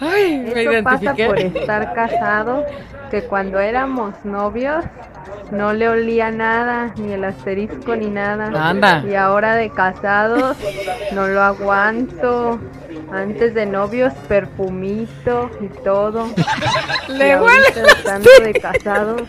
Ay, 0.00 0.38
me 0.38 0.62
Eso 0.62 0.84
pasa 0.84 1.14
por 1.14 1.38
estar 1.38 1.92
casado, 1.92 2.64
que 3.10 3.22
cuando 3.22 3.58
éramos 3.58 4.14
novios 4.24 4.84
no 5.50 5.72
le 5.72 5.88
olía 5.88 6.30
nada, 6.30 6.92
ni 6.96 7.12
el 7.12 7.24
asterisco 7.24 7.96
ni 7.96 8.08
nada. 8.08 8.50
Anda. 8.68 9.02
Y 9.08 9.14
ahora 9.14 9.54
de 9.54 9.70
casados 9.70 10.56
no 11.12 11.26
lo 11.26 11.42
aguanto. 11.42 12.60
Antes 13.10 13.54
de 13.54 13.64
novios, 13.64 14.12
perfumito 14.28 15.50
y 15.62 15.68
todo. 15.82 16.28
Le 17.08 17.30
Y 17.30 17.36
huele 17.36 17.68
estando 17.68 18.28
de 18.42 18.52
casados, 18.52 19.22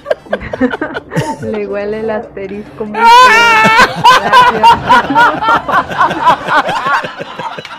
le 1.41 1.65
huele 1.65 2.01
el 2.01 2.09
asterisco 2.09 2.86
muy 2.86 2.99
¡Ah! 3.01 3.86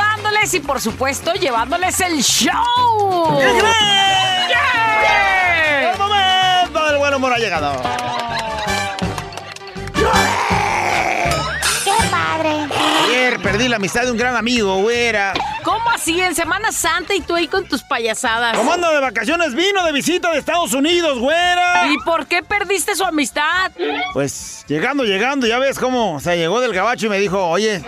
Saludándoles 0.00 0.54
y 0.54 0.60
por 0.60 0.80
supuesto 0.80 1.34
llevándoles 1.34 2.00
el 2.00 2.22
show. 2.22 3.38
El 5.92 5.98
momento 5.98 6.86
del 6.86 6.98
buen 6.98 7.14
humor 7.14 7.32
ha 7.32 7.38
llegado. 7.38 7.82
¡Qué 11.84 11.92
padre! 12.10 12.68
Ayer 13.06 13.40
perdí 13.40 13.68
la 13.68 13.76
amistad 13.76 14.04
de 14.04 14.10
un 14.12 14.16
gran 14.16 14.36
amigo, 14.36 14.76
güera. 14.78 15.34
¿Cómo 15.62 15.90
así 15.90 16.18
en 16.20 16.34
Semana 16.34 16.72
Santa 16.72 17.14
y 17.14 17.20
tú 17.20 17.34
ahí 17.34 17.46
con 17.46 17.66
tus 17.66 17.82
payasadas? 17.82 18.56
Ando 18.56 18.90
de 18.90 19.00
vacaciones, 19.00 19.54
vino 19.54 19.84
de 19.84 19.92
visita 19.92 20.30
de 20.32 20.38
Estados 20.38 20.72
Unidos, 20.72 21.18
güera. 21.18 21.86
¿Y 21.92 21.98
por 21.98 22.26
qué 22.26 22.42
perdiste 22.42 22.96
su 22.96 23.04
amistad? 23.04 23.70
Pues 24.14 24.64
llegando, 24.68 25.04
llegando, 25.04 25.46
ya 25.46 25.58
ves 25.58 25.78
cómo 25.78 26.18
se 26.20 26.36
llegó 26.36 26.60
del 26.60 26.72
gabacho 26.72 27.06
y 27.06 27.08
me 27.10 27.18
dijo, 27.18 27.46
oye, 27.46 27.82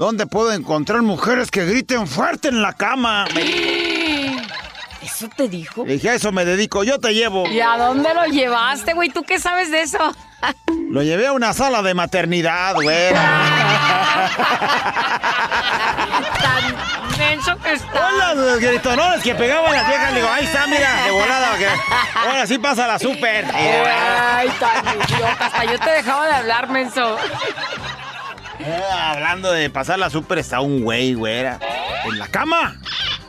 ¿dónde 0.00 0.26
puedo 0.26 0.50
encontrar 0.52 1.02
mujeres 1.02 1.50
que 1.50 1.66
griten 1.66 2.06
fuerte 2.06 2.48
en 2.48 2.62
la 2.62 2.72
cama? 2.72 3.26
¿Eso 5.02 5.28
te 5.36 5.46
dijo? 5.46 5.84
Le 5.84 5.92
dije, 5.92 6.08
a 6.08 6.14
eso 6.14 6.32
me 6.32 6.46
dedico, 6.46 6.82
yo 6.84 6.98
te 6.98 7.12
llevo. 7.12 7.46
¿Y 7.46 7.60
a 7.60 7.76
dónde 7.76 8.14
lo 8.14 8.24
llevaste, 8.24 8.94
güey? 8.94 9.10
¿Tú 9.10 9.24
qué 9.24 9.38
sabes 9.38 9.70
de 9.70 9.82
eso? 9.82 9.98
Lo 10.88 11.02
llevé 11.02 11.26
a 11.26 11.32
una 11.32 11.52
sala 11.52 11.82
de 11.82 11.92
maternidad, 11.92 12.76
güera. 12.76 13.20
Tan 16.40 17.18
menso 17.18 17.58
que 17.58 17.74
está. 17.74 18.08
Hola, 18.08 18.34
los 18.34 18.58
gritonones 18.58 19.22
que 19.22 19.34
pegaban 19.34 19.70
las 19.70 19.86
viejas. 19.86 20.12
Le 20.14 20.20
digo, 20.20 20.32
ahí 20.32 20.44
está, 20.46 20.66
mira, 20.66 21.04
de 21.04 21.10
volada. 21.10 21.58
que 21.58 21.68
Ahora 22.18 22.46
sí 22.46 22.56
pasa 22.58 22.86
la 22.86 22.98
súper. 22.98 23.44
Ay, 23.54 24.48
tan 24.58 24.82
idiota. 24.94 25.44
Hasta 25.44 25.64
yo 25.66 25.78
te 25.78 25.90
dejaba 25.90 26.26
de 26.26 26.32
hablar, 26.32 26.70
menso. 26.70 27.18
Eh, 28.62 28.82
hablando 28.92 29.50
de 29.52 29.70
pasar 29.70 29.98
la 29.98 30.10
súper, 30.10 30.36
está 30.38 30.60
un 30.60 30.82
güey, 30.82 31.14
güera. 31.14 31.58
En 32.04 32.18
la 32.18 32.28
cama. 32.28 32.78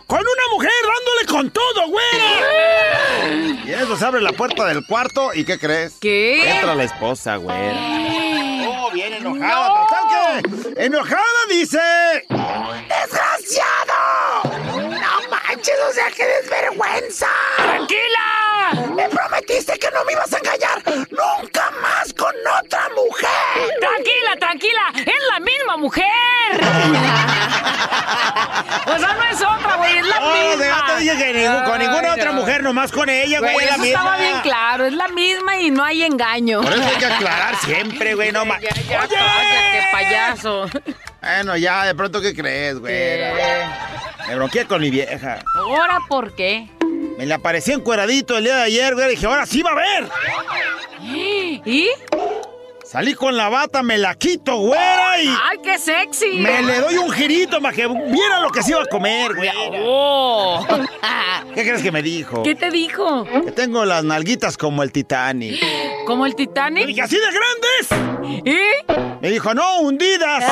Con 0.07 0.19
una 0.19 0.43
mujer 0.51 0.71
dándole 0.81 1.25
con 1.27 1.49
todo, 1.51 1.87
güera. 1.87 3.61
Y 3.65 3.71
eso 3.71 3.95
se 3.95 4.05
abre 4.05 4.19
la 4.21 4.33
puerta 4.33 4.65
del 4.65 4.85
cuarto. 4.85 5.33
¿Y 5.33 5.45
qué 5.45 5.57
crees? 5.57 5.93
¿Qué? 6.01 6.49
Entra 6.49 6.75
la 6.75 6.83
esposa, 6.83 7.37
güera. 7.37 7.73
Oh, 8.67 8.91
bien 8.91 9.13
enojada. 9.13 9.69
No. 9.69 9.87
Total 9.87 10.03
que. 10.73 10.83
Enojada 10.85 11.21
dice. 11.49 11.79
¡Desgraciado! 12.27 13.93
¡No 14.89 15.29
manches! 15.29 15.75
O 15.89 15.93
sea, 15.93 16.11
qué 16.15 16.25
desvergüenza. 16.25 17.27
¡Tranquila! 17.55 18.89
Me 18.95 19.07
prometiste 19.07 19.79
que 19.79 19.89
no 19.91 20.03
me 20.03 20.11
ibas 20.13 20.33
a 20.33 20.37
engañar 20.37 20.83
nunca 21.09 21.70
con 22.31 22.65
otra 22.65 22.81
mujer. 22.95 23.69
¡Tranquila, 23.79 24.35
tranquila! 24.39 24.81
¡Es 24.95 25.23
la 25.31 25.39
misma 25.39 25.77
mujer! 25.77 26.05
o 28.87 28.99
sea, 28.99 29.13
no 29.13 29.23
es 29.23 29.41
otra, 29.41 29.75
güey, 29.77 29.97
es 29.97 30.05
la 30.05 30.17
Oh, 30.21 30.33
misma. 30.33 30.65
ya 30.65 30.85
te 30.85 30.97
dije 31.01 31.17
que 31.17 31.33
ningún- 31.33 31.63
con 31.63 31.79
ninguna 31.79 32.13
otra 32.13 32.31
mujer, 32.31 32.63
nomás 32.63 32.91
con 32.91 33.09
ella, 33.09 33.39
güey, 33.39 33.55
es 33.57 33.63
la 33.65 33.69
eso 33.71 33.79
misma. 33.81 33.99
estaba 33.99 34.17
bien 34.17 34.39
claro, 34.41 34.85
es 34.85 34.93
la 34.93 35.07
misma 35.09 35.55
y 35.57 35.71
no 35.71 35.83
hay 35.83 36.03
engaño. 36.03 36.61
Por 36.61 36.73
eso 36.73 36.83
hay 36.83 36.95
que 36.97 37.05
aclarar 37.05 37.55
siempre, 37.57 38.13
güey, 38.15 38.31
no 38.31 38.45
más. 38.45 38.61
Ya, 38.61 38.69
ya, 38.69 39.07
cállate, 39.07 39.87
payaso. 39.91 40.69
Bueno, 41.21 41.55
ya, 41.55 41.85
de 41.85 41.93
pronto, 41.95 42.19
¿qué 42.19 42.33
crees, 42.33 42.79
güey? 42.79 42.93
Me 44.27 44.35
bronqué 44.35 44.65
con 44.65 44.81
mi 44.81 44.89
vieja. 44.89 45.43
¿Ahora 45.55 45.99
por 46.09 46.33
qué? 46.35 46.67
Me 47.17 47.25
le 47.25 47.33
aparecí 47.33 47.71
encueradito 47.71 48.37
el 48.37 48.45
día 48.45 48.55
de 48.57 48.63
ayer, 48.63 48.95
güey. 48.95 49.09
Dije, 49.09 49.25
ahora 49.27 49.45
sí 49.45 49.61
va 49.61 49.71
a 49.71 49.75
ver. 49.75 50.09
¿Y? 51.03 51.89
Salí 52.83 53.13
con 53.13 53.37
la 53.37 53.47
bata, 53.49 53.83
me 53.83 53.97
la 53.97 54.15
quito, 54.15 54.57
güera, 54.57 55.21
y 55.21 55.27
¡Ay, 55.27 55.59
qué 55.63 55.77
sexy! 55.77 56.39
me 56.39 56.61
le 56.61 56.81
doy 56.81 56.97
un 56.97 57.09
girito 57.09 57.61
para 57.61 57.73
que 57.73 57.87
viera 57.87 58.41
lo 58.41 58.49
que 58.49 58.61
se 58.61 58.71
iba 58.71 58.81
a 58.81 58.85
comer, 58.85 59.33
güey. 59.33 59.49
¡Oh! 59.85 60.65
¿Qué 61.55 61.61
crees 61.63 61.81
que 61.83 61.91
me 61.91 62.01
dijo? 62.01 62.43
¿Qué 62.43 62.53
te 62.53 62.69
dijo? 62.69 63.25
Que 63.45 63.51
tengo 63.53 63.85
las 63.85 64.03
nalguitas 64.03 64.57
como 64.57 64.83
el 64.83 64.91
Titanic. 64.91 65.63
¿Como 66.05 66.25
el 66.25 66.35
Titanic? 66.35 66.85
dije, 66.87 67.01
¿así 67.01 67.15
de 67.15 67.27
grandes? 67.27 68.10
¿Y? 68.45 68.57
Me 69.21 69.29
dijo, 69.29 69.53
no, 69.53 69.79
hundidas. 69.81 70.43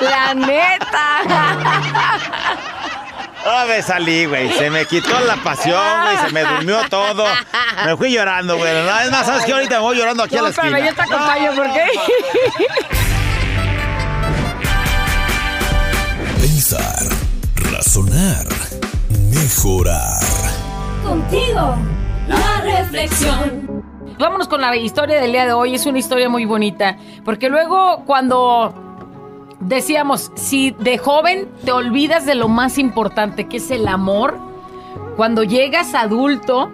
¡La 0.00 0.34
neta! 0.34 1.18
Ah, 3.50 3.64
me 3.66 3.80
salí, 3.80 4.26
güey. 4.26 4.52
Se 4.52 4.68
me 4.68 4.84
quitó 4.84 5.18
la 5.20 5.36
pasión, 5.36 5.80
güey. 6.02 6.18
Se 6.18 6.30
me 6.32 6.42
durmió 6.44 6.82
todo. 6.90 7.24
Me 7.86 7.96
fui 7.96 8.12
llorando, 8.12 8.58
güey. 8.58 8.70
No, 8.84 9.00
Es 9.00 9.10
más, 9.10 9.24
¿sabes 9.24 9.46
qué? 9.46 9.52
Ahorita 9.54 9.76
me 9.76 9.80
voy 9.82 9.96
llorando 9.96 10.22
aquí 10.24 10.34
a 10.36 10.42
la 10.42 10.44
No, 10.48 10.48
espérame, 10.50 10.74
esquina. 10.74 10.90
yo 10.90 10.94
te 10.94 11.02
acompaño, 11.02 11.54
¿por 11.54 11.72
qué? 11.72 11.86
Pensar, 16.40 17.02
razonar, 17.72 18.46
mejorar. 19.30 20.20
Contigo, 21.04 21.76
la 22.28 22.60
reflexión. 22.62 23.84
Vámonos 24.18 24.48
con 24.48 24.60
la 24.60 24.76
historia 24.76 25.20
del 25.20 25.32
día 25.32 25.46
de 25.46 25.52
hoy. 25.52 25.74
Es 25.74 25.86
una 25.86 25.98
historia 25.98 26.28
muy 26.28 26.44
bonita. 26.44 26.96
Porque 27.24 27.48
luego 27.48 28.02
cuando 28.04 28.74
decíamos, 29.60 30.32
si 30.34 30.72
de 30.72 30.98
joven 30.98 31.48
te 31.64 31.72
olvidas 31.72 32.26
de 32.26 32.34
lo 32.34 32.48
más 32.48 32.78
importante, 32.78 33.48
que 33.48 33.58
es 33.58 33.70
el 33.70 33.86
amor, 33.86 34.38
cuando 35.16 35.42
llegas 35.44 35.94
adulto 35.94 36.70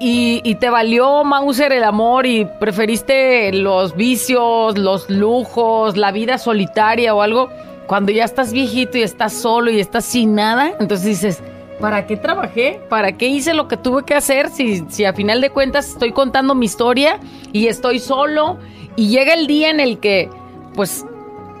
y, 0.00 0.40
y 0.44 0.56
te 0.56 0.70
valió 0.70 1.24
Mauser 1.24 1.72
el 1.72 1.84
amor 1.84 2.26
y 2.26 2.46
preferiste 2.58 3.52
los 3.52 3.94
vicios, 3.94 4.76
los 4.78 5.08
lujos, 5.08 5.96
la 5.96 6.10
vida 6.10 6.38
solitaria 6.38 7.14
o 7.14 7.22
algo, 7.22 7.50
cuando 7.86 8.10
ya 8.10 8.24
estás 8.24 8.52
viejito 8.52 8.98
y 8.98 9.02
estás 9.02 9.32
solo 9.32 9.70
y 9.70 9.78
estás 9.78 10.04
sin 10.04 10.34
nada, 10.34 10.72
entonces 10.80 11.06
dices, 11.06 11.42
¿para 11.82 12.06
qué 12.06 12.16
trabajé? 12.16 12.80
¿Para 12.88 13.18
qué 13.18 13.26
hice 13.26 13.54
lo 13.54 13.66
que 13.66 13.76
tuve 13.76 14.04
que 14.04 14.14
hacer? 14.14 14.50
Si, 14.50 14.84
si 14.88 15.04
a 15.04 15.12
final 15.12 15.40
de 15.40 15.50
cuentas 15.50 15.88
estoy 15.88 16.12
contando 16.12 16.54
mi 16.54 16.64
historia 16.64 17.18
y 17.52 17.66
estoy 17.66 17.98
solo 17.98 18.56
y 18.94 19.08
llega 19.08 19.34
el 19.34 19.48
día 19.48 19.68
en 19.68 19.80
el 19.80 19.98
que, 19.98 20.30
pues, 20.76 21.04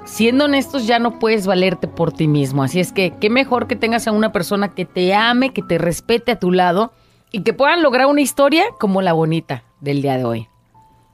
siendo 0.04 0.44
honestos, 0.44 0.86
ya 0.86 1.00
no 1.00 1.18
puedes 1.18 1.48
valerte 1.48 1.88
por 1.88 2.12
ti 2.12 2.28
mismo. 2.28 2.62
Así 2.62 2.78
es 2.78 2.92
que 2.92 3.14
qué 3.20 3.30
mejor 3.30 3.66
que 3.66 3.74
tengas 3.74 4.06
a 4.06 4.12
una 4.12 4.30
persona 4.30 4.74
que 4.74 4.84
te 4.84 5.12
ame, 5.12 5.52
que 5.52 5.62
te 5.62 5.76
respete 5.76 6.30
a 6.30 6.38
tu 6.38 6.52
lado 6.52 6.92
y 7.32 7.42
que 7.42 7.52
puedan 7.52 7.82
lograr 7.82 8.06
una 8.06 8.20
historia 8.20 8.64
como 8.78 9.02
la 9.02 9.14
bonita 9.14 9.64
del 9.80 10.02
día 10.02 10.18
de 10.18 10.24
hoy. 10.24 10.48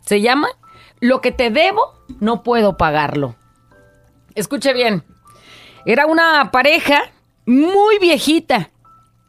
Se 0.03 0.21
llama 0.21 0.49
Lo 1.01 1.23
que 1.23 1.33
te 1.33 1.49
debo, 1.49 1.95
no 2.21 2.43
puedo 2.43 2.77
pagarlo. 2.77 3.37
Escuche 4.35 4.75
bien. 4.75 5.03
Era 5.87 6.05
una 6.05 6.51
pareja 6.51 7.05
muy 7.47 7.99
viejita. 7.99 8.69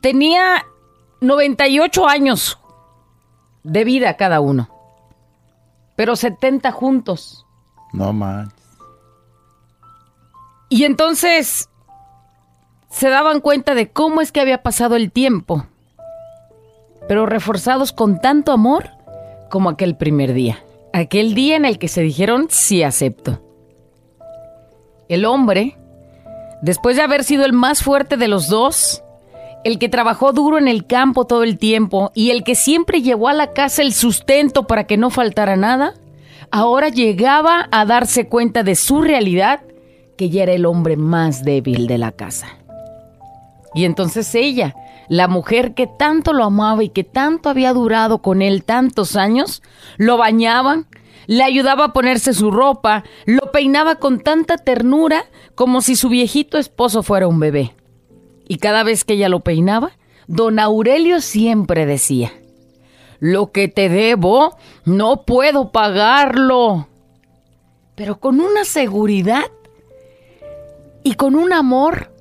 Tenía 0.02 0.66
98 1.22 2.08
años. 2.08 2.60
de 3.64 3.84
vida 3.84 4.16
cada 4.16 4.40
uno. 4.40 4.70
Pero 5.98 6.16
70 6.16 6.72
juntos. 6.72 7.46
No 7.92 8.14
man. 8.14 8.54
Y 10.70 10.86
entonces 10.86 11.70
se 12.90 13.10
daban 13.10 13.42
cuenta 13.42 13.76
de 13.76 13.92
cómo 13.92 14.22
es 14.22 14.32
que 14.32 14.40
había 14.40 14.64
pasado 14.64 14.96
el 14.96 15.12
tiempo, 15.12 15.66
pero 17.08 17.26
reforzados 17.26 17.92
con 17.92 18.22
tanto 18.22 18.52
amor 18.54 18.90
como 19.50 19.70
aquel 19.70 19.98
primer 19.98 20.34
día, 20.34 20.64
aquel 20.94 21.34
día 21.36 21.58
en 21.58 21.66
el 21.66 21.78
que 21.78 21.88
se 21.90 22.02
dijeron 22.02 22.48
sí 22.50 22.82
acepto. 22.82 23.42
El 25.10 25.26
hombre, 25.26 25.78
después 26.62 26.96
de 26.96 27.02
haber 27.04 27.24
sido 27.24 27.46
el 27.46 27.54
más 27.54 27.84
fuerte 27.84 28.16
de 28.16 28.28
los 28.28 28.48
dos, 28.48 29.04
el 29.64 29.78
que 29.80 29.90
trabajó 29.90 30.32
duro 30.32 30.58
en 30.58 30.68
el 30.68 30.86
campo 30.86 31.26
todo 31.26 31.44
el 31.44 31.58
tiempo 31.58 32.12
y 32.14 32.32
el 32.32 32.44
que 32.44 32.56
siempre 32.56 33.02
llevó 33.02 33.28
a 33.28 33.34
la 33.34 33.54
casa 33.54 33.82
el 33.82 33.94
sustento 33.94 34.68
para 34.68 34.86
que 34.86 34.98
no 34.98 35.10
faltara 35.10 35.56
nada, 35.56 35.96
ahora 36.52 36.90
llegaba 36.90 37.68
a 37.72 37.86
darse 37.86 38.28
cuenta 38.28 38.64
de 38.64 38.76
su 38.76 39.02
realidad, 39.02 39.62
que 40.18 40.30
ya 40.30 40.44
era 40.44 40.54
el 40.54 40.66
hombre 40.66 40.98
más 40.98 41.44
débil 41.44 41.88
de 41.88 41.98
la 41.98 42.12
casa. 42.12 42.58
Y 43.74 43.86
entonces 43.86 44.34
ella, 44.34 44.76
la 45.10 45.28
mujer 45.28 45.74
que 45.74 45.88
tanto 45.88 46.34
lo 46.34 46.44
amaba 46.44 46.84
y 46.84 46.90
que 46.90 47.04
tanto 47.04 47.50
había 47.50 47.74
durado 47.74 48.22
con 48.22 48.42
él 48.42 48.64
tantos 48.64 49.16
años, 49.16 49.62
lo 49.98 50.18
bañaba, 50.18 50.86
le 51.28 51.44
ayudaba 51.44 51.86
a 51.86 51.94
ponerse 51.94 52.34
su 52.34 52.50
ropa, 52.50 53.04
lo 53.26 53.52
peinaba 53.52 53.96
con 53.96 54.20
tanta 54.20 54.58
ternura 54.58 55.26
como 55.54 55.82
si 55.82 55.96
su 55.96 56.10
viejito 56.10 56.58
esposo 56.58 57.04
fuera 57.04 57.28
un 57.28 57.40
bebé. 57.40 57.76
Y 58.50 58.58
cada 58.58 58.84
vez 58.84 59.06
que 59.06 59.14
ella 59.14 59.30
lo 59.30 59.42
peinaba, 59.42 59.92
don 60.28 60.58
Aurelio 60.60 61.22
siempre 61.22 61.86
decía, 61.86 62.34
lo 63.20 63.52
que 63.52 63.68
te 63.68 63.90
debo, 63.90 64.58
no 64.86 65.24
puedo 65.24 65.72
pagarlo. 65.72 66.88
Pero 67.94 68.20
con 68.20 68.42
una 68.42 68.66
seguridad 68.66 69.46
y 71.04 71.14
con 71.14 71.36
un 71.36 71.54
amor 71.54 72.12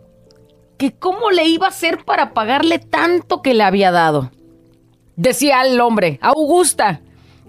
que 0.76 0.92
cómo 0.92 1.30
le 1.30 1.46
iba 1.46 1.66
a 1.66 1.70
hacer 1.70 2.04
para 2.04 2.34
pagarle 2.34 2.78
tanto 2.78 3.40
que 3.40 3.54
le 3.54 3.64
había 3.64 3.90
dado. 3.90 4.30
Decía 5.16 5.62
el 5.62 5.80
hombre, 5.80 6.18
Augusta, 6.20 7.00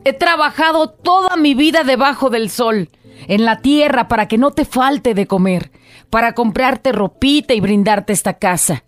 he 0.06 0.14
trabajado 0.14 0.90
toda 0.90 1.36
mi 1.36 1.54
vida 1.54 1.84
debajo 1.84 2.30
del 2.30 2.50
sol, 2.50 2.90
en 3.28 3.44
la 3.44 3.60
tierra, 3.60 4.08
para 4.08 4.30
que 4.30 4.38
no 4.38 4.52
te 4.52 4.64
falte 4.64 5.14
de 5.14 5.28
comer, 5.28 5.70
para 6.10 6.34
comprarte 6.34 6.92
ropita 6.92 7.54
y 7.54 7.60
brindarte 7.60 8.14
esta 8.14 8.34
casa. 8.34 8.84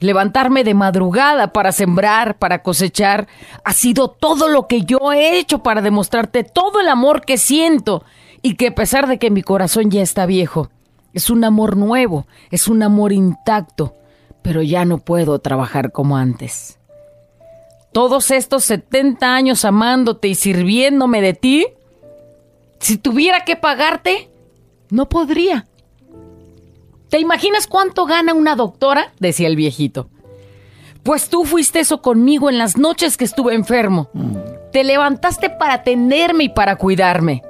Levantarme 0.00 0.64
de 0.64 0.74
madrugada 0.74 1.52
para 1.52 1.70
sembrar, 1.70 2.38
para 2.38 2.62
cosechar, 2.62 3.28
ha 3.64 3.72
sido 3.72 4.08
todo 4.08 4.48
lo 4.48 4.66
que 4.66 4.82
yo 4.82 5.12
he 5.12 5.38
hecho 5.38 5.62
para 5.62 5.80
demostrarte 5.80 6.42
todo 6.42 6.80
el 6.80 6.88
amor 6.88 7.24
que 7.24 7.38
siento 7.38 8.04
y 8.42 8.56
que 8.56 8.68
a 8.68 8.74
pesar 8.74 9.06
de 9.06 9.18
que 9.18 9.30
mi 9.30 9.42
corazón 9.42 9.90
ya 9.90 10.02
está 10.02 10.26
viejo, 10.26 10.70
es 11.12 11.30
un 11.30 11.44
amor 11.44 11.76
nuevo, 11.76 12.26
es 12.50 12.66
un 12.66 12.82
amor 12.82 13.12
intacto, 13.12 13.94
pero 14.42 14.62
ya 14.62 14.84
no 14.84 14.98
puedo 14.98 15.38
trabajar 15.38 15.92
como 15.92 16.16
antes. 16.16 16.78
Todos 17.92 18.30
estos 18.30 18.64
70 18.64 19.34
años 19.34 19.64
amándote 19.64 20.28
y 20.28 20.34
sirviéndome 20.34 21.20
de 21.20 21.34
ti, 21.34 21.66
si 22.80 22.96
tuviera 22.96 23.44
que 23.44 23.54
pagarte, 23.54 24.30
no 24.90 25.08
podría. 25.08 25.66
¿Te 27.12 27.18
imaginas 27.18 27.66
cuánto 27.66 28.06
gana 28.06 28.32
una 28.32 28.56
doctora? 28.56 29.12
decía 29.20 29.46
el 29.46 29.54
viejito. 29.54 30.08
Pues 31.02 31.28
tú 31.28 31.44
fuiste 31.44 31.80
eso 31.80 32.00
conmigo 32.00 32.48
en 32.48 32.56
las 32.56 32.78
noches 32.78 33.18
que 33.18 33.26
estuve 33.26 33.54
enfermo. 33.54 34.08
Te 34.72 34.82
levantaste 34.82 35.50
para 35.50 35.74
atenderme 35.74 36.44
y 36.44 36.48
para 36.48 36.76
cuidarme. 36.76 37.42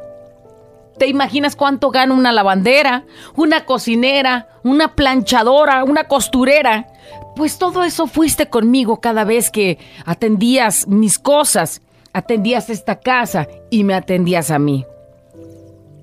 ¿Te 0.98 1.06
imaginas 1.06 1.54
cuánto 1.54 1.92
gana 1.92 2.12
una 2.12 2.32
lavandera, 2.32 3.04
una 3.36 3.64
cocinera, 3.64 4.48
una 4.64 4.96
planchadora, 4.96 5.84
una 5.84 6.08
costurera? 6.08 6.88
Pues 7.36 7.56
todo 7.58 7.84
eso 7.84 8.08
fuiste 8.08 8.48
conmigo 8.48 9.00
cada 9.00 9.22
vez 9.22 9.48
que 9.48 9.78
atendías 10.04 10.88
mis 10.88 11.20
cosas, 11.20 11.82
atendías 12.12 12.68
esta 12.68 12.98
casa 12.98 13.46
y 13.70 13.84
me 13.84 13.94
atendías 13.94 14.50
a 14.50 14.58
mí. 14.58 14.84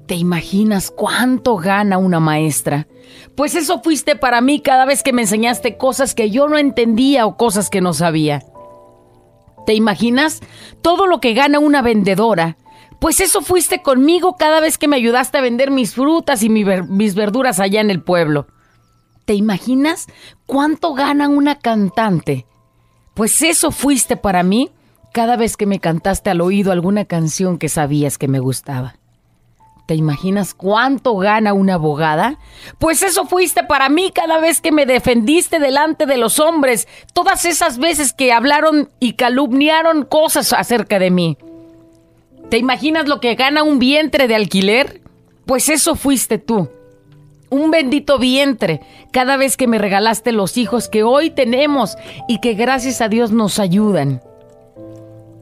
¿Te 0.05 0.15
imaginas 0.15 0.91
cuánto 0.91 1.57
gana 1.57 1.97
una 1.97 2.21
maestra? 2.21 2.87
Pues 3.39 3.55
eso 3.55 3.79
fuiste 3.81 4.17
para 4.17 4.41
mí 4.41 4.59
cada 4.59 4.83
vez 4.83 5.01
que 5.01 5.13
me 5.13 5.21
enseñaste 5.21 5.77
cosas 5.77 6.13
que 6.13 6.29
yo 6.29 6.49
no 6.49 6.57
entendía 6.57 7.25
o 7.25 7.37
cosas 7.37 7.69
que 7.69 7.79
no 7.79 7.93
sabía. 7.93 8.43
¿Te 9.65 9.73
imaginas 9.73 10.41
todo 10.81 11.07
lo 11.07 11.21
que 11.21 11.33
gana 11.33 11.57
una 11.59 11.81
vendedora? 11.81 12.57
Pues 12.99 13.21
eso 13.21 13.41
fuiste 13.41 13.81
conmigo 13.81 14.35
cada 14.37 14.59
vez 14.59 14.77
que 14.77 14.89
me 14.89 14.97
ayudaste 14.97 15.37
a 15.37 15.41
vender 15.41 15.71
mis 15.71 15.95
frutas 15.95 16.43
y 16.43 16.49
mis 16.49 17.15
verduras 17.15 17.61
allá 17.61 17.79
en 17.79 17.89
el 17.89 18.03
pueblo. 18.03 18.47
¿Te 19.23 19.35
imaginas 19.35 20.07
cuánto 20.45 20.93
gana 20.93 21.29
una 21.29 21.59
cantante? 21.59 22.45
Pues 23.13 23.41
eso 23.41 23.71
fuiste 23.71 24.17
para 24.17 24.43
mí 24.43 24.69
cada 25.13 25.37
vez 25.37 25.55
que 25.55 25.65
me 25.65 25.79
cantaste 25.79 26.29
al 26.29 26.41
oído 26.41 26.73
alguna 26.73 27.05
canción 27.05 27.57
que 27.57 27.69
sabías 27.69 28.17
que 28.17 28.27
me 28.27 28.39
gustaba. 28.39 28.98
¿Te 29.89 29.95
imaginas 29.95 30.53
cuánto 30.53 31.17
gana 31.17 31.53
una 31.53 31.73
abogada? 31.73 32.37
Pues 32.77 33.01
eso 33.01 33.25
fuiste 33.25 33.63
para 33.63 33.89
mí 33.89 34.11
cada 34.13 34.37
vez 34.37 34.61
que 34.61 34.71
me 34.71 34.85
defendiste 34.85 35.57
delante 35.57 36.05
de 36.05 36.17
los 36.17 36.39
hombres, 36.39 36.87
todas 37.11 37.43
esas 37.43 37.79
veces 37.79 38.13
que 38.13 38.31
hablaron 38.31 38.91
y 38.99 39.13
calumniaron 39.13 40.05
cosas 40.05 40.53
acerca 40.53 40.99
de 40.99 41.09
mí. 41.09 41.39
¿Te 42.51 42.59
imaginas 42.59 43.07
lo 43.07 43.19
que 43.19 43.33
gana 43.33 43.63
un 43.63 43.79
vientre 43.79 44.27
de 44.27 44.35
alquiler? 44.35 45.01
Pues 45.47 45.69
eso 45.69 45.95
fuiste 45.95 46.37
tú. 46.37 46.69
Un 47.49 47.71
bendito 47.71 48.19
vientre 48.19 48.81
cada 49.09 49.37
vez 49.37 49.57
que 49.57 49.65
me 49.65 49.79
regalaste 49.79 50.31
los 50.33 50.57
hijos 50.57 50.87
que 50.87 51.01
hoy 51.01 51.31
tenemos 51.31 51.97
y 52.27 52.41
que 52.41 52.53
gracias 52.53 53.01
a 53.01 53.09
Dios 53.09 53.31
nos 53.31 53.57
ayudan. 53.57 54.21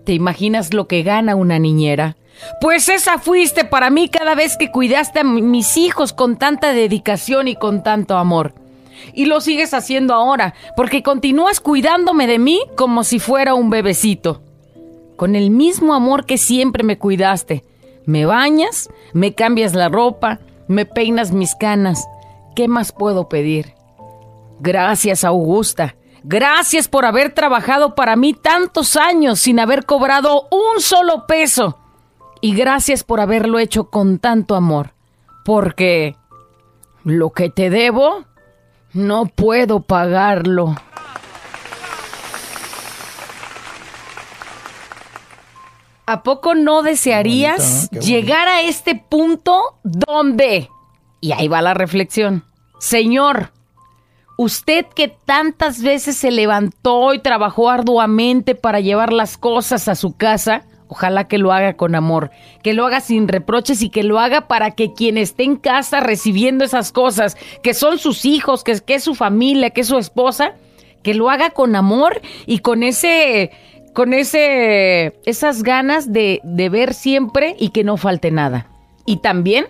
¿Te 0.07 0.13
imaginas 0.13 0.74
lo 0.74 0.88
que 0.88 1.04
gana 1.04 1.36
una 1.36 1.59
niñera? 1.59 2.15
Pues 2.62 2.88
esa 2.88 3.19
fuiste 3.19 3.65
para 3.65 3.89
mí 3.89 4.07
cada 4.07 4.33
vez 4.33 4.56
que 4.57 4.71
cuidaste 4.71 5.19
a 5.19 5.24
mis 5.24 5.75
hijos 5.75 6.13
con 6.13 6.38
tanta 6.38 6.71
dedicación 6.71 7.50
y 7.50 7.56
con 7.56 7.83
tanto 7.83 8.18
amor. 8.18 8.54
Y 9.13 9.25
lo 9.25 9.42
sigues 9.42 9.74
haciendo 9.74 10.13
ahora, 10.13 10.56
porque 10.75 11.04
continúas 11.04 11.59
cuidándome 11.59 12.25
de 12.25 12.39
mí 12.39 12.62
como 12.77 13.04
si 13.04 13.19
fuera 13.19 13.54
un 13.54 13.69
bebecito 13.69 14.42
con 15.18 15.36
el 15.36 15.50
mismo 15.50 15.94
amor 15.94 16.25
que 16.25 16.38
siempre 16.38 16.83
me 16.83 16.98
cuidaste. 16.98 17.66
Me 18.06 18.26
bañas, 18.26 18.90
me 19.11 19.33
cambias 19.33 19.73
la 19.73 19.90
ropa, 19.90 20.40
me 20.69 20.85
peinas 20.85 21.33
mis 21.33 21.54
canas. 21.56 22.07
¿Qué 22.56 22.69
más 22.69 22.94
puedo 22.94 23.28
pedir? 23.28 23.73
Gracias, 24.61 25.26
Augusta. 25.26 25.95
Gracias 26.30 26.90
por 26.90 27.06
haber 27.06 27.34
trabajado 27.34 27.96
para 27.96 28.18
mí 28.18 28.34
tantos 28.34 28.98
años 28.98 29.40
sin 29.40 29.62
haber 29.62 29.86
cobrado 29.86 30.50
un 30.52 30.81
solo 30.81 31.26
peso. 31.26 31.78
Y 32.42 32.54
gracias 32.54 33.06
por 33.06 33.22
haberlo 33.22 33.60
hecho 33.60 33.90
con 33.90 34.19
tanto 34.19 34.56
amor. 34.56 34.92
Porque 35.46 36.18
lo 37.06 37.30
que 37.30 37.50
te 37.50 37.69
debo, 37.69 38.26
no 38.92 39.28
puedo 39.28 39.80
pagarlo. 39.80 40.76
¿A 46.07 46.24
poco 46.24 46.56
no 46.56 46.81
desearías 46.81 47.90
llegar 47.92 48.50
a 48.50 48.64
este 48.64 48.96
punto 48.96 49.80
donde, 49.84 50.69
y 51.22 51.31
ahí 51.31 51.48
va 51.48 51.62
la 51.62 51.74
reflexión, 51.74 52.44
Señor, 52.80 53.52
usted 54.37 54.85
que 54.95 55.09
tantas 55.09 55.81
veces 55.81 56.15
se 56.15 56.31
levantó 56.31 57.13
y 57.13 57.19
trabajó 57.19 57.69
arduamente 57.69 58.56
para 58.56 58.79
llevar 58.79 59.11
las 59.11 59.37
cosas 59.37 59.87
a 59.87 59.95
su 59.95 60.15
casa, 60.15 60.63
ojalá 60.87 61.27
que 61.27 61.39
lo 61.39 61.51
haga 61.51 61.73
con 61.73 61.95
amor, 61.95 62.31
que 62.63 62.73
lo 62.73 62.85
haga 62.85 63.01
sin 63.01 63.27
reproches 63.27 63.81
y 63.81 63.89
que 63.89 64.03
lo 64.03 64.19
haga 64.19 64.47
para 64.47 64.71
que 64.71 64.94
quien 64.94 65.17
esté 65.17 65.44
en 65.44 65.57
casa 65.57 65.99
recibiendo 65.99 66.63
esas 66.63 66.91
cosas, 66.91 67.35
que 67.63 67.73
son 67.73 67.97
sus 67.97 68.23
hijos, 68.25 68.63
que, 68.63 68.79
que 68.79 68.95
es 68.95 69.03
su 69.03 69.15
familia, 69.15 69.71
que 69.71 69.81
es 69.81 69.87
su 69.87 69.97
esposa, 69.97 70.53
que 71.03 71.15
lo 71.15 71.29
haga 71.29 71.49
con 71.49 71.75
amor 71.75 72.21
y 72.45 72.59
con 72.59 72.83
ese 72.83 73.51
con 73.94 74.13
ese, 74.13 75.19
esas 75.25 75.63
ganas 75.63 76.13
de, 76.13 76.39
de 76.44 76.69
ver 76.69 76.94
siempre 76.94 77.56
y 77.57 77.69
que 77.69 77.83
no 77.83 77.97
falte 77.97 78.29
nada. 78.29 78.67
Y 79.07 79.17
también 79.17 79.65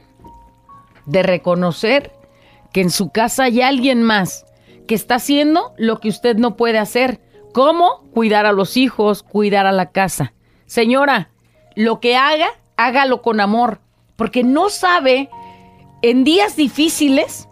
de 1.06 1.24
reconocer 1.24 2.12
que 2.74 2.82
en 2.82 2.90
su 2.90 3.10
casa 3.10 3.46
hay 3.46 3.62
alguien 3.62 4.04
más 4.04 4.47
que 4.88 4.96
está 4.96 5.16
haciendo 5.16 5.74
lo 5.78 6.00
que 6.00 6.10
usted 6.10 6.38
no 6.38 6.56
puede 6.56 6.80
hacer. 6.80 7.22
¿Cómo? 7.54 8.04
Cuidar 8.14 8.46
a 8.46 8.52
los 8.52 8.78
hijos, 8.78 9.22
cuidar 9.22 9.68
a 9.68 9.72
la 9.72 9.92
casa. 9.92 10.34
Señora, 10.66 11.30
lo 11.76 12.00
que 12.00 12.16
haga, 12.16 12.48
hágalo 12.76 13.22
con 13.22 13.40
amor, 13.40 13.80
porque 14.16 14.44
no 14.44 14.70
sabe 14.70 15.30
en 16.02 16.24
días 16.24 16.56
difíciles, 16.56 17.48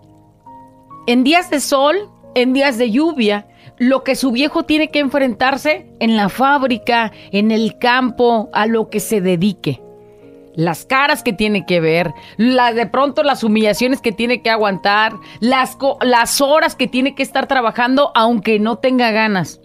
en 1.08 1.24
días 1.24 1.50
de 1.50 1.60
sol, 1.60 2.10
en 2.34 2.54
días 2.54 2.78
de 2.78 2.92
lluvia, 2.92 3.48
lo 3.78 4.04
que 4.04 4.16
su 4.16 4.32
viejo 4.32 4.64
tiene 4.64 4.90
que 4.90 5.00
enfrentarse 5.00 5.88
en 6.00 6.16
la 6.16 6.30
fábrica, 6.30 7.12
en 7.32 7.52
el 7.52 7.78
campo, 7.78 8.50
a 8.54 8.66
lo 8.68 8.90
que 8.90 9.00
se 9.00 9.22
dedique. 9.22 9.82
Las 10.56 10.86
caras 10.86 11.24
que 11.24 11.34
tiene 11.34 11.66
que 11.66 11.80
ver, 11.82 12.14
la, 12.38 12.74
de 12.74 12.88
pronto 12.88 13.24
las 13.24 13.44
humillaciones 13.44 14.02
que 14.02 14.12
tiene 14.12 14.42
que 14.42 14.50
aguantar, 14.50 15.14
las, 15.40 15.78
las 16.02 16.42
horas 16.42 16.76
que 16.76 16.88
tiene 16.88 17.16
que 17.16 17.24
estar 17.24 17.48
trabajando 17.48 18.12
aunque 18.16 18.60
no 18.60 18.78
tenga 18.78 19.12
ganas. 19.12 19.60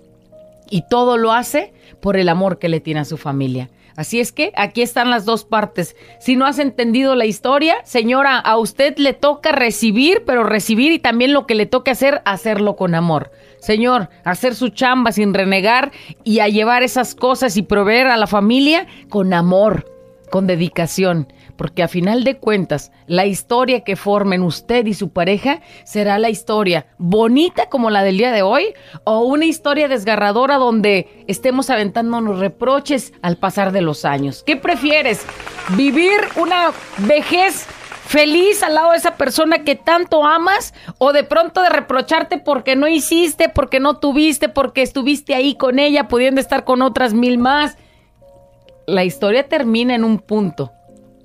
Y 0.69 0.83
todo 0.89 1.17
lo 1.17 1.33
hace 1.33 1.73
por 2.01 2.17
el 2.17 2.29
amor 2.29 2.59
que 2.59 2.69
le 2.69 2.81
tiene 2.81 3.01
a 3.01 3.05
su 3.05 3.17
familia. 3.17 3.71
Así 3.97 4.21
es 4.21 4.33
que 4.33 4.53
aquí 4.57 4.83
están 4.83 5.11
las 5.11 5.25
dos 5.25 5.45
partes. 5.45 5.95
Si 6.21 6.37
no 6.37 6.47
has 6.47 6.59
entendido 6.59 7.15
la 7.17 7.27
historia, 7.27 7.77
señora, 7.85 8.39
a 8.39 8.57
usted 8.57 8.97
le 8.97 9.13
toca 9.13 9.53
recibir, 9.53 10.23
pero 10.25 10.43
recibir 10.45 10.93
y 10.93 10.99
también 10.99 11.33
lo 11.33 11.47
que 11.47 11.55
le 11.55 11.67
toca 11.67 11.91
hacer, 11.91 12.23
hacerlo 12.25 12.77
con 12.77 12.95
amor. 12.95 13.31
Señor, 13.59 14.09
hacer 14.25 14.55
su 14.55 14.71
chamba 14.71 15.13
sin 15.13 15.35
renegar 15.35 15.93
y 16.25 16.39
a 16.39 16.49
llevar 16.49 16.83
esas 16.83 17.15
cosas 17.15 17.59
y 17.59 17.63
proveer 17.63 18.07
a 18.07 18.17
la 18.17 18.27
familia 18.27 18.87
con 19.11 19.35
amor, 19.35 19.85
con 20.31 20.47
dedicación. 20.47 21.33
Porque 21.57 21.83
a 21.83 21.89
final 21.89 22.25
de 22.25 22.39
cuentas, 22.39 22.93
la 23.07 23.27
historia 23.27 23.81
que 23.81 23.97
formen 23.97 24.43
usted 24.43 24.87
y 24.87 24.95
su 24.95 25.11
pareja 25.11 25.61
será 25.85 26.19
la 26.19 26.31
historia 26.31 26.87
bonita 26.97 27.69
como 27.69 27.91
la 27.91 28.03
del 28.03 28.17
día 28.17 28.33
de 28.33 28.43
hoy 28.43 28.73
o 29.05 29.21
una 29.21 29.45
historia 29.45 29.89
desgarradora 29.89 30.57
donde 30.57 31.25
estemos 31.27 31.69
aventándonos 31.69 32.39
reproches 32.39 33.13
al 33.21 33.37
pasar 33.37 33.73
de 33.73 33.83
los 33.83 34.05
años. 34.05 34.43
¿Qué 34.45 34.57
prefieres? 34.57 35.27
¿Vivir 35.77 36.21
una 36.37 36.73
vejez 36.99 37.67
feliz 38.11 38.63
al 38.65 38.75
lado 38.75 38.91
de 38.91 38.97
esa 38.97 39.15
persona 39.17 39.63
que 39.63 39.77
tanto 39.77 40.25
amas 40.25 40.75
o 40.99 41.13
de 41.13 41.23
pronto 41.23 41.63
de 41.63 41.69
reprocharte 41.69 42.39
porque 42.39 42.75
no 42.75 42.89
hiciste, 42.89 43.49
porque 43.49 43.79
no 43.79 43.99
tuviste, 43.99 44.49
porque 44.49 44.83
estuviste 44.83 45.35
ahí 45.35 45.55
con 45.55 45.79
ella 45.79 46.09
pudiendo 46.09 46.41
estar 46.41 46.65
con 46.65 46.83
otras 46.83 47.15
mil 47.15 47.39
más? 47.39 47.77
La 48.91 49.05
historia 49.05 49.49
termina 49.49 49.95
en 49.95 50.03
un 50.03 50.19
punto. 50.19 50.73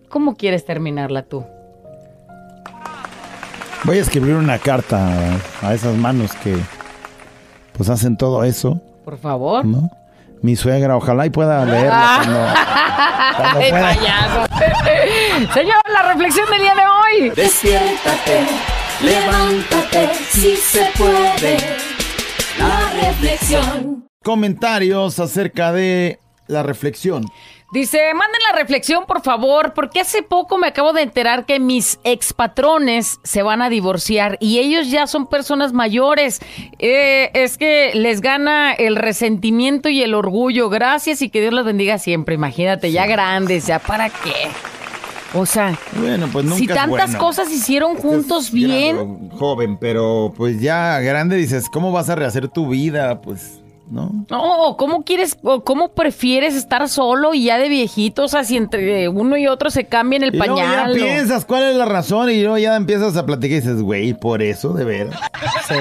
¿Cómo 0.08 0.36
quieres 0.36 0.66
terminarla 0.66 1.24
tú? 1.24 1.44
Voy 3.86 3.98
a 3.98 4.02
escribir 4.02 4.36
una 4.36 4.60
carta 4.60 5.10
a 5.64 5.74
esas 5.74 5.96
manos 5.96 6.32
que 6.44 6.56
pues 7.76 7.90
hacen 7.90 8.18
todo 8.18 8.44
eso, 8.44 8.80
Por 9.04 9.18
favor. 9.18 9.66
¿no? 9.66 9.90
Mi 10.44 10.56
suegra, 10.56 10.96
ojalá 10.96 11.26
y 11.26 11.32
pueda 11.32 11.66
leerla 11.66 12.20
cuando, 12.24 12.40
cuando 13.38 13.60
Ay, 13.62 13.70
pueda. 13.72 13.96
payaso. 13.96 15.54
Señor, 15.56 15.82
la 15.92 16.02
reflexión 16.14 16.46
del 16.52 16.62
día 16.62 16.76
de 16.76 16.82
hoy. 16.86 17.30
Despiértate, 17.32 18.46
levántate, 19.04 20.14
si 20.30 20.56
se 20.56 20.86
puede. 20.96 21.58
La 22.60 23.08
reflexión. 23.08 24.08
Comentarios 24.24 25.20
acerca 25.20 25.72
de 25.72 26.20
la 26.48 26.64
reflexión. 26.64 27.26
Dice, 27.72 28.14
manden 28.14 28.40
la 28.52 28.58
reflexión, 28.58 29.06
por 29.06 29.22
favor, 29.22 29.74
porque 29.74 30.00
hace 30.00 30.22
poco 30.24 30.58
me 30.58 30.68
acabo 30.68 30.94
de 30.94 31.02
enterar 31.02 31.46
que 31.46 31.60
mis 31.60 32.00
expatrones 32.04 33.20
se 33.24 33.42
van 33.44 33.62
a 33.62 33.70
divorciar 33.70 34.38
y 34.40 34.60
ellos 34.60 34.90
ya 34.90 35.08
son 35.08 35.28
personas 35.28 35.74
mayores. 35.74 36.40
Eh, 36.80 37.32
es 37.34 37.58
que 37.58 37.92
les 37.96 38.22
gana 38.22 38.72
el 38.74 38.96
resentimiento 38.96 39.90
y 39.90 40.04
el 40.04 40.14
orgullo. 40.14 40.70
Gracias 40.70 41.22
y 41.22 41.30
que 41.30 41.42
Dios 41.42 41.54
los 41.54 41.66
bendiga 41.66 41.98
siempre. 41.98 42.36
Imagínate, 42.36 42.92
ya 42.92 43.08
grandes, 43.08 43.66
ya 43.68 43.80
para 43.80 44.10
qué. 44.10 44.48
O 45.34 45.46
sea, 45.46 45.78
Bueno, 46.00 46.30
pues 46.32 46.46
nunca 46.46 46.60
si 46.60 46.68
tantas 46.68 47.08
bueno. 47.12 47.20
cosas 47.20 47.52
hicieron 47.52 47.96
juntos 47.96 48.52
bien. 48.52 49.30
Joven, 49.32 49.78
pero 49.78 50.32
pues 50.38 50.62
ya 50.62 51.00
grande 51.02 51.36
dices, 51.36 51.68
¿cómo 51.70 51.92
vas 51.92 52.10
a 52.10 52.16
rehacer 52.16 52.48
tu 52.48 52.70
vida? 52.70 53.20
Pues, 53.22 53.60
¿no? 53.90 54.26
No, 54.30 54.76
¿cómo 54.78 55.04
quieres, 55.04 55.38
o 55.44 55.64
cómo 55.64 55.90
prefieres 55.94 56.56
estar 56.56 56.88
solo 56.90 57.34
y 57.34 57.46
ya 57.46 57.58
de 57.58 57.70
viejito? 57.70 58.24
O 58.24 58.28
sea, 58.28 58.44
si 58.44 58.58
entre 58.58 59.08
uno 59.10 59.38
y 59.38 59.48
otro 59.48 59.70
se 59.70 59.86
cambian 59.86 60.24
el 60.24 60.34
Y 60.34 60.38
luego 60.38 60.56
pañal. 60.56 60.88
ya 60.96 61.04
o- 61.04 61.06
piensas 61.06 61.46
cuál 61.46 61.64
es 61.64 61.76
la 61.76 61.86
razón 61.86 62.30
y 62.30 62.42
luego 62.42 62.58
ya 62.58 62.76
empiezas 62.76 63.16
a 63.18 63.26
platicar 63.26 63.58
y 63.58 63.62
dices, 63.62 63.82
güey, 63.82 64.14
por 64.14 64.42
eso, 64.42 64.74
de 64.74 64.86
veras. 64.86 65.20
Sí. 65.68 65.76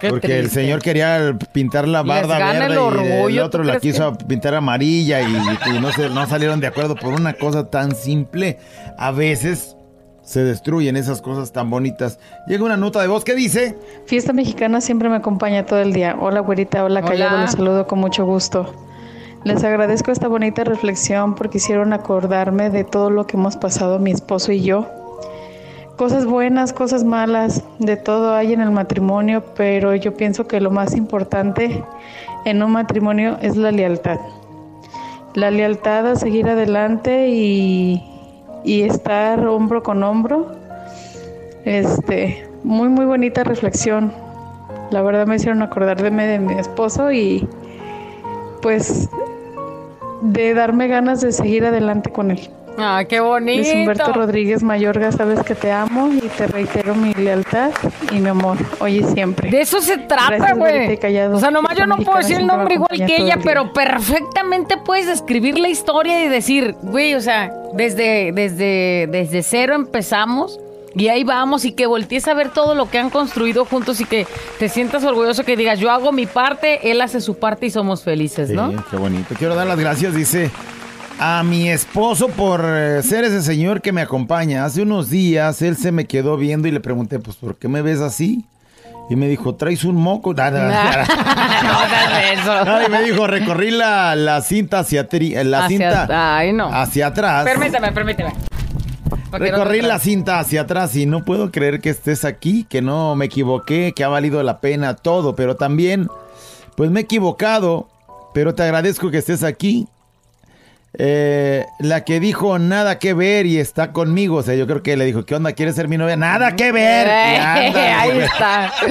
Qué 0.00 0.10
Porque 0.10 0.38
el 0.38 0.50
señor 0.50 0.82
quería 0.82 1.36
pintar 1.52 1.86
la 1.88 2.02
barda 2.02 2.36
el 2.52 2.58
verde 2.68 3.32
y 3.32 3.36
el 3.36 3.42
otro 3.42 3.62
¿tú 3.62 3.68
la 3.68 3.78
quiso 3.80 4.12
pintar 4.18 4.54
amarilla 4.54 5.22
y, 5.22 5.26
y 5.32 5.80
no, 5.80 5.92
se, 5.92 6.10
no 6.10 6.26
salieron 6.26 6.60
de 6.60 6.66
acuerdo 6.66 6.94
por 6.96 7.14
una 7.14 7.32
cosa 7.34 7.70
tan 7.70 7.94
simple. 7.94 8.58
A 8.98 9.12
veces 9.12 9.76
se 10.24 10.42
destruyen 10.42 10.96
esas 10.96 11.20
cosas 11.20 11.52
tan 11.52 11.70
bonitas. 11.70 12.18
Llega 12.46 12.64
una 12.64 12.76
nota 12.76 13.00
de 13.00 13.08
voz 13.08 13.24
que 13.24 13.34
dice... 13.34 13.76
Fiesta 14.06 14.32
mexicana 14.32 14.80
siempre 14.80 15.08
me 15.08 15.16
acompaña 15.16 15.66
todo 15.66 15.80
el 15.80 15.92
día. 15.92 16.16
Hola, 16.18 16.40
güerita, 16.40 16.82
hola, 16.82 17.00
Hola. 17.00 17.08
callado, 17.08 17.38
los 17.38 17.52
saludo 17.52 17.86
con 17.86 17.98
mucho 17.98 18.24
gusto. 18.24 18.72
Les 19.44 19.62
agradezco 19.62 20.10
esta 20.10 20.26
bonita 20.26 20.64
reflexión 20.64 21.34
porque 21.34 21.58
hicieron 21.58 21.92
acordarme 21.92 22.70
de 22.70 22.82
todo 22.84 23.10
lo 23.10 23.26
que 23.26 23.36
hemos 23.36 23.56
pasado 23.56 23.98
mi 23.98 24.10
esposo 24.10 24.52
y 24.52 24.62
yo. 24.62 24.88
Cosas 25.96 26.24
buenas, 26.24 26.72
cosas 26.72 27.04
malas, 27.04 27.62
de 27.78 27.96
todo 27.96 28.34
hay 28.34 28.54
en 28.54 28.62
el 28.62 28.70
matrimonio, 28.70 29.44
pero 29.54 29.94
yo 29.94 30.14
pienso 30.14 30.48
que 30.48 30.60
lo 30.60 30.70
más 30.70 30.96
importante 30.96 31.84
en 32.46 32.62
un 32.62 32.72
matrimonio 32.72 33.36
es 33.42 33.56
la 33.56 33.70
lealtad. 33.70 34.18
La 35.34 35.50
lealtad 35.50 36.06
a 36.06 36.16
seguir 36.16 36.48
adelante 36.48 37.28
y, 37.28 38.02
y 38.64 38.82
estar 38.82 39.46
hombro 39.46 39.82
con 39.82 40.02
hombro. 40.02 40.52
Este, 41.64 42.48
muy 42.62 42.88
muy 42.88 43.04
bonita 43.04 43.44
reflexión. 43.44 44.12
La 44.90 45.02
verdad 45.02 45.26
me 45.26 45.36
hicieron 45.36 45.62
acordarme 45.62 46.26
de 46.26 46.38
mi 46.38 46.54
esposo 46.54 47.12
y 47.12 47.48
pues 48.62 49.08
de 50.22 50.54
darme 50.54 50.88
ganas 50.88 51.20
de 51.20 51.32
seguir 51.32 51.64
adelante 51.66 52.10
con 52.10 52.30
él. 52.30 52.50
Ah, 52.78 53.04
qué 53.08 53.20
bonito. 53.20 53.62
Luis 53.62 53.72
Humberto 53.72 54.12
Rodríguez 54.12 54.62
Mayorga, 54.62 55.12
sabes 55.12 55.40
que 55.44 55.54
te 55.54 55.70
amo 55.70 56.10
y 56.12 56.20
te 56.28 56.46
reitero 56.46 56.94
mi 56.94 57.14
lealtad 57.14 57.70
y 58.10 58.16
mi 58.16 58.28
amor, 58.28 58.58
hoy 58.80 58.98
y 58.98 59.02
siempre. 59.04 59.50
De 59.50 59.60
eso 59.60 59.80
se 59.80 59.98
trata, 59.98 60.36
Gracias, 60.36 60.58
güey. 60.58 60.98
O 61.32 61.38
sea, 61.38 61.50
nomás 61.50 61.76
yo 61.76 61.86
no 61.86 61.96
puedo 61.98 62.18
decir 62.18 62.38
el 62.38 62.46
nombre 62.46 62.74
igual 62.74 63.06
que 63.06 63.16
ella, 63.16 63.38
pero 63.42 63.72
perfectamente 63.72 64.76
puedes 64.76 65.06
describir 65.06 65.58
la 65.58 65.68
historia 65.68 66.24
y 66.24 66.28
decir, 66.28 66.74
güey, 66.82 67.14
o 67.14 67.20
sea, 67.20 67.52
desde, 67.74 68.32
desde, 68.32 69.08
desde 69.10 69.42
cero 69.42 69.74
empezamos 69.74 70.58
y 70.94 71.08
ahí 71.08 71.24
vamos 71.24 71.64
y 71.64 71.72
que 71.72 71.86
voltees 71.86 72.28
a 72.28 72.34
ver 72.34 72.50
todo 72.50 72.74
lo 72.74 72.88
que 72.88 72.98
han 72.98 73.10
construido 73.10 73.64
juntos 73.64 74.00
y 74.00 74.04
que 74.04 74.26
te 74.58 74.68
sientas 74.68 75.04
orgulloso 75.04 75.44
que 75.44 75.56
digas, 75.56 75.80
yo 75.80 75.90
hago 75.90 76.12
mi 76.12 76.26
parte, 76.26 76.90
él 76.90 77.00
hace 77.00 77.20
su 77.20 77.36
parte 77.36 77.66
y 77.66 77.70
somos 77.70 78.02
felices, 78.02 78.50
¿no? 78.50 78.70
Sí, 78.70 78.76
qué 78.90 78.96
bonito. 78.96 79.34
Quiero 79.36 79.54
dar 79.54 79.66
las 79.66 79.78
gracias, 79.78 80.14
dice, 80.14 80.50
a 81.18 81.42
mi 81.44 81.68
esposo 81.70 82.28
por 82.28 82.64
eh, 82.66 83.02
ser 83.02 83.24
ese 83.24 83.42
señor 83.42 83.80
que 83.80 83.92
me 83.92 84.02
acompaña. 84.02 84.64
Hace 84.64 84.82
unos 84.82 85.10
días 85.10 85.62
él 85.62 85.76
se 85.76 85.92
me 85.92 86.06
quedó 86.06 86.36
viendo 86.36 86.68
y 86.68 86.70
le 86.70 86.80
pregunté, 86.80 87.18
pues, 87.18 87.36
¿por 87.36 87.56
qué 87.56 87.68
me 87.68 87.82
ves 87.82 88.00
así? 88.00 88.44
Y 89.10 89.16
me 89.16 89.28
dijo, 89.28 89.54
¿traes 89.54 89.84
un 89.84 89.96
moco? 89.96 90.34
Ah, 90.38 90.50
no, 90.50 90.58
no. 90.64 90.72
Ay, 92.74 92.86
me 92.90 93.02
dijo, 93.02 93.26
recorrí 93.26 93.70
la, 93.70 94.16
la 94.16 94.40
cinta 94.40 94.78
hacia, 94.80 95.08
tri- 95.08 95.36
eh, 95.36 95.44
la 95.44 95.66
Hacia- 95.66 95.68
cinta 96.06 96.36
ay, 96.38 96.52
no. 96.52 96.66
hacia 96.72 97.08
atrás. 97.08 97.44
Permíteme, 97.44 97.92
permíteme. 97.92 98.32
Porque 99.30 99.50
Recorrí 99.50 99.82
la 99.82 99.98
cinta 99.98 100.38
hacia 100.38 100.62
atrás 100.62 100.94
y 100.96 101.06
no 101.06 101.24
puedo 101.24 101.50
creer 101.50 101.80
que 101.80 101.90
estés 101.90 102.24
aquí, 102.24 102.64
que 102.68 102.80
no 102.82 103.14
me 103.16 103.24
equivoqué, 103.26 103.92
que 103.94 104.04
ha 104.04 104.08
valido 104.08 104.42
la 104.42 104.60
pena 104.60 104.94
todo, 104.94 105.34
pero 105.34 105.56
también, 105.56 106.08
pues 106.76 106.90
me 106.90 107.00
he 107.00 107.02
equivocado, 107.02 107.88
pero 108.32 108.54
te 108.54 108.62
agradezco 108.62 109.10
que 109.10 109.18
estés 109.18 109.42
aquí. 109.42 109.88
Eh, 110.96 111.66
la 111.80 112.04
que 112.04 112.20
dijo 112.20 112.58
nada 112.58 112.98
que 112.98 113.14
ver 113.14 113.46
y 113.46 113.58
está 113.58 113.92
conmigo, 113.92 114.36
o 114.36 114.42
sea, 114.42 114.54
yo 114.54 114.66
creo 114.66 114.82
que 114.82 114.96
le 114.96 115.04
dijo, 115.04 115.24
¿qué 115.24 115.34
onda? 115.34 115.52
¿Quieres 115.52 115.74
ser 115.74 115.88
mi 115.88 115.96
novia? 115.98 116.16
Nada 116.16 116.54
que 116.54 116.70
ver. 116.70 117.08
Ahí 117.10 118.10
güey. 118.12 118.24
está. 118.24 118.72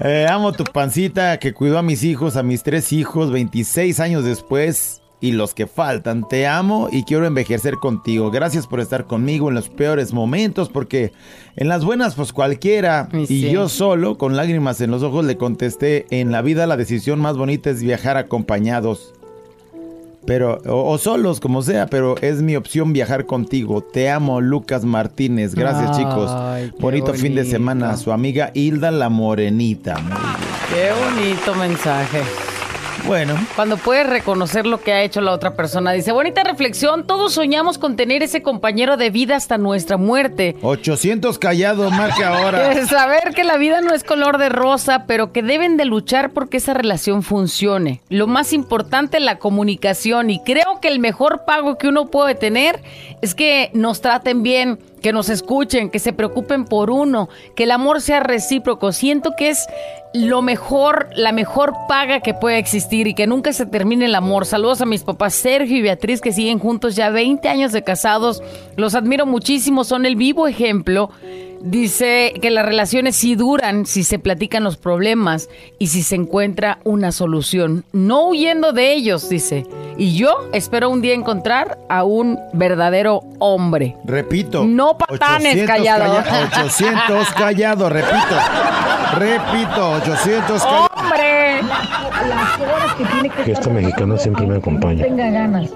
Eh, 0.00 0.28
amo 0.30 0.52
tu 0.52 0.62
pancita 0.62 1.38
que 1.40 1.52
cuidó 1.52 1.76
a 1.76 1.82
mis 1.82 2.04
hijos, 2.04 2.36
a 2.36 2.44
mis 2.44 2.62
tres 2.62 2.92
hijos, 2.92 3.32
26 3.32 3.98
años 3.98 4.24
después 4.24 5.02
y 5.20 5.32
los 5.32 5.54
que 5.54 5.66
faltan. 5.66 6.28
Te 6.28 6.46
amo 6.46 6.88
y 6.92 7.02
quiero 7.02 7.26
envejecer 7.26 7.74
contigo. 7.74 8.30
Gracias 8.30 8.68
por 8.68 8.78
estar 8.78 9.06
conmigo 9.06 9.48
en 9.48 9.56
los 9.56 9.68
peores 9.68 10.12
momentos 10.12 10.68
porque 10.68 11.12
en 11.56 11.68
las 11.68 11.84
buenas 11.84 12.14
pues 12.14 12.32
cualquiera. 12.32 13.08
Y 13.12 13.50
yo 13.50 13.68
solo, 13.68 14.18
con 14.18 14.36
lágrimas 14.36 14.80
en 14.80 14.92
los 14.92 15.02
ojos, 15.02 15.24
le 15.24 15.36
contesté, 15.36 16.06
en 16.10 16.30
la 16.30 16.42
vida 16.42 16.68
la 16.68 16.76
decisión 16.76 17.18
más 17.18 17.36
bonita 17.36 17.70
es 17.70 17.82
viajar 17.82 18.16
acompañados. 18.16 19.14
Pero, 20.28 20.60
o, 20.66 20.90
o 20.90 20.98
solos, 20.98 21.40
como 21.40 21.62
sea, 21.62 21.86
pero 21.86 22.16
es 22.20 22.42
mi 22.42 22.54
opción 22.54 22.92
viajar 22.92 23.24
contigo. 23.24 23.80
Te 23.80 24.10
amo, 24.10 24.42
Lucas 24.42 24.84
Martínez. 24.84 25.54
Gracias, 25.54 25.96
Ay, 25.96 25.96
chicos. 25.96 26.30
Bonito 26.78 27.14
fin 27.14 27.34
de 27.34 27.46
semana. 27.46 27.96
Su 27.96 28.12
amiga 28.12 28.50
Hilda 28.52 28.90
la 28.90 29.08
Morenita. 29.08 29.96
Muy 29.98 30.12
bien. 30.12 30.48
Qué 30.70 30.90
bonito 30.92 31.54
mensaje. 31.54 32.20
Bueno. 33.08 33.34
Cuando 33.56 33.78
puedes 33.78 34.06
reconocer 34.06 34.66
lo 34.66 34.82
que 34.82 34.92
ha 34.92 35.02
hecho 35.02 35.22
la 35.22 35.32
otra 35.32 35.54
persona. 35.54 35.92
Dice, 35.92 36.12
bonita 36.12 36.44
reflexión, 36.44 37.06
todos 37.06 37.32
soñamos 37.32 37.78
con 37.78 37.96
tener 37.96 38.22
ese 38.22 38.42
compañero 38.42 38.98
de 38.98 39.08
vida 39.08 39.34
hasta 39.34 39.56
nuestra 39.56 39.96
muerte. 39.96 40.56
800 40.60 41.38
callado, 41.38 41.90
marque 41.90 42.22
ahora. 42.22 42.72
Eh, 42.78 42.86
Saber 42.86 43.32
que 43.34 43.44
la 43.44 43.56
vida 43.56 43.80
no 43.80 43.94
es 43.94 44.04
color 44.04 44.36
de 44.36 44.50
rosa, 44.50 45.04
pero 45.06 45.32
que 45.32 45.42
deben 45.42 45.78
de 45.78 45.86
luchar 45.86 46.32
porque 46.32 46.58
esa 46.58 46.74
relación 46.74 47.22
funcione. 47.22 48.02
Lo 48.10 48.26
más 48.26 48.52
importante, 48.52 49.20
la 49.20 49.38
comunicación. 49.38 50.28
Y 50.28 50.40
creo 50.42 50.80
que 50.82 50.88
el 50.88 50.98
mejor 50.98 51.44
pago 51.46 51.78
que 51.78 51.88
uno 51.88 52.08
puede 52.08 52.34
tener 52.34 52.82
es 53.22 53.34
que 53.34 53.70
nos 53.72 54.02
traten 54.02 54.42
bien, 54.42 54.78
que 54.98 55.12
nos 55.12 55.28
escuchen, 55.28 55.90
que 55.90 55.98
se 55.98 56.12
preocupen 56.12 56.64
por 56.64 56.90
uno, 56.90 57.28
que 57.54 57.64
el 57.64 57.70
amor 57.70 58.00
sea 58.00 58.20
recíproco. 58.20 58.92
Siento 58.92 59.32
que 59.36 59.50
es 59.50 59.66
lo 60.14 60.42
mejor, 60.42 61.08
la 61.14 61.32
mejor 61.32 61.74
paga 61.88 62.20
que 62.20 62.34
puede 62.34 62.58
existir 62.58 63.06
y 63.06 63.14
que 63.14 63.26
nunca 63.26 63.52
se 63.52 63.66
termine 63.66 64.06
el 64.06 64.14
amor. 64.14 64.46
Saludos 64.46 64.80
a 64.80 64.86
mis 64.86 65.02
papás 65.02 65.34
Sergio 65.34 65.76
y 65.76 65.82
Beatriz 65.82 66.20
que 66.20 66.32
siguen 66.32 66.58
juntos 66.58 66.96
ya 66.96 67.10
20 67.10 67.48
años 67.48 67.72
de 67.72 67.82
casados. 67.82 68.42
Los 68.76 68.94
admiro 68.94 69.26
muchísimo, 69.26 69.84
son 69.84 70.06
el 70.06 70.16
vivo 70.16 70.46
ejemplo. 70.46 71.10
Dice 71.60 72.34
que 72.40 72.50
las 72.50 72.64
relaciones 72.64 73.16
sí 73.16 73.34
duran 73.34 73.84
si 73.84 74.04
se 74.04 74.18
platican 74.18 74.62
los 74.64 74.76
problemas 74.76 75.48
y 75.78 75.88
si 75.88 76.02
se 76.02 76.14
encuentra 76.14 76.78
una 76.84 77.10
solución. 77.12 77.84
No 77.92 78.28
huyendo 78.28 78.72
de 78.72 78.92
ellos, 78.92 79.28
dice. 79.28 79.66
Y 79.96 80.16
yo 80.16 80.48
espero 80.52 80.88
un 80.88 81.00
día 81.02 81.14
encontrar 81.14 81.76
a 81.88 82.04
un 82.04 82.38
verdadero 82.52 83.22
hombre. 83.40 83.96
Repito. 84.04 84.64
No 84.64 84.96
patanes, 84.96 85.54
800 85.54 85.66
callado. 85.66 86.22
calla- 86.24 86.46
800 86.62 87.28
callado, 87.34 87.88
repito. 87.88 88.36
Repito, 89.16 89.90
800 89.94 90.62
callado. 90.62 90.88
¡Hombre! 90.96 91.60
Fiesta 93.44 93.70
mexicana 93.70 94.16
siempre 94.16 94.46
me 94.46 94.56
acompaña. 94.58 95.02
tenga 95.04 95.30
ganas. 95.30 95.70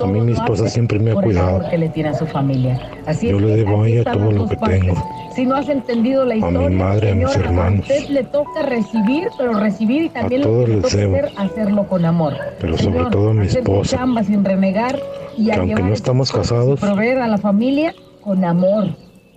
A 0.00 0.06
mí 0.06 0.20
mi 0.20 0.32
esposa 0.32 0.68
siempre 0.68 0.98
me 0.98 1.10
ha 1.10 1.14
cuidado. 1.14 1.68
que 1.68 1.76
le 1.78 1.88
tiene 1.88 2.10
a 2.10 2.14
su 2.14 2.26
familia. 2.26 2.80
Así 3.06 3.28
Yo 3.28 3.40
le 3.40 3.56
debo 3.56 3.82
a 3.82 3.88
ella 3.88 4.04
todo 4.12 4.30
lo 4.30 4.48
que 4.48 4.56
partes. 4.56 4.80
tengo. 4.80 4.94
Si 5.34 5.44
no 5.46 5.56
has 5.56 5.68
entendido 5.68 6.24
la 6.24 6.34
A 6.34 6.36
mi 6.36 6.46
historia, 6.46 6.70
madre, 6.70 7.10
a 7.10 7.14
mis 7.14 7.30
señora, 7.30 7.48
hermanos. 7.50 7.90
A 7.90 7.92
usted 7.94 8.08
le 8.10 8.24
toca 8.24 8.62
recibir, 8.62 9.28
pero 9.38 9.54
recibir 9.54 10.02
y 10.04 10.08
también 10.10 10.42
lo 10.42 10.46
todos 10.48 10.68
les 10.68 10.92
debo. 10.96 11.16
hacer, 11.16 11.32
hacerlo 11.36 11.86
con 11.88 12.04
amor. 12.04 12.34
Pero 12.60 12.76
sobre 12.78 12.94
Señor, 12.98 13.10
todo 13.10 13.30
a 13.30 13.34
mi 13.34 13.46
esposa. 13.46 13.96
chamba 13.96 14.22
sin 14.22 14.44
renegar 14.44 14.98
y 15.36 15.50
a 15.50 15.54
Que 15.54 15.60
aunque 15.60 15.82
no 15.82 15.92
estamos 15.94 16.30
casados, 16.30 16.78
proveer 16.80 17.18
a 17.18 17.26
la 17.28 17.38
familia 17.38 17.94
con 18.20 18.44
amor, 18.44 18.88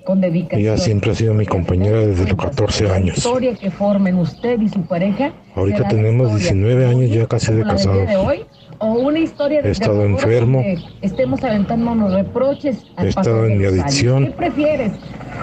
con 0.05 0.21
dedicación. 0.21 0.61
Ella 0.61 0.77
siempre 0.77 1.11
ha 1.11 1.15
sido 1.15 1.33
mi 1.33 1.45
compañera 1.45 1.99
desde 1.99 2.27
los 2.27 2.35
14 2.37 2.83
La 2.83 2.95
años. 2.95 3.17
historia 3.17 3.55
que 3.55 3.71
formen 3.71 4.19
usted 4.19 4.59
y 4.61 4.69
su 4.69 4.81
pareja. 4.83 5.31
Ahorita 5.55 5.79
la 5.79 5.87
tenemos 5.87 6.27
historia 6.33 6.51
19 6.53 6.85
años 6.85 7.09
ya 7.09 7.25
casi 7.25 7.53
de 7.53 7.63
la 7.65 7.73
casados. 7.73 8.05
de 8.07 8.15
hoy, 8.17 8.45
o 8.79 8.93
una 8.93 9.19
historia 9.19 9.61
de 9.61 9.69
He 9.69 9.71
estado 9.71 9.99
de 9.99 10.05
enfermo. 10.05 10.63
Estemos 11.01 11.43
aventándonos 11.43 12.13
reproches. 12.13 12.85
He 12.97 13.07
estado 13.07 13.45
en 13.45 13.57
mi 13.57 13.65
adicción. 13.65 14.27
¿Qué 14.27 14.31
prefieres? 14.31 14.91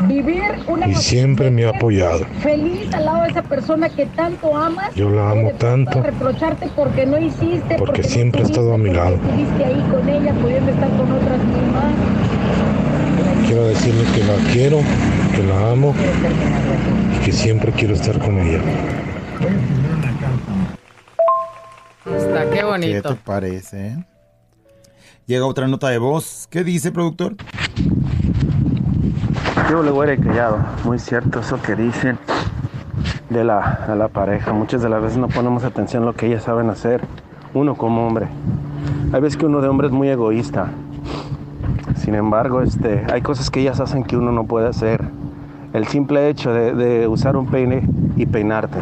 Vivir 0.07 0.43
una 0.67 0.89
Y 0.89 0.95
siempre 0.95 1.51
me 1.51 1.65
ha 1.65 1.71
apoyado. 1.71 2.25
Feliz 2.41 2.93
al 2.95 3.05
lado 3.05 3.23
de 3.23 3.29
esa 3.31 3.43
persona 3.43 3.89
que 3.89 4.07
tanto 4.07 4.57
amas. 4.57 4.95
Yo 4.95 5.11
la 5.11 5.31
amo 5.31 5.51
tanto. 5.59 6.03
Reprocharte 6.03 6.69
porque 6.75 7.07
no 7.07 7.19
hiciste. 7.19 7.77
Porque 7.77 8.03
no 8.03 8.09
siempre 8.09 8.43
ha 8.43 8.45
estado 8.45 8.75
a 8.75 8.79
mi 8.79 8.91
lado. 8.91 9.17
porque 9.17 9.43
Estuviste 9.43 9.65
ahí 9.65 9.87
con 9.91 10.09
ella, 10.09 10.35
pudiendo 10.35 10.71
estar 10.71 10.89
con 10.91 11.13
otras 11.13 11.39
mismas. 11.45 11.95
Quiero 13.47 13.67
decirle 13.67 14.05
que 14.15 14.25
la 14.25 14.53
quiero, 14.53 14.81
que 15.35 15.43
la 15.43 15.73
amo 15.73 15.95
y 17.15 17.25
que 17.25 17.33
siempre 17.33 17.71
quiero 17.73 17.95
estar 17.95 18.19
con 18.19 18.39
ella. 18.39 18.61
Está, 22.05 22.51
qué 22.51 22.57
¿Qué 22.57 22.65
bonito. 22.65 23.09
te 23.11 23.15
parece? 23.15 24.05
Llega 25.27 25.47
otra 25.47 25.69
nota 25.69 25.89
de 25.89 25.99
voz. 25.99 26.49
¿Qué 26.51 26.65
dice, 26.65 26.91
productor? 26.91 27.37
Yo 29.71 29.83
le 29.85 29.91
voy 29.93 30.11
a 30.11 30.17
callado. 30.17 30.59
Muy 30.85 30.99
cierto 30.99 31.41
eso 31.41 31.63
que 31.63 31.77
dicen 31.77 32.19
de 33.31 33.45
la, 33.45 33.85
de 33.89 33.95
la 33.95 34.09
pareja. 34.09 34.53
Muchas 34.53 34.83
de 34.83 34.89
las 34.89 35.01
veces 35.01 35.19
no 35.19 35.29
ponemos 35.29 35.63
atención 35.63 36.03
a 36.03 36.07
lo 36.07 36.15
que 36.15 36.27
ellas 36.27 36.43
saben 36.43 36.71
hacer. 36.71 37.03
Uno 37.55 37.77
como 37.77 38.05
hombre. 38.07 38.27
Hay 39.13 39.21
veces 39.21 39.37
que 39.37 39.47
uno 39.47 39.61
de 39.61 39.69
hombre 39.69 39.87
es 39.87 39.93
muy 39.93 40.09
egoísta. 40.09 40.71
Sin 41.97 42.17
embargo, 42.17 42.63
este, 42.63 43.05
hay 43.13 43.23
cosas 43.23 43.49
que 43.49 43.61
ellas 43.61 43.79
hacen 43.79 44.03
que 44.03 44.17
uno 44.17 44.33
no 44.33 44.45
puede 44.45 44.67
hacer. 44.67 45.05
El 45.73 45.87
simple 45.87 46.29
hecho 46.29 46.53
de, 46.53 46.75
de 46.75 47.07
usar 47.07 47.37
un 47.37 47.47
peine 47.47 47.89
y 48.17 48.27
peinarte. 48.27 48.79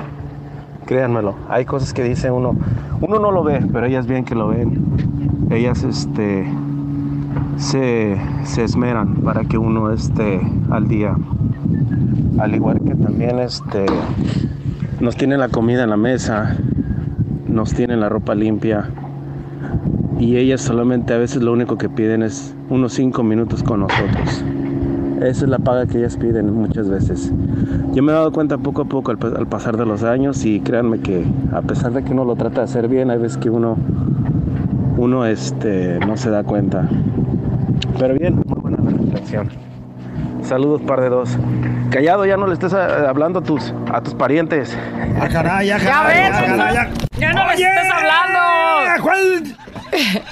Créanmelo, 0.91 1.37
hay 1.49 1.67
cosas 1.67 1.95
que 1.95 2.03
dice 2.03 2.33
uno, 2.33 2.57
uno 3.01 3.21
no 3.21 3.31
lo 3.31 3.45
ve, 3.45 3.65
pero 3.73 3.87
ellas 3.87 4.09
bien 4.09 4.25
que 4.25 4.35
lo 4.35 4.49
ven. 4.49 5.47
Ellas 5.49 5.85
este, 5.85 6.45
se, 7.59 8.17
se 8.43 8.65
esmeran 8.65 9.15
para 9.19 9.45
que 9.45 9.57
uno 9.57 9.93
esté 9.93 10.41
al 10.69 10.89
día. 10.89 11.15
Al 12.41 12.57
igual 12.57 12.81
que 12.81 12.97
también 12.97 13.39
este, 13.39 13.87
nos 14.99 15.15
tienen 15.15 15.39
la 15.39 15.49
comida 15.49 15.85
en 15.85 15.91
la 15.91 15.97
mesa, 15.97 16.57
nos 17.47 17.73
tienen 17.73 18.01
la 18.01 18.09
ropa 18.09 18.35
limpia. 18.35 18.91
Y 20.19 20.39
ellas 20.39 20.61
solamente 20.61 21.15
a 21.15 21.19
veces 21.19 21.41
lo 21.41 21.53
único 21.53 21.79
que 21.79 21.89
piden 21.89 22.25
es 22.25 22.53
unos 22.69 22.95
cinco 22.95 23.23
minutos 23.23 23.63
con 23.63 23.79
nosotros. 23.79 24.45
Esa 25.21 25.45
es 25.45 25.49
la 25.51 25.59
paga 25.59 25.87
que 25.87 25.99
ellas 25.99 26.17
piden 26.17 26.53
muchas 26.55 26.89
veces. 26.89 27.31
Yo 27.93 28.03
me 28.03 28.11
he 28.13 28.15
dado 28.15 28.33
cuenta 28.33 28.57
poco 28.59 28.83
a 28.83 28.85
poco 28.87 29.11
al, 29.11 29.19
pa- 29.19 29.29
al 29.37 29.47
pasar 29.47 29.77
de 29.77 29.85
los 29.85 30.03
años 30.03 30.45
y 30.47 30.61
créanme 30.61 31.01
que 31.01 31.25
a 31.53 31.61
pesar 31.63 31.93
de 31.93 32.03
que 32.03 32.13
uno 32.13 32.25
lo 32.25 32.37
trata 32.37 32.61
de 32.61 32.65
hacer 32.65 32.89
bien, 32.89 33.11
hay 33.11 33.19
veces 33.19 33.37
que 33.37 33.51
uno, 33.51 33.77
uno 34.97 35.27
este, 35.27 35.99
no 36.07 36.17
se 36.17 36.31
da 36.31 36.43
cuenta. 36.45 36.89
Pero 37.99 38.15
bien, 38.15 38.37
muy 38.47 38.61
buena 38.61 38.79
la 38.83 38.91
reflexión. 38.91 39.49
Saludos 40.43 40.81
par 40.83 41.01
de 41.03 41.11
dos. 41.11 41.37
Callado, 41.91 42.25
ya 42.25 42.37
no 42.39 42.47
le 42.47 42.55
estés 42.55 42.73
eh, 42.73 42.77
hablando 43.07 43.41
a 43.41 43.43
tus, 43.43 43.75
a 43.93 44.01
tus 44.01 44.15
parientes. 44.15 44.77
Ah, 45.21 45.29
caray, 45.31 45.67
ya, 45.69 45.79
Ya 45.79 45.85
caray, 45.91 46.19
ves, 46.19 46.31
ya, 46.41 46.47
caray, 46.57 46.75
ya. 46.75 46.89
ya 47.19 47.33
no 47.33 47.47
le 47.47 47.55
Oye, 47.55 47.65
estés 47.67 47.93
hablando. 47.93 49.03
¿Cuál? 49.03 49.43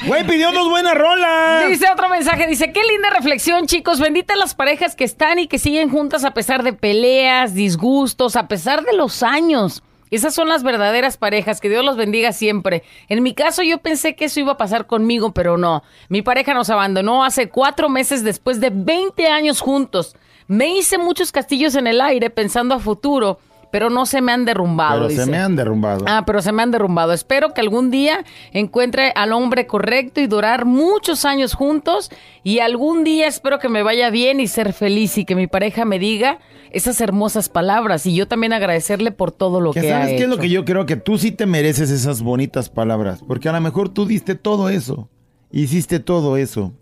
Güey, 0.07 0.27
pidió 0.27 0.53
dos 0.53 0.68
buenas 0.68 0.94
rolas. 0.94 1.68
Dice 1.68 1.87
otro 1.92 2.09
mensaje, 2.09 2.47
dice, 2.47 2.73
qué 2.73 2.81
linda 2.85 3.11
reflexión, 3.11 3.66
chicos. 3.66 4.01
Benditas 4.01 4.37
las 4.37 4.55
parejas 4.55 4.94
que 4.94 5.05
están 5.05 5.38
y 5.38 5.47
que 5.47 5.59
siguen 5.59 5.90
juntas 5.90 6.25
a 6.25 6.33
pesar 6.33 6.62
de 6.62 6.73
peleas, 6.73 7.55
disgustos, 7.55 8.37
a 8.37 8.49
pesar 8.49 8.85
de 8.85 8.94
los 8.94 9.23
años. 9.23 9.83
Esas 10.11 10.35
son 10.35 10.49
las 10.49 10.62
verdaderas 10.62 11.18
parejas, 11.18 11.61
que 11.61 11.68
Dios 11.68 11.85
los 11.85 11.97
bendiga 11.97 12.33
siempre. 12.33 12.83
En 13.09 13.23
mi 13.23 13.35
caso 13.35 13.62
yo 13.62 13.79
pensé 13.79 14.16
que 14.16 14.27
eso 14.27 14.40
iba 14.40 14.53
a 14.53 14.57
pasar 14.57 14.87
conmigo, 14.87 15.33
pero 15.33 15.59
no. 15.59 15.83
Mi 16.09 16.23
pareja 16.23 16.55
nos 16.55 16.71
abandonó 16.71 17.25
hace 17.25 17.49
cuatro 17.49 17.88
meses 17.88 18.25
después 18.25 18.61
de 18.61 18.71
20 18.71 19.27
años 19.29 19.61
juntos. 19.61 20.16
Me 20.47 20.68
hice 20.68 20.97
muchos 20.97 21.31
castillos 21.31 21.75
en 21.75 21.87
el 21.87 22.01
aire 22.01 22.31
pensando 22.31 22.75
a 22.75 22.79
futuro, 22.79 23.38
pero 23.70 23.90
no 23.90 24.07
se 24.07 24.20
me 24.20 24.33
han 24.33 24.44
derrumbado. 24.44 25.09
Pero 25.09 25.24
se 25.24 25.31
me 25.31 25.38
han 25.38 25.57
derrumbado. 25.57 26.04
Ah, 26.09 26.24
pero 26.26 26.42
se 26.42 26.52
me 26.52 26.62
han 26.62 26.70
derrumbado. 26.70 27.12
Espero 27.12 27.52
que 27.54 27.61
algún 27.61 27.90
día 27.90 28.24
encuentre 28.52 29.12
al 29.14 29.33
hombre 29.33 29.66
correcto 29.66 30.20
y 30.20 30.26
durar 30.26 30.64
muchos 30.64 31.24
años 31.24 31.54
juntos. 31.54 32.11
Y 32.42 32.61
algún 32.61 33.04
día 33.04 33.26
espero 33.26 33.59
que 33.59 33.68
me 33.68 33.83
vaya 33.83 34.11
bien 34.11 34.40
y 34.40 34.46
ser 34.46 34.72
feliz 34.72 35.18
y 35.18 35.24
que 35.24 35.35
mi 35.35 35.46
pareja 35.46 35.85
me 35.85 35.98
diga 35.98 36.38
esas 36.70 37.00
hermosas 37.00 37.48
palabras. 37.48 38.07
Y 38.07 38.14
yo 38.14 38.28
también 38.28 38.52
agradecerle 38.52 39.11
por 39.11 39.33
todo 39.33 39.61
lo 39.61 39.72
Que 39.72 39.83
que, 39.83 39.92
ha 39.92 40.00
sabes 40.00 40.16
qué 40.16 40.24
es 40.24 40.28
lo 40.28 40.38
que 40.38 40.48
yo 40.48 40.64
creo 40.64 40.87
que 40.87 40.96
tú 40.96 41.18
sí 41.18 41.33
te 41.33 41.46
mereces 41.46 41.90
esas 41.90 42.22
bonitas 42.22 42.70
palabras, 42.70 43.22
porque 43.26 43.48
a 43.48 43.52
lo 43.52 43.61
mejor 43.61 43.88
tú 43.88 44.07
diste 44.07 44.35
todo 44.35 44.68
eso, 44.68 45.09
hiciste 45.50 46.00
todo 46.00 46.37
eso. 46.37 46.72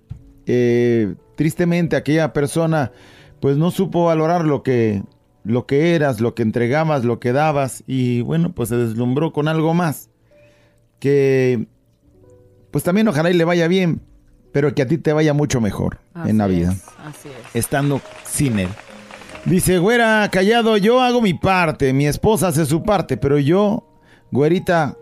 Eh, 0.46 1.14
tristemente 1.34 1.96
aquella 1.96 2.32
persona 2.32 2.92
pues 3.40 3.56
no 3.56 3.70
supo 3.70 4.04
valorar 4.04 4.44
lo 4.44 4.62
que 4.62 5.02
lo 5.46 5.66
que 5.66 5.94
eras, 5.94 6.20
lo 6.20 6.34
que 6.34 6.42
entregabas, 6.42 7.04
lo 7.04 7.20
que 7.20 7.32
dabas 7.32 7.84
y 7.86 8.20
bueno, 8.22 8.52
pues 8.52 8.68
se 8.68 8.76
deslumbró 8.76 9.32
con 9.32 9.48
algo 9.48 9.74
más 9.74 10.10
que 10.98 11.66
pues 12.70 12.84
también 12.84 13.08
ojalá 13.08 13.30
y 13.30 13.34
le 13.34 13.44
vaya 13.44 13.68
bien, 13.68 14.02
pero 14.52 14.74
que 14.74 14.82
a 14.82 14.86
ti 14.86 14.98
te 14.98 15.12
vaya 15.12 15.32
mucho 15.32 15.60
mejor 15.60 15.98
Así 16.14 16.30
en 16.30 16.38
la 16.38 16.46
vida 16.46 16.72
es, 16.72 16.82
así 17.04 17.28
es. 17.28 17.56
estando 17.56 18.00
sin 18.24 18.58
él. 18.58 18.68
Dice, 19.44 19.78
güera, 19.78 20.28
callado, 20.32 20.76
yo 20.76 21.00
hago 21.00 21.22
mi 21.22 21.32
parte, 21.32 21.92
mi 21.92 22.06
esposa 22.06 22.48
hace 22.48 22.66
su 22.66 22.82
parte, 22.82 23.16
pero 23.16 23.38
yo, 23.38 23.88
güerita, 24.32 24.96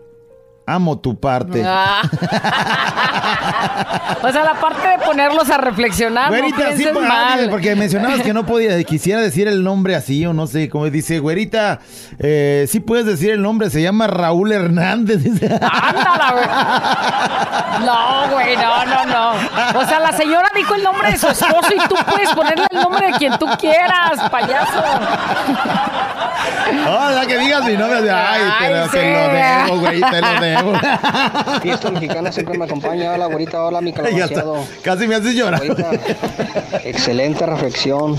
amo 0.65 0.97
tu 0.99 1.19
parte. 1.19 1.63
Ah. 1.65 2.01
o 4.23 4.31
sea, 4.31 4.43
la 4.43 4.53
parte 4.55 4.87
de 4.87 4.97
ponerlos 4.99 5.49
a 5.49 5.57
reflexionar, 5.57 6.29
güerita, 6.29 6.57
no 6.57 6.63
sí, 6.63 6.67
pienses 6.75 6.93
pues, 6.93 7.07
mal. 7.07 7.45
ah, 7.45 7.47
porque 7.49 7.75
mencionabas 7.75 8.21
que 8.21 8.33
no 8.33 8.45
podía, 8.45 8.81
quisiera 8.83 9.21
decir 9.21 9.47
el 9.47 9.63
nombre 9.63 9.95
así 9.95 10.25
o 10.25 10.33
no 10.33 10.47
sé, 10.47 10.69
como 10.69 10.89
dice, 10.89 11.19
güerita, 11.19 11.79
eh, 12.19 12.65
sí 12.69 12.79
puedes 12.79 13.05
decir 13.05 13.31
el 13.31 13.41
nombre, 13.41 13.69
se 13.69 13.81
llama 13.81 14.07
Raúl 14.07 14.51
Hernández. 14.51 15.23
Ándala, 15.43 16.31
güey. 16.31 17.85
No, 17.85 18.29
güey, 18.31 18.55
no, 18.57 18.85
no, 18.85 19.05
no. 19.05 19.31
O 19.79 19.85
sea, 19.85 19.99
la 19.99 20.11
señora 20.13 20.49
dijo 20.55 20.75
el 20.75 20.83
nombre 20.83 21.11
de 21.11 21.17
su 21.17 21.27
esposo 21.27 21.69
y 21.75 21.79
tú 21.87 21.95
puedes 22.09 22.33
ponerle 22.33 22.65
el 22.71 22.79
nombre 22.79 23.11
de 23.11 23.13
quien 23.13 23.37
tú 23.37 23.45
quieras, 23.59 24.29
payaso. 24.29 24.81
Oh, 26.87 27.11
ya 27.11 27.25
que 27.25 27.37
digas 27.39 27.65
mi 27.65 27.73
nombre, 27.73 28.09
ay, 28.11 28.41
pero 28.59 28.83
Ay, 28.83 28.89
te 28.89 28.99
sí. 28.99 29.05
lo 29.07 29.73
debo, 29.73 29.79
güey, 29.81 30.01
te 30.01 30.21
lo 30.21 30.41
debo. 30.41 31.59
Fiesta 31.61 31.91
mexicana 31.91 32.31
siempre 32.31 32.57
me 32.57 32.65
acompaña. 32.65 33.13
Hola, 33.13 33.25
güerita. 33.25 33.63
Hola, 33.63 33.81
mi 33.81 33.91
calabaceado. 33.91 34.63
Casi 34.83 35.07
me 35.07 35.15
haces 35.15 35.35
llorar. 35.35 35.59
Güerita, 35.59 35.91
excelente 36.83 37.45
reflexión. 37.45 38.15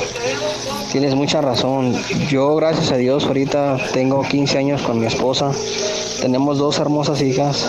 Tienes 0.93 1.15
mucha 1.15 1.41
razón. 1.41 1.95
Yo, 2.29 2.57
gracias 2.57 2.93
a 2.93 2.97
Dios, 2.97 3.25
ahorita 3.25 3.77
tengo 3.93 4.23
15 4.23 4.59
años 4.59 4.83
con 4.83 4.99
mi 4.99 5.07
esposa. 5.07 5.51
Tenemos 6.21 6.59
dos 6.59 6.79
hermosas 6.79 7.23
hijas. 7.23 7.69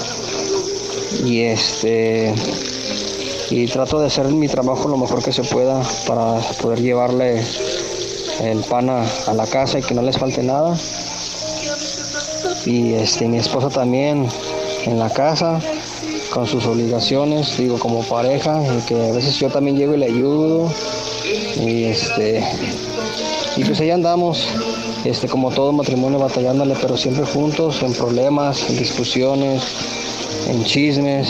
Y 1.23 1.41
este. 1.43 2.33
Y 3.49 3.65
trato 3.67 3.99
de 3.99 4.07
hacer 4.07 4.25
mi 4.25 4.47
trabajo 4.47 4.89
lo 4.89 4.97
mejor 4.97 5.23
que 5.23 5.31
se 5.31 5.43
pueda 5.43 5.81
para 6.05 6.35
poder 6.61 6.81
llevarle 6.81 7.41
el 8.41 8.59
pan 8.63 8.89
a, 8.89 9.05
la 9.33 9.45
casa 9.47 9.79
y 9.79 9.83
que 9.83 9.93
no 9.93 10.01
les 10.01 10.17
falte 10.17 10.43
nada. 10.43 10.77
Y 12.65 12.93
este, 12.93 13.27
mi 13.27 13.37
esposa 13.37 13.69
también 13.69 14.27
en 14.85 14.99
la 14.99 15.09
casa 15.09 15.59
con 16.31 16.45
sus 16.45 16.65
obligaciones, 16.65 17.57
digo, 17.57 17.79
como 17.79 18.03
pareja, 18.03 18.61
y 18.77 18.81
que 18.85 19.09
a 19.09 19.13
veces 19.13 19.37
yo 19.39 19.49
también 19.49 19.77
llego 19.77 19.93
y 19.95 19.97
le 19.97 20.05
ayudo. 20.07 20.71
Y 21.59 21.85
este 21.85 22.43
y 23.57 23.63
pues 23.65 23.79
ahí 23.79 23.89
andamos, 23.89 24.47
este, 25.03 25.27
como 25.27 25.49
todo 25.49 25.71
matrimonio 25.71 26.19
batallándole, 26.19 26.75
pero 26.79 26.95
siempre 26.95 27.25
juntos, 27.25 27.81
en 27.81 27.91
problemas, 27.93 28.69
en 28.69 28.77
discusiones, 28.77 29.63
en 30.47 30.63
chismes, 30.63 31.27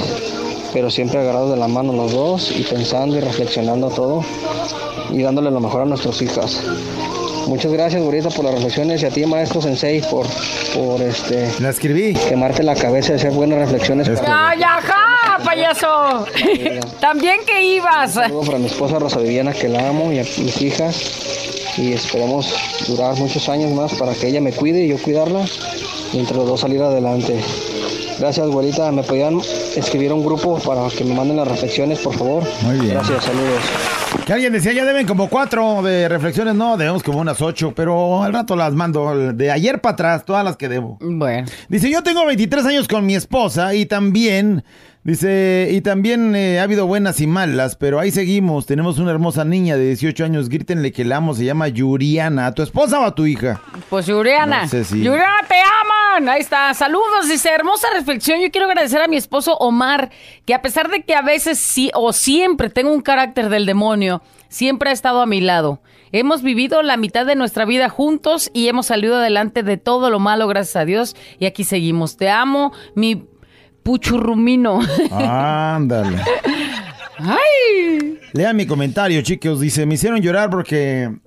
pero 0.74 0.90
siempre 0.90 1.20
agarrados 1.20 1.52
de 1.52 1.58
la 1.58 1.68
mano 1.68 1.94
los 1.94 2.12
dos 2.12 2.52
y 2.56 2.64
pensando 2.64 3.16
y 3.18 3.20
reflexionando 3.22 3.90
todo 3.90 4.24
y 5.12 5.22
dándole 5.22 5.52
lo 5.52 5.60
mejor 5.60 5.82
a 5.82 5.86
nuestras 5.86 6.22
hijas. 6.22 6.62
Muchas 7.48 7.72
gracias, 7.72 8.02
Burita, 8.04 8.30
por 8.30 8.44
las 8.44 8.56
reflexiones 8.56 9.02
y 9.02 9.06
a 9.06 9.10
ti, 9.10 9.26
maestro 9.26 9.62
Sensei, 9.62 10.02
por, 10.02 10.26
por 10.76 11.02
este, 11.02 11.50
La 11.60 11.70
escribí. 11.70 12.14
quemarte 12.14 12.62
la 12.62 12.76
cabeza 12.76 13.14
de 13.14 13.16
hacer 13.20 13.32
buenas 13.32 13.60
reflexiones. 13.60 14.10
para- 14.10 14.50
¡Ay, 14.50 14.62
ajá, 14.64 15.38
payaso! 15.46 16.26
También 17.00 17.38
que 17.46 17.64
ibas. 17.76 18.18
Un 18.18 18.24
saludo 18.24 18.42
para 18.42 18.58
mi 18.60 18.66
esposa 18.66 19.00
Rosa 19.00 19.20
Viviana, 19.20 19.54
que 19.54 19.70
la 19.70 19.88
amo, 19.88 20.12
y 20.12 20.20
a 20.20 20.24
mis 20.24 20.62
hijas. 20.62 21.02
Y 21.78 21.94
esperemos 21.94 22.54
durar 22.88 23.16
muchos 23.18 23.48
años 23.48 23.72
más 23.72 23.94
para 23.94 24.14
que 24.14 24.28
ella 24.28 24.42
me 24.42 24.52
cuide 24.52 24.84
y 24.84 24.90
yo 24.90 24.98
cuidarla. 25.02 25.46
Y 26.12 26.20
entre 26.20 26.36
los 26.36 26.48
dos 26.48 26.60
salir 26.60 26.82
adelante. 26.82 27.40
Gracias, 28.20 28.48
güerita. 28.48 28.92
¿Me 28.92 29.04
podían 29.04 29.40
escribir 29.76 30.12
un 30.12 30.26
grupo 30.26 30.58
para 30.60 30.90
que 30.90 31.04
me 31.04 31.14
manden 31.14 31.38
las 31.38 31.48
reflexiones, 31.48 32.00
por 32.00 32.16
favor? 32.16 32.44
Muy 32.64 32.80
bien. 32.80 32.94
Gracias, 32.94 33.24
saludos. 33.24 33.62
Que 34.26 34.34
alguien 34.34 34.54
decía, 34.54 34.74
ya 34.74 34.86
deben 34.86 35.06
como 35.06 35.30
cuatro 35.30 35.82
de 35.84 36.10
reflexiones. 36.10 36.56
No, 36.56 36.78
debemos 36.78 37.04
como 37.04 37.20
unas 37.20 37.42
ocho, 37.42 37.74
pero 37.76 38.24
al 38.24 38.34
rato 38.34 38.56
las 38.56 38.74
mando. 38.74 39.34
De 39.34 39.52
ayer 39.52 39.82
para 39.82 39.94
atrás, 39.94 40.26
todas 40.26 40.44
las 40.44 40.58
que 40.58 40.68
debo. 40.68 40.98
Bueno. 41.00 41.48
Dice, 41.70 41.90
yo 41.92 42.02
tengo 42.04 42.26
23 42.26 42.66
años 42.66 42.88
con 42.88 43.06
mi 43.06 43.16
esposa 43.16 43.76
y 43.76 43.86
también, 43.86 44.64
dice, 45.08 45.70
y 45.72 45.82
también 45.82 46.36
eh, 46.36 46.60
ha 46.60 46.64
habido 46.64 46.86
buenas 46.86 47.20
y 47.22 47.26
malas, 47.26 47.76
pero 47.76 48.00
ahí 48.00 48.12
seguimos. 48.12 48.68
Tenemos 48.68 49.00
una 49.00 49.10
hermosa 49.10 49.44
niña 49.46 49.76
de 49.78 49.86
18 49.88 50.24
años, 50.26 50.50
grítenle 50.50 50.92
que 50.92 51.04
la 51.06 51.16
amo, 51.18 51.34
se 51.34 51.46
llama 51.46 51.68
Yuriana. 51.70 52.46
¿A 52.46 52.54
tu 52.54 52.62
esposa 52.62 53.00
o 53.00 53.04
a 53.06 53.16
tu 53.16 53.26
hija? 53.26 53.60
Pues 53.90 54.06
Yuriana. 54.06 54.64
No 54.64 54.68
sé 54.68 54.84
si- 54.84 55.02
Yuriana, 55.02 55.38
te 55.48 55.56
aman. 55.56 56.30
Ahí 56.30 56.42
está. 56.42 56.74
Saludos. 56.76 57.28
Dice, 57.28 57.50
hermosa 57.50 57.88
reflexión. 57.96 58.40
Yo 58.42 58.52
quiero 58.52 58.68
agradecer 58.68 59.02
a 59.02 59.08
mi 59.08 59.16
esposo 59.18 59.56
Omar, 59.58 60.12
que 60.46 60.54
a 60.54 60.62
pesar 60.62 60.90
de 60.92 61.02
que 61.04 61.16
a 61.16 61.22
veces 61.24 61.58
sí 61.58 61.90
o 61.96 62.14
siempre 62.14 62.70
tengo 62.70 62.94
un 62.94 63.02
carácter 63.02 63.50
del 63.50 63.66
demonio, 63.66 64.22
siempre 64.50 64.90
ha 64.92 64.94
estado 64.94 65.22
a 65.22 65.26
mi 65.26 65.42
lado. 65.42 65.82
Hemos 66.12 66.42
vivido 66.42 66.84
la 66.84 66.98
mitad 66.98 67.26
de 67.26 67.36
nuestra 67.36 67.66
vida 67.66 67.90
juntos 67.90 68.50
y 68.54 68.68
hemos 68.68 68.86
salido 68.88 69.16
adelante 69.18 69.62
de 69.64 69.78
todo 69.78 70.10
lo 70.10 70.20
malo, 70.20 70.48
gracias 70.48 70.76
a 70.78 70.86
Dios. 70.86 71.16
Y 71.40 71.46
aquí 71.46 71.64
seguimos. 71.64 72.16
Te 72.18 72.30
amo, 72.30 72.72
mi 72.96 73.26
puchurrumino. 73.88 74.82
Ándale. 75.12 76.18
¡Ay! 77.20 78.20
Lea 78.34 78.52
mi 78.52 78.66
comentario, 78.66 79.22
chicos. 79.22 79.62
Dice, 79.62 79.86
me 79.86 79.94
hicieron 79.94 80.20
llorar 80.20 80.50
porque... 80.50 81.18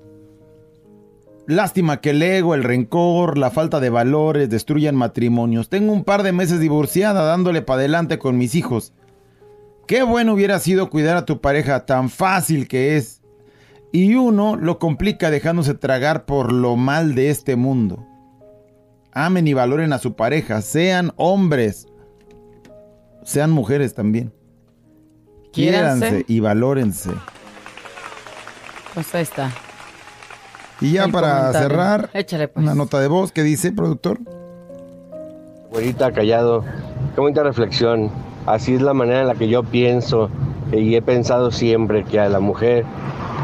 Lástima 1.47 2.03
que 2.03 2.11
el 2.11 2.23
ego, 2.23 2.55
el 2.55 2.63
rencor, 2.63 3.39
la 3.39 3.51
falta 3.51 3.81
de 3.81 3.89
valores 3.89 4.51
destruyan 4.51 4.95
matrimonios. 4.95 5.71
Tengo 5.71 5.93
un 5.95 6.05
par 6.05 6.23
de 6.23 6.33
meses 6.33 6.61
divorciada 6.61 7.25
dándole 7.25 7.63
para 7.63 7.81
adelante 7.81 8.19
con 8.19 8.37
mis 8.37 8.55
hijos. 8.55 8.93
Qué 9.87 10.03
bueno 10.03 10.35
hubiera 10.35 10.59
sido 10.59 10.91
cuidar 10.91 11.17
a 11.17 11.25
tu 11.25 11.41
pareja, 11.41 11.87
tan 11.87 12.11
fácil 12.11 12.69
que 12.69 12.99
es. 12.99 13.23
Y 13.91 14.15
uno 14.17 14.57
lo 14.57 14.79
complica 14.79 15.31
dejándose 15.31 15.73
tragar 15.73 16.27
por 16.27 16.53
lo 16.53 16.77
mal 16.77 17.15
de 17.15 17.31
este 17.31 17.57
mundo. 17.57 18.07
Amen 19.13 19.49
y 19.49 19.55
valoren 19.55 19.95
a 19.95 19.99
su 19.99 20.15
pareja, 20.15 20.61
sean 20.61 21.13
hombres, 21.17 21.89
sean 23.31 23.51
mujeres 23.51 23.95
también. 23.95 24.33
Quiéranse. 25.53 26.07
Quiéranse 26.07 26.25
y 26.33 26.41
valórense. 26.41 27.11
Pues 28.95 29.15
ahí 29.15 29.23
está. 29.23 29.51
Y 30.81 30.93
ya 30.93 31.05
El 31.05 31.13
para 31.13 31.39
comentario. 31.39 31.69
cerrar, 31.69 32.11
Échale, 32.15 32.49
pues. 32.49 32.63
una 32.65 32.75
nota 32.75 32.99
de 33.01 33.09
voz 33.09 33.33
que 33.33 33.43
dice, 33.43 33.73
productor. 33.73 34.19
Güerita 35.71 36.11
callado, 36.13 36.65
qué 37.15 37.21
bonita 37.21 37.43
reflexión. 37.43 38.11
Así 38.47 38.75
es 38.75 38.83
la 38.83 38.95
manera 38.95 39.21
en 39.21 39.27
la 39.29 39.35
que 39.35 39.49
yo 39.49 39.63
pienso 39.63 40.31
y 40.73 40.95
he 40.97 41.03
pensado 41.03 41.51
siempre 41.53 42.05
que 42.05 42.19
a 42.19 42.29
la 42.29 42.41
mujer 42.41 42.85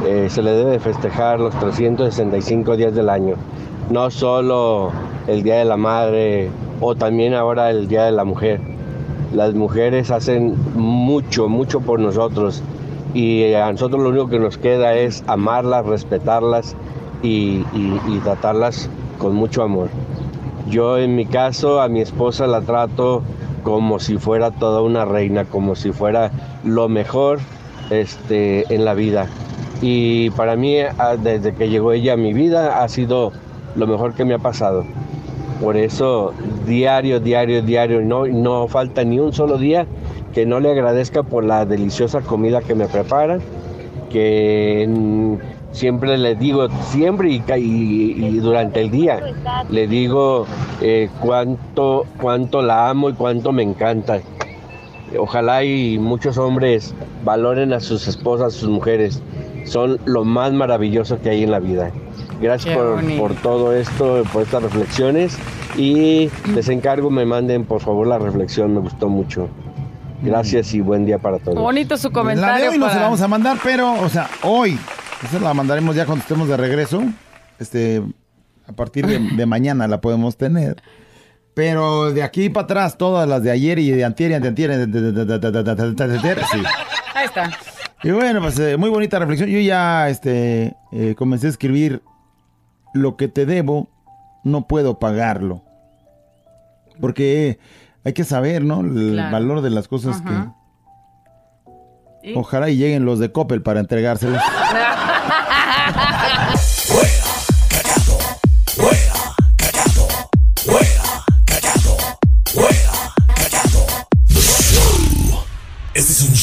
eh, 0.05 0.27
se 0.31 0.43
le 0.43 0.51
debe 0.53 0.79
festejar 0.81 1.39
los 1.39 1.55
365 1.61 2.77
días 2.77 2.95
del 2.95 3.09
año. 3.09 3.37
No 3.91 4.11
solo 4.11 4.91
el 5.29 5.43
Día 5.45 5.57
de 5.57 5.65
la 5.65 5.77
Madre 5.77 6.51
o 6.81 6.97
también 6.97 7.35
ahora 7.35 7.71
el 7.71 7.87
Día 7.87 8.05
de 8.05 8.13
la 8.13 8.25
Mujer. 8.25 8.61
Las 9.33 9.55
mujeres 9.55 10.11
hacen 10.11 10.57
mucho, 10.75 11.49
mucho 11.49 11.81
por 11.81 12.01
nosotros 12.01 12.63
y 13.15 13.53
a 13.55 13.71
nosotros 13.73 14.03
lo 14.03 14.11
único 14.11 14.29
que 14.29 14.39
nos 14.39 14.59
queda 14.59 14.95
es 14.95 15.25
amarlas, 15.27 15.87
respetarlas 15.87 16.77
y, 17.23 17.65
y- 17.73 18.21
tratarlas 18.23 18.89
con 19.19 19.35
mucho 19.35 19.63
amor. 19.63 19.89
Yo 20.69 20.99
en 20.99 21.17
mi 21.17 21.27
caso 21.27 21.81
a 21.81 21.89
mi 21.89 22.01
esposa 22.01 22.47
la 22.47 22.61
trato 22.61 23.23
como 23.63 23.99
si 23.99 24.19
fuera 24.19 24.51
toda 24.51 24.83
una 24.83 25.05
reina, 25.05 25.45
como 25.45 25.75
si 25.75 25.93
fuera 25.93 26.31
lo 26.65 26.89
mejor 26.89 27.39
este, 27.91 28.73
en 28.75 28.85
la 28.85 28.95
vida. 28.95 29.29
Y 29.83 30.31
para 30.31 30.57
mí, 30.57 30.77
desde 31.23 31.55
que 31.55 31.69
llegó 31.69 31.93
ella 31.93 32.15
a 32.15 32.17
mi 32.17 32.33
vida, 32.33 32.83
ha 32.83 32.89
sido 32.89 33.33
lo 33.75 33.87
mejor 33.87 34.15
que 34.15 34.25
me 34.25 34.35
ha 34.35 34.39
pasado. 34.39 34.85
Por 35.61 35.77
eso, 35.77 36.33
diario, 36.67 37.21
diario, 37.21 37.63
diario, 37.63 38.03
no, 38.03 38.27
no 38.27 38.69
falta 38.69 39.05
ni 39.05 39.19
un 39.19 39.33
solo 39.33 39.57
día 39.57 39.87
que 40.35 40.45
no 40.45 40.61
le 40.61 40.71
agradezca 40.71 41.23
por 41.23 41.45
la 41.45 41.65
deliciosa 41.65 42.21
comida 42.21 42.61
que 42.61 42.75
me 42.75 42.87
prepara, 42.87 43.39
que 44.11 44.87
siempre 45.73 46.19
le 46.19 46.35
digo, 46.35 46.69
siempre 46.91 47.31
y 47.31 48.39
durante 48.39 48.83
el 48.83 48.91
día, 48.91 49.21
le 49.71 49.87
digo 49.87 50.47
eh, 50.83 51.09
cuánto, 51.21 52.05
cuánto 52.21 52.61
la 52.61 52.91
amo 52.91 53.09
y 53.11 53.15
cuánto 53.15 53.53
me 53.53 53.63
encanta. 53.63 54.21
Ojalá 55.19 55.65
y 55.65 55.99
muchos 55.99 56.37
hombres 56.37 56.95
valoren 57.25 57.73
a 57.73 57.81
sus 57.81 58.07
esposas, 58.09 58.55
sus 58.55 58.69
mujeres. 58.69 59.23
Son 59.65 59.99
lo 60.05 60.25
más 60.25 60.53
maravilloso 60.53 61.21
que 61.21 61.31
hay 61.31 61.43
en 61.45 61.51
la 61.51 61.61
vida. 61.61 61.91
Gracias 62.41 62.77
por, 62.77 63.35
todo 63.37 63.73
esto, 63.75 64.23
por 64.33 64.43
estas 64.43 64.63
reflexiones. 64.63 65.37
Y 65.77 66.31
les 66.55 66.69
encargo, 66.69 67.11
me 67.11 67.25
manden 67.25 67.65
por 67.65 67.81
favor 67.81 68.07
la 68.07 68.19
reflexión, 68.19 68.75
me 68.75 68.81
gustó 68.81 69.09
mucho. 69.09 69.49
Gracias 70.23 70.73
y 70.75 70.81
buen 70.81 71.05
día 71.05 71.19
para 71.19 71.39
todos. 71.39 71.59
Bonito 71.59 71.97
su 71.97 72.11
comentario. 72.11 72.55
La 72.55 72.61
de 72.61 72.69
hoy 72.69 72.79
para... 72.79 72.87
no 72.87 72.93
se 72.93 72.97
la 72.97 73.03
vamos 73.05 73.21
a 73.21 73.29
mandar, 73.29 73.59
pero, 73.63 73.93
o 74.01 74.09
sea, 74.09 74.29
hoy. 74.43 74.79
Esa 75.23 75.41
la 75.41 75.55
mandaremos 75.55 75.95
ya 75.97 76.07
cuando 76.07 76.23
estemos 76.23 76.49
de 76.49 76.57
regreso. 76.57 77.03
Este, 77.59 78.03
a 78.67 78.73
partir 78.73 79.07
de, 79.07 79.47
mañana 79.47 79.89
la 79.89 80.01
podemos 80.01 80.37
tener. 80.37 80.83
Pero 81.55 82.13
de 82.13 82.23
aquí 82.23 82.51
para 82.51 82.65
atrás, 82.65 82.99
todas 82.99 83.27
las 83.29 83.43
de 83.43 83.51
ayer 83.51 83.79
y 83.79 83.91
de 83.91 84.05
antier 84.05 84.31
y 84.31 84.35
antier, 84.35 84.89
sí. 86.53 86.59
Ahí 87.15 87.25
está. 87.25 87.51
Y 88.03 88.11
bueno, 88.11 88.43
pues 88.43 88.79
muy 88.79 88.91
bonita 88.91 89.19
reflexión. 89.19 89.49
Yo 89.49 89.59
ya 89.61 90.11
este, 90.11 90.77
comencé 91.17 91.47
a 91.47 91.51
escribir 91.51 92.03
lo 92.97 93.17
que 93.17 93.29
te 93.29 93.47
debo, 93.47 93.89
no 94.45 94.67
puedo 94.67 94.99
pagarlo. 94.99 95.63
Porque 97.01 97.59
hay 98.05 98.13
que 98.13 98.25
saber, 98.25 98.65
¿no? 98.65 98.81
El 98.81 99.13
Claro. 99.13 99.33
valor 99.33 99.61
de 99.61 99.71
las 99.71 99.87
cosas 99.89 100.21
Ajá. 100.25 100.55
que... 102.23 102.35
Ojalá 102.35 102.71
y 102.71 102.77
lleguen 102.77 103.05
los 103.05 103.19
de 103.21 103.31
Coppel 103.31 103.63
para 103.63 103.79
entregárselas. 103.81 104.43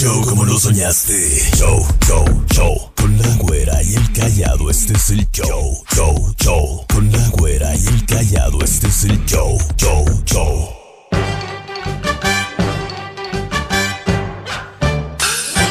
show 0.03 0.21
como 0.25 0.43
lo 0.45 0.59
soñaste. 0.59 1.13
Show, 1.57 1.87
show, 2.05 2.25
show. 2.51 2.91
Con 2.95 3.17
la 3.17 3.27
güera 3.37 3.81
y 3.83 3.95
el 3.95 4.11
callado, 4.11 4.69
este 4.69 4.93
es 4.93 5.09
el 5.11 5.31
show. 5.31 5.83
Show, 5.95 6.33
show. 6.41 6.85
Con 6.93 7.11
la 7.11 7.27
güera 7.29 7.73
y 7.75 7.87
el 7.87 8.05
callado, 8.05 8.59
este 8.63 8.87
es 8.87 9.03
el 9.05 9.25
show. 9.25 9.57
Show, 9.77 10.05
show. 10.25 10.69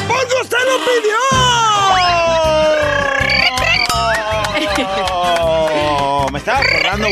¡Porque 0.07 0.35
usted 0.41 0.57
lo 0.67 0.77
pidió! 0.85 1.22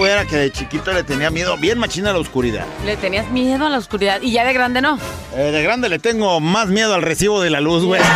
Era 0.05 0.25
que 0.25 0.35
de 0.35 0.51
chiquito 0.51 0.91
le 0.93 1.03
tenía 1.03 1.29
miedo 1.29 1.57
bien 1.57 1.77
machina 1.77 2.09
a 2.09 2.13
la 2.13 2.19
oscuridad. 2.19 2.65
Le 2.85 2.97
tenías 2.97 3.27
miedo 3.29 3.65
a 3.65 3.69
la 3.69 3.77
oscuridad 3.77 4.21
y 4.21 4.31
ya 4.31 4.43
de 4.45 4.53
grande 4.53 4.81
no. 4.81 4.97
Eh, 5.35 5.51
de 5.51 5.63
grande 5.63 5.89
le 5.89 5.99
tengo 5.99 6.39
más 6.39 6.67
miedo 6.67 6.93
al 6.93 7.01
recibo 7.01 7.41
de 7.41 7.49
la 7.49 7.61
luz, 7.61 7.83
güey. 7.85 8.01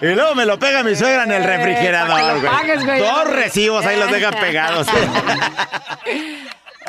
y 0.00 0.06
luego 0.06 0.34
me 0.34 0.44
lo 0.46 0.58
pega 0.58 0.82
mi 0.82 0.94
suegra 0.94 1.24
en 1.24 1.32
el 1.32 1.42
Eh, 1.42 1.46
refrigerador, 1.56 2.40
güey. 2.40 3.00
Dos 3.00 3.30
recibos 3.30 3.84
ahí 3.84 3.98
los 3.98 4.10
dejan 4.10 4.34
pegados. 4.34 4.86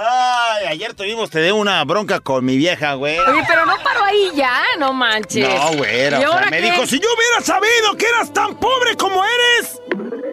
Ay, 0.02 0.68
ayer 0.68 0.94
tuvimos, 0.94 1.30
te 1.30 1.40
de 1.40 1.52
una 1.52 1.84
bronca 1.84 2.22
con 2.22 2.46
mi 2.46 2.56
vieja, 2.56 2.94
güey. 2.94 3.20
Oye, 3.20 3.44
pero 3.46 3.66
no 3.66 3.76
paró 3.84 4.06
ahí 4.06 4.32
ya, 4.34 4.62
no 4.78 4.94
manches. 4.94 5.46
No, 5.48 5.74
güera. 5.78 6.22
¿Y 6.22 6.26
o 6.26 6.32
sea, 6.32 6.48
me 6.50 6.62
dijo, 6.62 6.86
si 6.88 7.00
yo 7.00 7.08
hubiera 7.18 7.46
sabido 7.46 7.98
que 7.98 8.06
eras 8.06 8.32
tan 8.32 8.56
pobre 8.56 8.96
como 8.96 9.22
eres, 9.26 9.82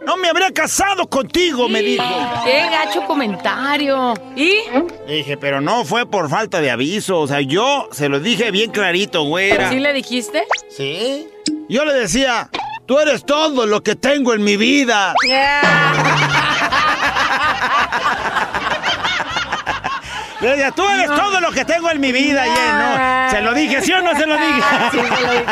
no 0.06 0.16
me 0.16 0.28
habría 0.28 0.52
casado 0.52 1.08
contigo, 1.08 1.68
me 1.68 1.80
dijo. 1.80 2.04
Qué 2.44 2.68
gacho 2.70 3.02
comentario. 3.06 4.14
¿Y? 4.36 4.60
Dije, 5.08 5.36
pero 5.36 5.60
no 5.60 5.84
fue 5.84 6.06
por 6.06 6.30
falta 6.30 6.60
de 6.60 6.70
aviso. 6.70 7.18
O 7.18 7.26
sea, 7.26 7.40
yo 7.40 7.88
se 7.90 8.08
lo 8.08 8.20
dije 8.20 8.52
bien 8.52 8.70
clarito, 8.70 9.24
güera. 9.24 9.68
¿Sí 9.70 9.80
le 9.80 9.92
dijiste? 9.92 10.46
Sí. 10.70 11.28
Yo 11.68 11.84
le 11.84 11.92
decía, 11.92 12.50
tú 12.86 13.00
eres 13.00 13.26
todo 13.26 13.66
lo 13.66 13.82
que 13.82 13.96
tengo 13.96 14.32
en 14.32 14.44
mi 14.44 14.56
vida. 14.56 15.12
Decía, 15.20 15.60
tú 20.74 20.88
eres 20.88 21.06
todo 21.06 21.40
lo 21.40 21.50
que 21.52 21.64
tengo 21.64 21.90
en 21.90 22.00
mi 22.00 22.12
vida. 22.12 22.44
No. 22.46 23.30
¿Se 23.30 23.40
lo 23.40 23.54
dije, 23.54 23.82
sí 23.82 23.92
o 23.92 24.02
no 24.02 24.14
se 24.16 24.26
lo 24.26 24.36
dije? 24.36 24.62
Sí, 24.92 24.98
se 24.98 25.22
lo 25.22 25.32
dije. 25.32 25.44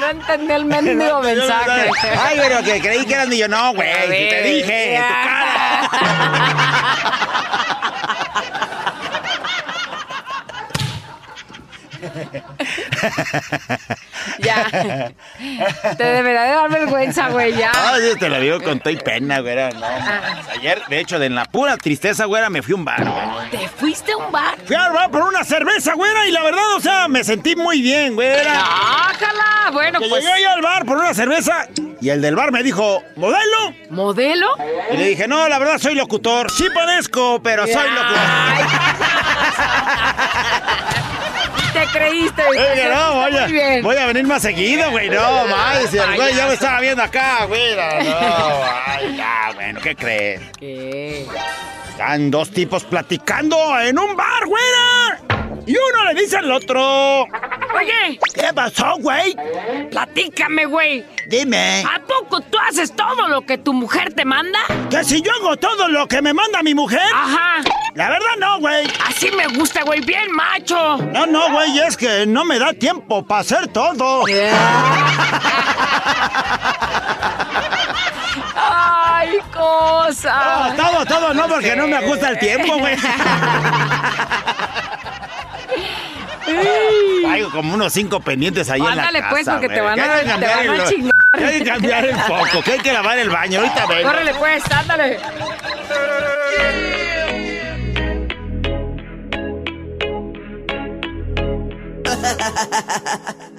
No 0.00 0.10
entendí 0.10 0.52
el 0.52 0.64
mendigo 0.64 1.20
mensaje. 1.20 1.90
Ay, 2.20 2.38
pero 2.40 2.62
que 2.62 2.80
creí 2.80 3.04
que 3.04 3.14
eras 3.14 3.28
millonario. 3.28 3.66
No, 3.66 3.72
güey, 3.74 3.90
te 4.30 4.42
dije, 4.42 4.94
en 4.94 5.02
tu 5.02 5.08
cara. 5.14 5.90
Ya. 14.40 15.10
Te 15.96 16.04
debería 16.04 16.42
de 16.42 16.50
dar 16.50 16.70
vergüenza, 16.70 17.28
güey, 17.30 17.56
ya. 17.56 17.72
Ay, 17.74 18.12
te 18.18 18.28
lo 18.28 18.38
digo 18.40 18.62
con 18.62 18.78
toda 18.78 18.92
y 18.92 18.96
pena, 18.96 19.40
güera. 19.40 19.70
No. 19.70 19.84
Ayer, 20.52 20.82
de 20.88 21.00
hecho, 21.00 21.18
de 21.18 21.26
en 21.26 21.34
la 21.34 21.44
pura 21.44 21.76
tristeza, 21.76 22.24
güera, 22.26 22.48
me 22.50 22.62
fui 22.62 22.72
a 22.72 22.76
un 22.76 22.84
bar, 22.84 23.04
güey. 23.04 23.50
¿Te 23.50 23.68
fuiste 23.68 24.12
a 24.12 24.16
un 24.16 24.30
bar? 24.30 24.56
Fui 24.64 24.76
al 24.76 24.92
bar 24.92 25.10
por 25.10 25.22
una 25.22 25.44
cerveza, 25.44 25.94
güera, 25.94 26.26
y 26.26 26.30
la 26.30 26.42
verdad, 26.42 26.72
o 26.76 26.80
sea, 26.80 27.08
me 27.08 27.24
sentí 27.24 27.56
muy 27.56 27.82
bien, 27.82 28.14
güera. 28.14 28.60
¡Ájala! 28.60 29.70
Bueno, 29.72 29.98
Que 30.00 30.08
pues. 30.08 30.24
llegué 30.24 30.42
yo 30.42 30.50
al 30.50 30.62
bar 30.62 30.84
por 30.86 30.96
una 30.98 31.12
cerveza 31.14 31.66
y 32.00 32.08
el 32.08 32.22
del 32.22 32.36
bar 32.36 32.52
me 32.52 32.62
dijo, 32.62 33.02
¿modelo? 33.16 33.74
¿Modelo? 33.90 34.46
Y 34.92 34.96
le 34.96 35.04
dije, 35.08 35.28
no, 35.28 35.48
la 35.48 35.58
verdad 35.58 35.78
soy 35.78 35.94
locutor. 35.94 36.50
Sí 36.50 36.68
parezco, 36.74 37.40
pero 37.42 37.66
soy 37.66 37.74
locutor. 37.74 38.18
Te 41.78 41.86
creíste, 41.98 42.44
güey. 42.44 42.58
Oye, 42.58 42.88
no, 42.88 43.14
voy 43.14 43.36
a, 43.36 43.46
bien. 43.46 43.82
voy 43.82 43.96
a 43.96 44.06
venir 44.06 44.26
más 44.26 44.42
seguido, 44.42 44.90
güey. 44.90 45.08
No. 45.08 45.44
El 45.46 46.16
güey 46.16 46.34
ya 46.34 46.46
me 46.48 46.54
estaba 46.54 46.80
viendo 46.80 47.02
acá, 47.02 47.44
güey. 47.46 47.76
No, 47.76 47.82
ay, 48.86 49.16
ya, 49.16 49.52
bueno, 49.54 49.80
¿qué 49.80 49.94
crees? 49.94 50.40
¿Qué? 50.58 51.26
Están 51.90 52.30
dos 52.30 52.50
tipos 52.50 52.84
platicando 52.84 53.78
en 53.80 53.98
un 53.98 54.16
bar, 54.16 54.46
güera. 54.46 55.37
Y 55.68 55.72
uno 55.72 56.04
le 56.12 56.14
dice 56.20 56.38
al 56.38 56.50
otro. 56.50 57.22
Oye, 57.24 58.18
¿Qué 58.34 58.52
pasó, 58.54 58.94
güey? 59.00 59.36
platícame, 59.90 60.64
güey. 60.64 61.04
Dime. 61.26 61.84
¿A 61.84 62.00
poco 62.00 62.40
tú 62.40 62.56
haces 62.66 62.96
todo 62.96 63.28
lo 63.28 63.42
que 63.42 63.58
tu 63.58 63.74
mujer 63.74 64.14
te 64.14 64.24
manda? 64.24 64.58
¿Que 64.90 65.04
si 65.04 65.20
yo 65.20 65.30
hago 65.40 65.58
todo 65.58 65.86
lo 65.88 66.08
que 66.08 66.22
me 66.22 66.32
manda 66.32 66.62
mi 66.62 66.74
mujer? 66.74 67.02
Ajá. 67.14 67.62
La 67.94 68.08
verdad 68.08 68.36
no, 68.38 68.58
güey. 68.60 68.86
Así 69.06 69.30
me 69.32 69.46
gusta, 69.48 69.82
güey. 69.82 70.00
Bien 70.00 70.32
macho. 70.32 70.96
No, 71.12 71.26
no, 71.26 71.50
güey, 71.52 71.78
es 71.80 71.98
que 71.98 72.24
no 72.26 72.46
me 72.46 72.58
da 72.58 72.72
tiempo 72.72 73.26
para 73.26 73.42
hacer 73.42 73.68
todo. 73.68 74.24
Ay, 78.54 79.38
cosa. 79.52 80.72
No, 80.76 80.82
todo, 80.82 81.06
todo, 81.06 81.34
no, 81.34 81.48
porque 81.48 81.76
no 81.76 81.86
me 81.86 81.96
ajusta 81.96 82.30
el 82.30 82.38
tiempo, 82.38 82.78
güey. 82.78 82.96
Traigo 87.24 87.50
como 87.50 87.74
unos 87.74 87.92
cinco 87.92 88.20
pendientes 88.20 88.70
ahí 88.70 88.80
en 88.80 88.86
la 88.86 88.92
Ándale, 88.92 89.18
casa, 89.20 89.30
pues, 89.30 89.48
porque 89.48 89.68
te 89.68 89.80
van 89.80 90.00
a- 90.00 90.02
te 90.20 90.24
cambiar 90.26 90.56
van 90.66 90.68
a 90.80 90.82
el- 90.84 90.88
chingar. 90.88 91.14
que 91.36 91.44
hay 91.44 91.58
que 91.58 91.64
cambiar 91.64 92.04
el 92.06 92.16
foco, 92.20 92.62
que 92.64 92.72
hay 92.72 92.78
que 92.80 92.92
lavar 92.92 93.18
el 93.18 93.28
baño. 93.30 93.60
Ahorita 93.60 93.86
vengo. 93.86 94.08
Córrele, 94.10 94.34
pues, 94.34 94.62
ándale. 94.72 95.20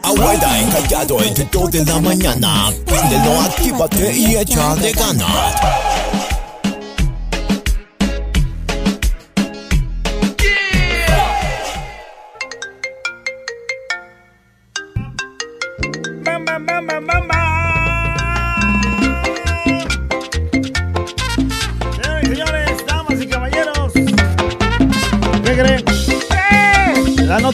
Abuela 0.04 0.60
encallado 0.60 1.22
entre 1.24 1.46
dos 1.46 1.72
de 1.72 1.86
la 1.86 2.00
mañana. 2.00 2.72
Préndelo, 2.86 3.42
actívate 3.42 4.14
y 4.18 4.36
échale 4.36 4.92
ganas. 4.92 5.89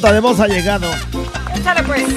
Nota 0.06 0.14
de 0.14 0.20
voz 0.20 0.40
ha 0.40 0.48
llegado. 0.48 0.88
Échale, 1.56 1.82
pues. 1.84 2.04
Eh, 2.04 2.16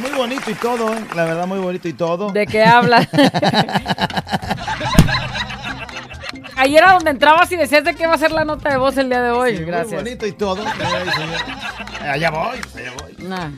muy 0.00 0.10
bonito 0.10 0.50
y 0.50 0.54
todo, 0.54 0.92
¿eh? 0.92 0.98
La 1.14 1.24
verdad, 1.24 1.46
muy 1.46 1.60
bonito 1.60 1.86
y 1.86 1.92
todo. 1.92 2.32
¿De 2.32 2.44
qué 2.44 2.64
habla? 2.64 3.08
Ayer 6.56 6.82
era 6.82 6.94
donde 6.94 7.10
entrabas 7.10 7.52
y 7.52 7.56
decías 7.56 7.84
de 7.84 7.94
qué 7.94 8.08
va 8.08 8.14
a 8.14 8.18
ser 8.18 8.32
la 8.32 8.44
nota 8.44 8.70
de 8.70 8.78
voz 8.78 8.96
el 8.96 9.10
día 9.10 9.22
de 9.22 9.30
hoy. 9.30 9.58
Sí, 9.58 9.64
Gracias. 9.64 10.02
Muy 10.02 10.02
bonito 10.02 10.26
y 10.26 10.32
todo. 10.32 10.64
Allá 12.00 12.30
voy, 12.30 12.58
allá 12.74 12.92
voy. 13.00 13.14
Nah. 13.18 13.50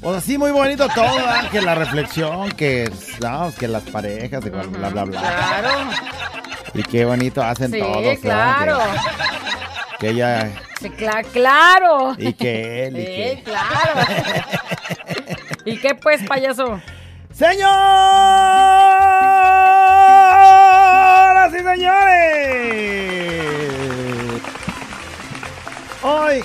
Pues 0.00 0.18
así 0.18 0.38
muy 0.38 0.52
bonito 0.52 0.88
todo, 0.90 1.16
¿verdad? 1.16 1.50
que 1.50 1.60
la 1.62 1.74
reflexión, 1.74 2.52
que, 2.52 2.88
no, 3.20 3.52
que 3.58 3.66
las 3.66 3.82
parejas, 3.84 4.44
bla, 4.44 4.62
bla, 4.62 4.88
bla, 4.90 5.04
bla. 5.04 5.20
Claro. 5.20 5.70
Y 6.74 6.82
qué 6.84 7.04
bonito 7.04 7.42
hacen 7.42 7.72
Sí, 7.72 7.80
todos, 7.80 8.18
claro. 8.20 8.78
Que, 9.98 10.00
que 10.06 10.10
ella 10.10 10.48
Sí, 10.80 10.90
claro. 10.90 12.14
y 12.18 12.32
que 12.32 12.86
él 12.86 12.98
y 12.98 13.36
Sí, 13.36 13.42
claro. 13.42 14.00
¿Y 15.64 15.78
qué 15.78 15.94
pues, 15.94 16.22
payaso? 16.26 16.80
Señoras 17.32 17.62
y 21.52 21.58
señores, 21.58 22.82
hoy 26.02 26.44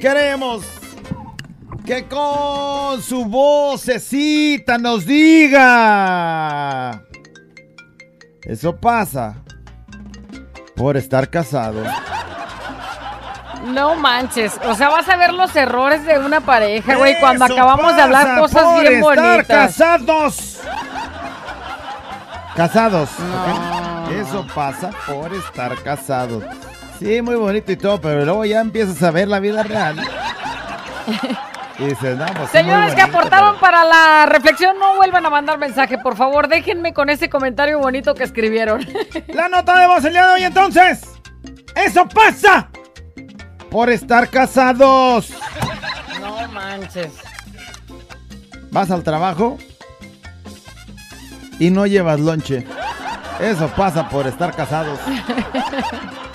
queremos 0.00 0.64
que 1.84 2.06
con 2.08 3.02
su 3.02 3.26
vocecita 3.26 4.78
nos 4.78 5.04
diga. 5.06 7.02
Eso 8.42 8.74
pasa 8.76 9.42
por 10.74 10.96
estar 10.96 11.28
casado. 11.30 11.82
No 13.64 13.94
manches. 13.94 14.58
O 14.64 14.74
sea, 14.74 14.88
vas 14.90 15.08
a 15.08 15.16
ver 15.16 15.32
los 15.32 15.54
errores 15.56 16.04
de 16.04 16.18
una 16.18 16.40
pareja, 16.40 16.96
güey, 16.96 17.18
cuando 17.18 17.44
acabamos 17.44 17.96
de 17.96 18.02
hablar 18.02 18.38
cosas 18.38 18.64
por 18.64 18.80
bien 18.80 18.94
estar 18.94 19.16
bonitas. 19.16 19.46
casados. 19.46 20.60
Casados. 22.54 23.10
¿ok? 23.10 24.10
Eso 24.12 24.46
pasa 24.54 24.90
por 25.06 25.32
estar 25.34 25.74
casados. 25.82 26.44
Sí, 26.98 27.22
muy 27.22 27.34
bonito 27.34 27.72
y 27.72 27.76
todo, 27.76 28.00
pero 28.00 28.24
luego 28.24 28.44
ya 28.44 28.60
empiezas 28.60 29.02
a 29.02 29.10
ver 29.10 29.28
la 29.28 29.40
vida 29.40 29.62
real. 29.62 29.96
Y 31.76 31.86
dices, 31.86 32.16
no, 32.16 32.24
pues 32.26 32.50
Señores 32.50 32.94
que 32.94 33.02
aportaron 33.02 33.58
para 33.58 33.84
la 33.84 34.26
reflexión, 34.26 34.78
no 34.78 34.94
vuelvan 34.94 35.26
a 35.26 35.30
mandar 35.30 35.58
mensaje, 35.58 35.98
por 35.98 36.16
favor. 36.16 36.46
Déjenme 36.46 36.94
con 36.94 37.10
ese 37.10 37.28
comentario 37.28 37.80
bonito 37.80 38.14
que 38.14 38.22
escribieron. 38.22 38.86
La 39.26 39.48
nota 39.48 39.80
de 39.80 39.88
voz 39.88 40.04
el 40.04 40.12
día 40.12 40.24
de 40.28 40.34
hoy 40.34 40.42
entonces. 40.44 41.02
Eso 41.74 42.08
pasa 42.08 42.68
por 43.74 43.90
estar 43.90 44.30
casados. 44.30 45.30
No 46.20 46.46
manches. 46.52 47.12
Vas 48.70 48.88
al 48.92 49.02
trabajo 49.02 49.58
y 51.58 51.70
no 51.70 51.84
llevas 51.84 52.20
lonche. 52.20 52.64
Eso 53.40 53.66
pasa 53.76 54.08
por 54.08 54.28
estar 54.28 54.54
casados. 54.54 55.00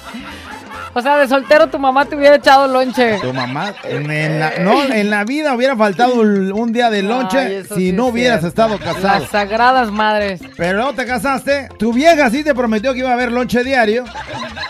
O 0.94 1.02
sea, 1.02 1.18
de 1.18 1.28
soltero 1.28 1.68
tu 1.68 1.78
mamá 1.80 2.06
te 2.06 2.16
hubiera 2.16 2.36
echado 2.36 2.68
lonche. 2.68 3.20
Tu 3.22 3.32
mamá, 3.34 3.74
en, 3.84 4.10
en 4.10 4.40
la, 4.40 4.52
no, 4.60 4.84
en 4.84 5.10
la 5.10 5.24
vida 5.24 5.54
hubiera 5.54 5.76
faltado 5.76 6.22
un, 6.22 6.74
día 6.74 6.90
de 6.90 7.04
lonche 7.04 7.64
si 7.66 7.76
sí 7.76 7.92
no 7.92 8.08
es 8.08 8.14
hubieras 8.14 8.40
cierto. 8.42 8.48
estado 8.48 8.80
casado. 8.80 9.20
Las 9.20 9.30
sagradas 9.30 9.92
madres. 9.92 10.42
Pero 10.58 10.80
no 10.80 10.94
te 10.94 11.06
casaste, 11.06 11.70
tu 11.78 11.94
vieja 11.94 12.30
sí 12.30 12.44
te 12.44 12.54
prometió 12.56 12.94
que 12.94 13.00
iba 13.00 13.10
a 13.10 13.14
haber 13.14 13.32
lonche 13.32 13.64
diario. 13.64 14.04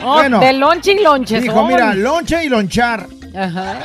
Oh, 0.03 0.13
Bueno. 0.15 0.39
de 0.39 0.53
lonche 0.53 0.93
y 0.93 1.03
lonche. 1.03 1.39
Dijo, 1.41 1.55
son. 1.55 1.67
mira, 1.67 1.93
lonche 1.93 2.43
y 2.43 2.49
lonchar. 2.49 3.08
Ajá. 3.36 3.75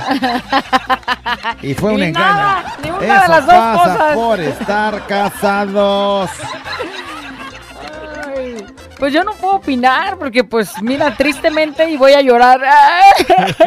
Y 1.62 1.75
fue 1.75 1.92
un 1.92 2.03
engaño. 2.03 2.25
nada, 2.27 2.77
ni 2.83 2.90
una 2.90 3.01
de 3.23 3.29
las 3.29 3.47
dos 3.47 3.55
pasa 3.55 3.92
cosas. 3.99 4.14
por 4.16 4.40
estar 4.40 5.07
casados. 5.07 6.31
Pues 8.98 9.12
yo 9.12 9.24
no 9.24 9.33
puedo 9.35 9.57
opinar 9.57 10.16
porque 10.18 10.44
pues 10.44 10.70
mira, 10.83 11.16
tristemente 11.16 11.90
y 11.90 11.96
voy 11.96 12.12
a 12.12 12.20
llorar. 12.20 12.61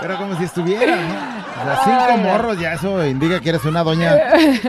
Pero 0.00 0.18
como 0.18 0.36
si 0.36 0.44
estuviera, 0.44 0.96
¿no? 0.96 1.62
O 1.62 1.64
sea, 1.64 1.80
cinco 1.84 2.18
morros, 2.18 2.58
ya 2.60 2.74
eso 2.74 3.06
indica 3.06 3.40
que 3.40 3.48
eres 3.48 3.64
una 3.64 3.82
doña. 3.82 4.12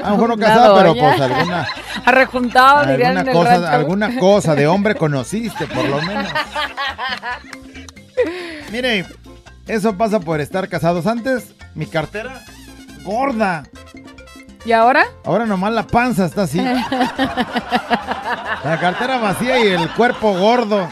A 0.02 0.10
lo 0.12 0.12
mejor 0.12 0.30
no 0.30 0.38
casada, 0.38 0.76
pero 0.78 0.96
pues 0.96 1.20
alguna, 1.20 1.68
Arrejuntado, 2.06 2.86
dirían 2.86 3.12
en 3.12 3.18
alguna, 3.18 3.32
el 3.32 3.38
cosa, 3.38 3.52
rancho. 3.60 3.76
alguna 3.76 4.20
cosa 4.20 4.56
de 4.56 4.68
hombre 4.68 4.96
conociste, 4.96 5.68
por 5.68 5.84
lo 5.90 6.02
menos. 6.04 6.28
Mire, 8.72 9.06
eso 9.68 9.98
pasa 9.98 10.22
por 10.22 10.40
estar 10.40 10.70
casados. 10.70 11.06
Antes, 11.06 11.54
mi 11.74 11.86
cartera 11.86 12.42
gorda. 13.04 13.64
¿Y 14.66 14.72
ahora? 14.72 15.06
Ahora 15.24 15.46
nomás 15.46 15.72
la 15.74 15.86
panza 15.86 16.26
está 16.26 16.44
así. 16.44 16.60
La 16.60 16.78
cartera 18.82 19.20
vacía 19.20 19.64
y 19.64 19.68
el 19.68 19.90
cuerpo 19.94 20.34
gordo. 20.34 20.88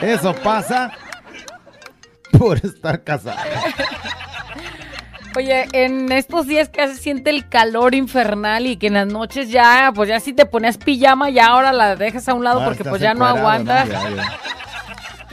Eso 0.00 0.34
pasa 0.34 0.90
por 2.38 2.56
estar 2.58 3.02
casado. 3.04 3.36
Oye, 5.36 5.68
en 5.72 6.10
estos 6.10 6.46
días 6.46 6.68
que 6.70 6.88
se 6.88 6.96
siente 6.96 7.30
el 7.30 7.48
calor 7.48 7.94
infernal 7.94 8.66
y 8.66 8.76
que 8.76 8.88
en 8.88 8.94
las 8.94 9.06
noches 9.06 9.48
ya, 9.50 9.92
pues 9.94 10.08
ya 10.08 10.18
si 10.18 10.32
te 10.32 10.44
ponías 10.46 10.76
pijama 10.76 11.30
ya 11.30 11.46
ahora 11.46 11.72
la 11.72 11.94
dejas 11.94 12.28
a 12.28 12.34
un 12.34 12.42
lado 12.42 12.62
Ah, 12.62 12.64
porque 12.64 12.82
pues 12.82 13.00
ya 13.00 13.14
no 13.14 13.24
aguantas. 13.26 13.88
Ya, 13.88 14.08
ya. 14.10 14.24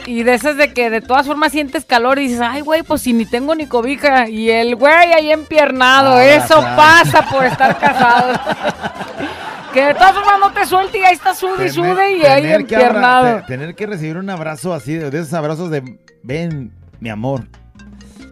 Y 0.07 0.23
de 0.23 0.33
esas 0.35 0.55
de 0.57 0.73
que 0.73 0.89
de 0.89 1.01
todas 1.01 1.27
formas 1.27 1.51
sientes 1.51 1.83
calor 1.85 2.17
y 2.17 2.23
dices, 2.29 2.41
ay 2.41 2.61
güey, 2.61 2.81
pues 2.81 3.01
si 3.01 3.13
ni 3.13 3.25
tengo 3.25 3.53
ni 3.55 3.67
cobija. 3.67 4.27
Y 4.29 4.49
el 4.49 4.75
güey 4.75 4.93
ahí 5.13 5.31
empiernado, 5.31 6.13
Ah, 6.15 6.25
eso 6.25 6.59
claro. 6.59 6.75
pasa 6.77 7.21
por 7.29 7.45
estar 7.45 7.77
casado. 7.77 8.39
que 9.73 9.83
de 9.85 9.93
todas 9.93 10.13
formas 10.13 10.39
no 10.39 10.51
te 10.53 10.65
suelte 10.65 10.97
y 10.99 11.03
ahí 11.03 11.13
está 11.13 11.35
sude 11.35 11.67
y 11.67 11.69
sude 11.69 12.17
y 12.17 12.25
ahí 12.25 12.45
abra- 12.45 12.55
empiernado. 12.55 13.35
te- 13.41 13.43
tener 13.43 13.75
que 13.75 13.85
recibir 13.85 14.17
un 14.17 14.29
abrazo 14.29 14.73
así, 14.73 14.93
de, 14.95 15.11
de 15.11 15.19
esos 15.19 15.33
abrazos 15.33 15.69
de, 15.69 15.99
ven, 16.23 16.71
mi 16.99 17.09
amor, 17.09 17.43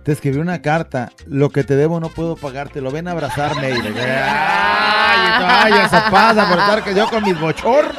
te 0.03 0.11
escribí 0.13 0.39
una 0.39 0.61
carta, 0.61 1.11
lo 1.27 1.49
que 1.49 1.63
te 1.63 1.75
debo 1.75 1.99
no 1.99 2.09
puedo 2.09 2.35
pagártelo, 2.35 2.89
ven 2.89 3.07
a 3.09 3.11
abrazarme. 3.11 3.69
Y 3.71 3.81
le- 3.81 4.01
ay, 4.01 5.43
ay, 5.45 5.73
eso 5.85 5.97
pasa 6.09 6.47
por 6.49 6.57
estar 6.57 6.83
que 6.83 6.95
yo 6.95 7.07
con 7.09 7.23
mis 7.23 7.39
bochornos. 7.39 7.95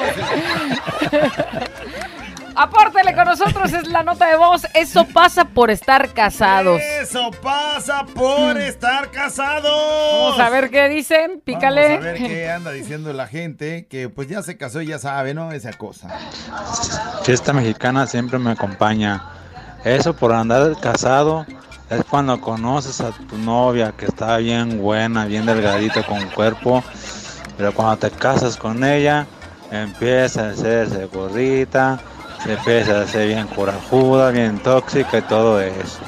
Apártele 2.56 3.14
con 3.14 3.26
nosotros, 3.26 3.72
es 3.72 3.86
la 3.88 4.02
nota 4.02 4.26
de 4.26 4.36
voz. 4.36 4.66
Eso 4.72 5.04
pasa 5.04 5.44
por 5.44 5.70
estar 5.70 6.14
casados. 6.14 6.80
Eso 6.80 7.30
pasa 7.42 8.06
por 8.14 8.56
estar 8.56 9.10
casados. 9.10 9.70
Vamos 10.12 10.40
a 10.40 10.48
ver 10.48 10.70
qué 10.70 10.88
dicen, 10.88 11.42
pícale. 11.44 11.98
Vamos 11.98 11.98
a 11.98 12.12
ver 12.12 12.16
qué 12.16 12.50
anda 12.50 12.72
diciendo 12.72 13.12
la 13.12 13.26
gente, 13.26 13.86
que 13.90 14.08
pues 14.08 14.28
ya 14.28 14.42
se 14.42 14.56
casó 14.56 14.80
y 14.80 14.86
ya 14.86 14.98
sabe, 14.98 15.34
¿no? 15.34 15.52
Esa 15.52 15.74
cosa. 15.74 16.08
Fiesta 17.24 17.52
mexicana 17.52 18.06
siempre 18.06 18.38
me 18.38 18.52
acompaña. 18.52 19.22
Eso 19.84 20.16
por 20.16 20.32
andar 20.32 20.80
casado 20.80 21.44
es 21.90 22.02
cuando 22.04 22.40
conoces 22.40 23.00
a 23.00 23.12
tu 23.12 23.36
novia 23.38 23.92
que 23.96 24.06
está 24.06 24.38
bien 24.38 24.80
buena, 24.80 25.26
bien 25.26 25.46
delgadita 25.46 26.04
con 26.04 26.26
cuerpo, 26.30 26.82
pero 27.56 27.72
cuando 27.72 27.96
te 27.98 28.10
casas 28.10 28.56
con 28.56 28.82
ella 28.82 29.26
empieza 29.70 30.46
a 30.46 30.50
hacerse 30.50 31.04
gorrita, 31.06 32.00
se 32.46 32.52
empieza 32.52 32.98
a 32.98 33.02
hacer 33.02 33.26
bien 33.26 33.48
corajuda, 33.48 34.30
bien 34.30 34.58
tóxica 34.60 35.18
y 35.18 35.22
todo 35.22 35.60
eso. 35.60 35.98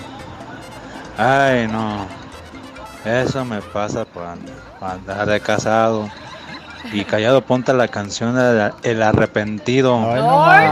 Ay 1.16 1.66
no, 1.66 2.07
eso 3.05 3.44
me 3.44 3.61
pasa 3.61 4.05
por 4.05 4.24
and- 4.24 4.48
por 4.79 4.88
andar 4.88 5.29
de 5.29 5.40
casado. 5.40 6.09
Y 6.93 7.05
callado 7.05 7.43
ponte 7.43 7.73
la 7.75 7.88
canción 7.88 8.37
El 8.83 9.03
Arrepentido. 9.03 9.97
Ay, 10.12 10.21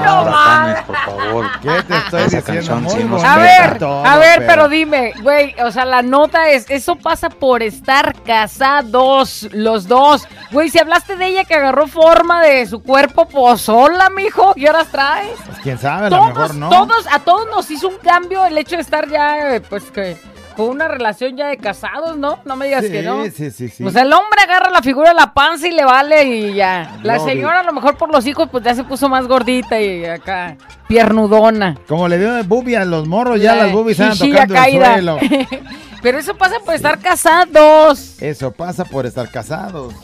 no 0.05 0.25
no 0.25 0.87
por 0.87 0.97
favor. 0.97 1.47
¿Qué 1.63 1.83
te 1.83 1.97
estoy 1.97 2.23
Esa 2.23 2.37
diciendo? 2.39 2.67
canción 2.73 2.91
sí 2.91 3.05
nos 3.05 3.25
A 3.25 3.37
ver, 3.37 3.79
todo, 3.79 4.05
a 4.05 4.17
ver, 4.19 4.45
pero 4.47 4.69
dime, 4.69 5.13
güey, 5.23 5.55
o 5.61 5.71
sea, 5.71 5.85
la 5.85 6.03
nota 6.03 6.49
es, 6.51 6.69
eso 6.71 6.97
pasa 6.97 7.29
por 7.29 7.63
estar 7.63 8.15
casados, 8.23 9.49
los 9.53 9.87
dos. 9.89 10.27
Güey, 10.53 10.71
si 10.71 10.79
hablaste 10.79 11.17
de 11.17 11.27
ella 11.27 11.45
que 11.45 11.55
agarró 11.55 11.87
forma 11.87 12.43
de 12.43 12.67
su 12.67 12.83
cuerpo, 12.83 13.27
pues 13.29 13.61
sola, 13.63 14.11
mijo, 14.11 14.55
¿qué 14.55 14.69
horas 14.69 14.89
traes? 14.91 15.31
Pues, 15.47 15.59
quién 15.63 15.79
sabe, 15.79 16.07
a 16.07 16.11
lo 16.11 16.17
Todos, 16.17 16.29
mejor 16.29 16.55
no. 16.55 16.69
todos, 16.71 17.07
a 17.13 17.19
todos 17.21 17.47
nos 17.49 17.71
hizo 17.71 17.89
un 17.89 17.99
cambio 17.99 18.45
el 18.47 18.57
hecho 18.59 18.77
de 18.77 18.83
estar 18.83 19.09
ya, 19.09 19.55
eh, 19.57 19.61
pues, 19.61 19.85
que 19.91 20.17
con 20.57 20.69
una 20.69 20.89
relación 20.89 21.37
ya 21.37 21.49
de 21.49 21.59
casados, 21.59 22.17
¿no? 22.17 22.39
No 22.45 22.57
me 22.57 22.67
digas 22.67 22.85
sí, 22.85 22.91
que 22.91 23.03
no. 23.03 23.25
sí, 23.27 23.51
sí, 23.51 23.69
sí. 23.69 23.85
O 23.85 23.91
sea, 23.91 24.03
el 24.03 24.13
hombre 24.13 24.41
agarra 24.43 24.71
la 24.71 24.83
figura 24.83 25.11
de 25.11 25.15
la 25.15 25.33
panza 25.35 25.69
y 25.69 25.73
le 25.73 25.85
vale 25.85 26.25
y 26.25 26.55
ya. 26.55 26.99
La 27.03 27.19
señora 27.21 27.61
a 27.61 27.63
lo 27.63 27.73
mejor 27.73 27.97
por 27.97 28.11
los 28.11 28.27
hijos 28.27 28.49
pues 28.51 28.65
ya 28.65 28.75
se 28.75 28.85
puso 28.85 29.09
más 29.09 29.27
gordita 29.27 29.81
y 29.81 30.05
acá 30.05 30.57
piernudona. 30.89 31.77
Como 31.87 32.09
le 32.09 32.19
dio 32.19 32.33
de 32.35 32.43
boobie 32.43 32.77
a 32.77 32.85
los 32.85 33.07
morros, 33.07 33.41
ya 33.41 33.55
La 33.55 33.65
las 33.65 33.73
boobies 33.73 33.99
estaban 34.01 34.19
tocando 34.19 34.55
el 34.55 34.61
caída. 34.61 34.93
suelo. 34.95 35.19
Pero 36.03 36.19
eso 36.19 36.37
pasa 36.37 36.57
por 36.65 36.75
estar 36.75 36.99
casados. 37.01 38.21
Eso 38.23 38.53
pasa 38.53 38.85
por 38.85 39.07
estar 39.07 39.31
casados. 39.31 39.95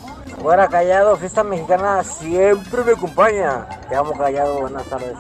Fuera 0.41 0.67
callado, 0.69 1.17
fiesta 1.17 1.45
mexicana 1.45 2.03
siempre 2.03 2.83
me 2.85 2.93
acompaña. 2.93 3.67
Te 3.88 3.95
amo 3.95 4.12
callado, 4.12 4.61
buenas 4.62 4.85
tardes. 4.85 5.12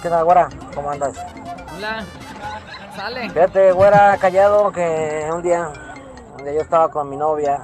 ¿Qué 0.00 0.08
tal, 0.08 0.24
güera? 0.24 0.48
¿Cómo 0.74 0.90
andas? 0.90 1.16
Hola. 1.76 2.04
Sale. 2.96 3.30
Fíjate, 3.30 3.72
güera, 3.72 4.16
callado, 4.18 4.70
que 4.72 5.28
un 5.32 5.42
día, 5.42 5.70
un 6.38 6.44
día 6.44 6.52
yo 6.54 6.60
estaba 6.60 6.90
con 6.90 7.08
mi 7.08 7.16
novia, 7.16 7.60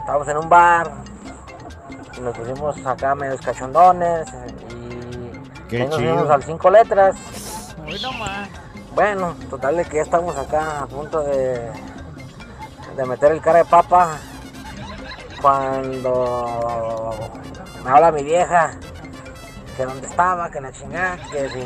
estábamos 0.00 0.28
en 0.28 0.36
un 0.36 0.48
bar, 0.48 0.90
y 2.16 2.20
nos 2.20 2.36
pusimos 2.36 2.86
acá 2.86 3.14
medio 3.14 3.36
cachondones, 3.38 4.28
y 4.70 5.68
Qué 5.68 5.82
ahí 5.82 5.88
nos 5.88 5.96
chido. 5.98 6.14
fuimos 6.14 6.30
al 6.30 6.42
cinco 6.44 6.70
letras. 6.70 7.16
Hoy 7.84 8.00
nomás. 8.00 8.48
Bueno, 8.94 9.34
total 9.50 9.76
de 9.76 9.84
que 9.84 9.96
ya 9.96 10.02
estamos 10.02 10.36
acá 10.38 10.80
a 10.82 10.86
punto 10.86 11.20
de, 11.22 11.70
de 12.96 13.04
meter 13.06 13.32
el 13.32 13.40
cara 13.42 13.58
de 13.58 13.64
papa 13.66 14.16
cuando 15.42 17.10
me 17.84 17.90
habla 17.90 18.10
mi 18.12 18.22
vieja 18.22 18.70
que 19.76 19.84
dónde 19.84 20.06
estaba, 20.06 20.50
que 20.50 20.60
la 20.60 20.72
chingada, 20.72 21.16
que 21.30 21.48
si 21.50 21.58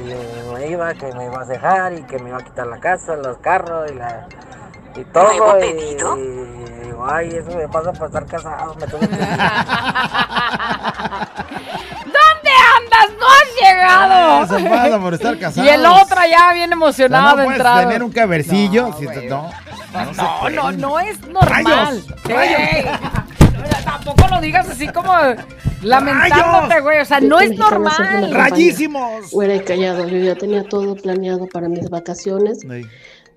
me 0.53 0.67
iba, 0.69 0.93
que 0.95 1.13
me 1.15 1.27
iba 1.27 1.43
a 1.43 1.45
dejar 1.45 1.93
y 1.93 2.03
que 2.03 2.19
me 2.19 2.31
iba 2.31 2.39
a 2.39 2.43
quitar 2.45 2.67
la 2.67 2.79
casa, 2.81 3.15
los 3.17 3.39
carros 3.39 3.91
y 3.91 3.95
la 3.95 4.27
y 4.97 5.05
todo 5.05 5.61
y, 5.61 5.67
y 5.69 5.95
digo, 6.85 7.07
ay, 7.09 7.29
eso 7.37 7.57
me 7.57 7.69
pasa 7.69 7.93
por 7.93 8.09
estar 8.09 8.27
casado, 8.27 8.75
me 8.75 8.87
tuve 8.89 9.07
que 9.09 9.15
ir". 9.15 9.21
¿Dónde 12.05 12.51
andas? 12.77 13.09
No 13.19 13.27
has 13.27 13.49
llegado. 13.61 14.45
Eso 14.45 14.59
pasa 14.69 14.99
por 14.99 15.15
estar 15.15 15.39
casados. 15.39 15.65
Y 15.71 15.73
el 15.73 15.87
otro 15.87 16.21
ya 16.29 16.53
bien 16.53 16.67
O 16.73 16.93
sea, 16.93 17.07
emocionado 17.07 17.37
no 17.37 17.43
de 17.43 17.49
entrada. 17.49 17.81
tener 17.83 18.03
un 18.03 18.11
cabercillo. 18.13 18.89
No, 18.89 18.93
si 18.99 19.07
te- 19.07 19.15
güey. 19.15 19.29
no, 19.29 19.51
no, 19.93 20.13
No, 20.13 20.51
no, 20.51 20.73
no 20.73 21.01
es 21.01 21.21
normal. 21.29 22.03
Ey, 22.29 22.87
Tampoco 23.85 24.29
lo 24.29 24.41
digas 24.41 24.69
así 24.69 24.89
como 24.89 25.13
lamentándote, 25.83 26.81
güey. 26.81 27.01
O 27.01 27.05
sea, 27.05 27.21
no 27.21 27.41
es 27.41 27.57
normal. 27.57 28.33
¡Rayísimos! 28.33 29.31
Fuera 29.31 29.57
y 29.57 29.61
callado, 29.61 30.09
yo 30.09 30.19
ya 30.19 30.35
tenía 30.35 30.65
todo 30.65 30.95
planeado 30.97 31.47
para 31.47 31.69
mis 31.69 31.89
vacaciones, 31.91 32.61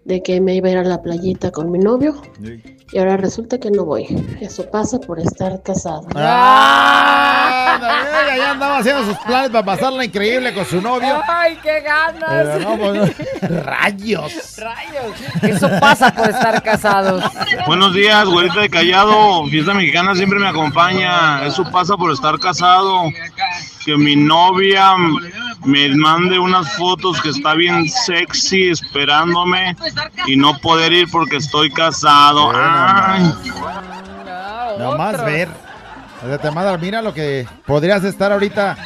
de 0.06 0.24
que 0.24 0.42
me 0.42 0.56
iba 0.56 0.68
a 0.68 0.72
ir 0.72 0.78
a 0.78 0.84
la 0.84 1.02
playita 1.02 1.52
con 1.52 1.72
mi 1.72 1.80
novio, 1.80 2.22
y 2.94 3.00
ahora 3.00 3.18
resulta 3.18 3.60
que 3.60 3.72
no 3.72 3.86
voy. 3.86 4.06
Eso 4.40 4.70
pasa 4.70 5.00
por 5.00 5.20
estar 5.20 5.64
casado. 5.64 6.08
¡Ah! 6.16 7.80
Ella 8.26 8.38
ya 8.38 8.52
andaba 8.52 8.78
haciendo 8.78 9.04
sus 9.06 9.18
planes 9.20 9.50
para 9.50 9.66
pasarla 9.66 10.06
increíble 10.06 10.54
con 10.54 10.64
su 10.66 10.80
novio. 10.80 11.22
¡Ay, 11.28 11.58
qué 11.64 11.82
ganas! 11.82 12.30
Pero 12.30 12.60
no, 12.60 12.78
pues, 12.78 13.66
rayos. 13.66 14.58
Rayos. 14.58 15.18
Eso 15.42 15.70
pasa 15.80 16.14
por 16.14 16.30
estar 16.30 16.62
casados. 16.62 17.24
Buenos 17.66 17.96
días, 17.96 18.26
güerita 18.26 18.62
de 18.62 18.70
Callado. 18.70 19.46
Fiesta 19.48 19.74
mexicana 19.74 20.14
siempre 20.14 20.38
me 20.38 20.48
acompaña. 20.48 21.44
Eso 21.46 21.64
pasa 21.72 21.98
por 21.98 22.12
estar 22.12 22.38
casado. 22.40 23.06
Que 23.84 23.98
mi 23.98 24.16
novia 24.16 24.96
me 25.66 25.90
mande 25.96 26.38
unas 26.40 26.74
fotos 26.76 27.22
que 27.22 27.30
está 27.30 27.54
bien 27.54 27.88
sexy 27.90 28.70
esperándome 28.70 29.76
y 30.28 30.36
no 30.36 30.58
poder 30.60 30.92
ir 30.94 31.08
porque 31.12 31.38
estoy 31.38 31.72
casado. 31.72 32.52
Ay. 32.54 33.34
Nomás 34.80 35.24
ver. 35.26 35.50
O 36.24 36.28
sea, 36.28 36.38
te 36.38 36.52
manda, 36.52 36.78
mira 36.78 37.02
lo 37.02 37.14
que 37.14 37.48
podrías 37.66 38.04
estar 38.04 38.32
ahorita 38.32 38.78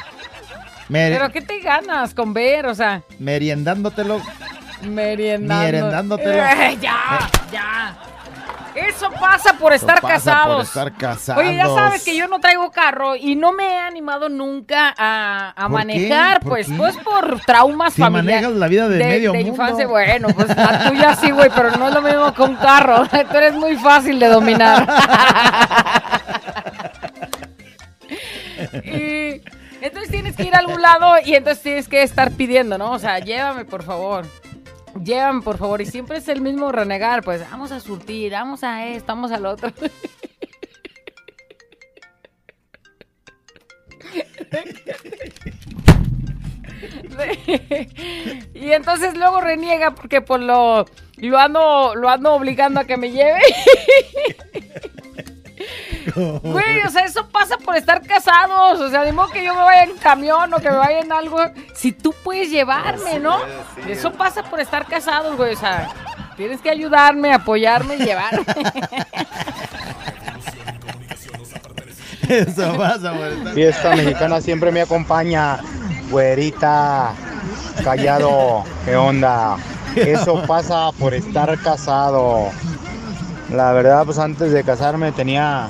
mer- 0.90 1.14
¿Pero 1.14 1.32
qué 1.32 1.42
te 1.42 1.60
ganas 1.60 2.14
con 2.14 2.34
ver? 2.34 2.66
O 2.66 2.76
sea, 2.76 3.04
meriendándotelo. 3.20 4.22
Meriendándotelo. 4.82 6.44
Eh, 6.44 6.78
ya, 6.82 7.30
ya. 7.52 7.98
Eso 8.78 9.10
pasa 9.20 9.54
por 9.54 9.74
estar 9.74 10.02
pasa 10.02 10.14
casados. 10.14 10.56
por 10.56 10.66
estar 10.66 10.94
casados. 10.94 11.44
Oye, 11.44 11.56
ya 11.56 11.66
sabes 11.68 12.04
que 12.06 12.16
yo 12.16 12.28
no 12.28 12.40
traigo 12.40 12.70
carro 12.72 13.16
y 13.16 13.36
no 13.36 13.52
me 13.52 13.74
he 13.74 13.78
animado 13.80 14.30
nunca 14.30 14.94
a, 14.98 15.50
a 15.56 15.62
¿Por 15.64 15.72
manejar, 15.72 16.40
pues, 16.42 16.68
qué? 16.68 16.74
pues 16.76 16.96
por 16.98 17.40
traumas 17.42 17.94
Si 17.94 18.02
familiares. 18.02 18.44
manejas 18.44 18.60
la 18.60 18.68
vida 18.68 18.88
de 18.88 19.00
medio 19.04 19.34
mundo. 19.34 19.50
infancia, 19.50 19.88
bueno, 19.88 20.28
pues 20.36 20.56
la 20.56 20.90
tuya 20.90 21.16
sí, 21.16 21.32
güey, 21.32 21.50
pero 21.56 21.72
no 21.78 21.88
es 21.88 21.94
lo 21.96 22.02
mismo 22.02 22.34
que 22.34 22.42
un 22.44 22.56
carro. 22.56 23.08
Tú 23.10 23.38
eres 23.38 23.54
muy 23.56 23.76
fácil 23.78 24.20
de 24.20 24.28
dominar. 24.28 24.88
y 28.84 29.42
entonces 29.82 30.10
tienes 30.10 30.36
que 30.36 30.44
ir 30.44 30.56
a 30.56 30.60
algún 30.60 30.82
lado 30.82 31.16
y 31.24 31.36
entonces 31.36 31.64
tienes 31.64 31.88
que 31.88 32.04
estar 32.04 32.32
pidiendo, 32.32 32.78
¿no? 32.78 32.92
O 32.92 33.00
sea, 33.00 33.20
llévame, 33.20 33.66
por 33.66 33.84
favor. 33.84 34.26
Llévame, 35.04 35.41
por 35.41 35.58
favor. 35.58 35.82
Y 35.82 35.86
siempre 35.86 36.18
es 36.18 36.28
el 36.28 36.41
mismo 36.41 36.72
renegar, 36.72 37.24
pues 37.24 37.41
vamos 37.41 37.72
a 37.72 37.80
surtir, 37.80 38.32
vamos 38.32 38.64
a 38.64 38.88
esto, 38.88 39.08
vamos 39.08 39.32
al 39.32 39.45
otro. 39.45 39.72
y 48.54 48.72
entonces 48.72 49.18
luego 49.18 49.41
reniega 49.41 49.95
porque 49.95 50.22
pues 50.22 50.41
lo, 50.41 50.86
lo 51.18 51.38
ando 51.38 51.95
lo 51.95 52.10
ando 52.10 52.34
obligando 52.34 52.80
a 52.80 52.86
que 52.86 52.98
me 52.98 53.12
lleve. 53.12 53.41
Güey, 56.43 56.82
o 56.82 56.89
sea, 56.89 57.05
eso 57.05 57.28
pasa 57.30 57.58
por 57.58 57.76
estar 57.76 58.01
casados. 58.01 58.80
O 58.80 58.89
sea, 58.89 59.03
de 59.03 59.12
modo 59.12 59.30
que 59.30 59.43
yo 59.43 59.53
me 59.55 59.62
vaya 59.62 59.84
en 59.84 59.97
camión 59.97 60.53
o 60.53 60.58
que 60.60 60.70
me 60.70 60.78
vaya 60.78 60.99
en 60.99 61.12
algo. 61.12 61.39
Si 61.74 61.91
tú 61.91 62.14
puedes 62.24 62.49
llevarme, 62.49 63.20
¿no? 63.20 63.39
Eso 63.88 64.12
pasa 64.14 64.43
por 64.43 64.60
estar 64.60 64.86
casados, 64.88 65.36
güey. 65.36 65.53
O 65.53 65.58
sea, 65.58 65.89
tienes 66.36 66.62
que 66.62 66.70
ayudarme, 66.70 67.34
apoyarme 67.34 67.95
y 67.95 67.99
llevarme. 67.99 68.45
Eso 72.30 72.78
pasa 72.78 73.14
por 73.14 73.28
estar 73.28 73.53
Fiesta 73.53 73.95
mexicana 73.95 74.41
siempre 74.41 74.72
me 74.72 74.82
acompaña. 74.82 75.60
Güerita, 76.10 77.14
callado, 77.84 78.64
¿qué 78.86 78.95
onda? 78.95 79.58
Eso 79.95 80.41
pasa 80.45 80.91
por 80.97 81.14
estar 81.14 81.58
casado. 81.60 82.51
La 83.52 83.72
verdad, 83.72 84.06
pues 84.06 84.20
antes 84.20 84.52
de 84.52 84.64
casarme 84.64 85.12
tenía 85.12 85.68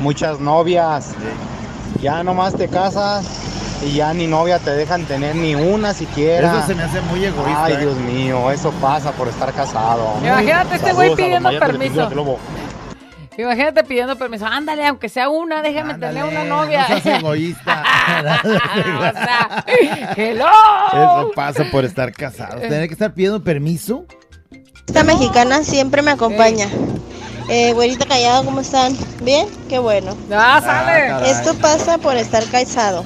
muchas 0.00 0.40
novias. 0.40 1.14
Ya 2.00 2.22
nomás 2.22 2.54
te 2.54 2.68
casas 2.68 3.26
y 3.82 3.92
ya 3.92 4.12
ni 4.12 4.26
novia 4.26 4.58
te 4.58 4.70
dejan 4.70 5.04
tener 5.04 5.34
ni 5.34 5.54
una 5.54 5.94
siquiera. 5.94 6.58
Eso 6.58 6.66
se 6.66 6.74
me 6.74 6.82
hace 6.82 7.00
muy 7.02 7.24
egoísta. 7.24 7.64
Ay, 7.64 7.74
¿eh? 7.74 7.78
Dios 7.78 7.96
mío, 7.96 8.50
eso 8.50 8.70
pasa 8.80 9.12
por 9.12 9.28
estar 9.28 9.52
casado. 9.52 10.14
Imagínate 10.22 10.76
este 10.76 10.92
güey 10.92 11.14
pidiendo 11.14 11.50
permiso. 11.58 12.38
Imagínate 13.38 13.84
pidiendo 13.84 14.16
permiso. 14.16 14.46
Ándale, 14.46 14.86
aunque 14.86 15.08
sea 15.08 15.28
una, 15.28 15.60
déjame 15.62 15.94
tener 15.94 16.24
una 16.24 16.44
novia. 16.44 16.86
No 16.88 17.00
seas 17.00 17.06
egoísta. 17.20 17.82
o 18.98 19.12
sea, 19.12 19.64
hello. 20.16 20.46
Eso 20.92 21.32
pasa 21.34 21.64
por 21.70 21.84
estar 21.84 22.12
casados. 22.12 22.60
Tener 22.60 22.88
que 22.88 22.94
estar 22.94 23.12
pidiendo 23.12 23.42
permiso. 23.42 24.06
Esta 24.86 25.02
mexicana 25.02 25.64
siempre 25.64 26.00
me 26.02 26.12
acompaña. 26.12 26.68
Eh, 27.48 27.72
güerita 27.72 28.06
callado, 28.06 28.44
¿cómo 28.44 28.60
están? 28.60 28.96
¿Bien? 29.22 29.46
Qué 29.68 29.78
bueno. 29.78 30.16
Ah, 30.30 30.60
sale. 30.64 31.08
caray. 31.08 31.30
Esto 31.30 31.54
pasa 31.54 31.98
por 31.98 32.16
estar 32.16 32.44
casado. 32.46 33.04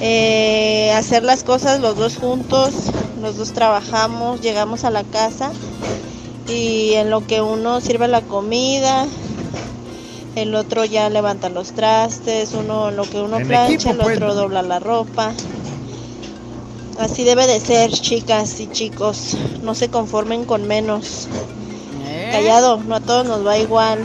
Eh, 0.00 0.92
hacer 0.96 1.24
las 1.24 1.44
cosas 1.44 1.80
los 1.80 1.96
dos 1.96 2.16
juntos, 2.16 2.72
los 3.20 3.36
dos 3.36 3.52
trabajamos, 3.52 4.40
llegamos 4.40 4.84
a 4.84 4.90
la 4.90 5.04
casa 5.04 5.50
y 6.48 6.94
en 6.94 7.10
lo 7.10 7.26
que 7.26 7.42
uno 7.42 7.80
sirve 7.80 8.08
la 8.08 8.22
comida, 8.22 9.06
el 10.36 10.54
otro 10.54 10.84
ya 10.84 11.10
levanta 11.10 11.48
los 11.50 11.72
trastes, 11.72 12.54
uno 12.54 12.88
en 12.88 12.96
lo 12.96 13.02
que 13.02 13.20
uno 13.20 13.38
En 13.38 13.48
plancha, 13.48 13.90
equipo, 13.90 13.90
el 13.90 13.98
pues, 13.98 14.16
otro 14.16 14.28
¿no? 14.28 14.34
dobla 14.34 14.62
la 14.62 14.78
ropa. 14.78 15.32
Así 17.00 17.24
debe 17.24 17.46
de 17.46 17.60
ser, 17.60 17.90
chicas 17.90 18.60
y 18.60 18.66
chicos. 18.70 19.36
No 19.62 19.74
se 19.74 19.88
conformen 19.88 20.44
con 20.44 20.66
menos. 20.68 21.28
Callado, 22.30 22.76
no 22.86 22.96
a 22.96 23.00
todos 23.00 23.26
nos 23.26 23.44
va 23.46 23.58
igual. 23.58 23.98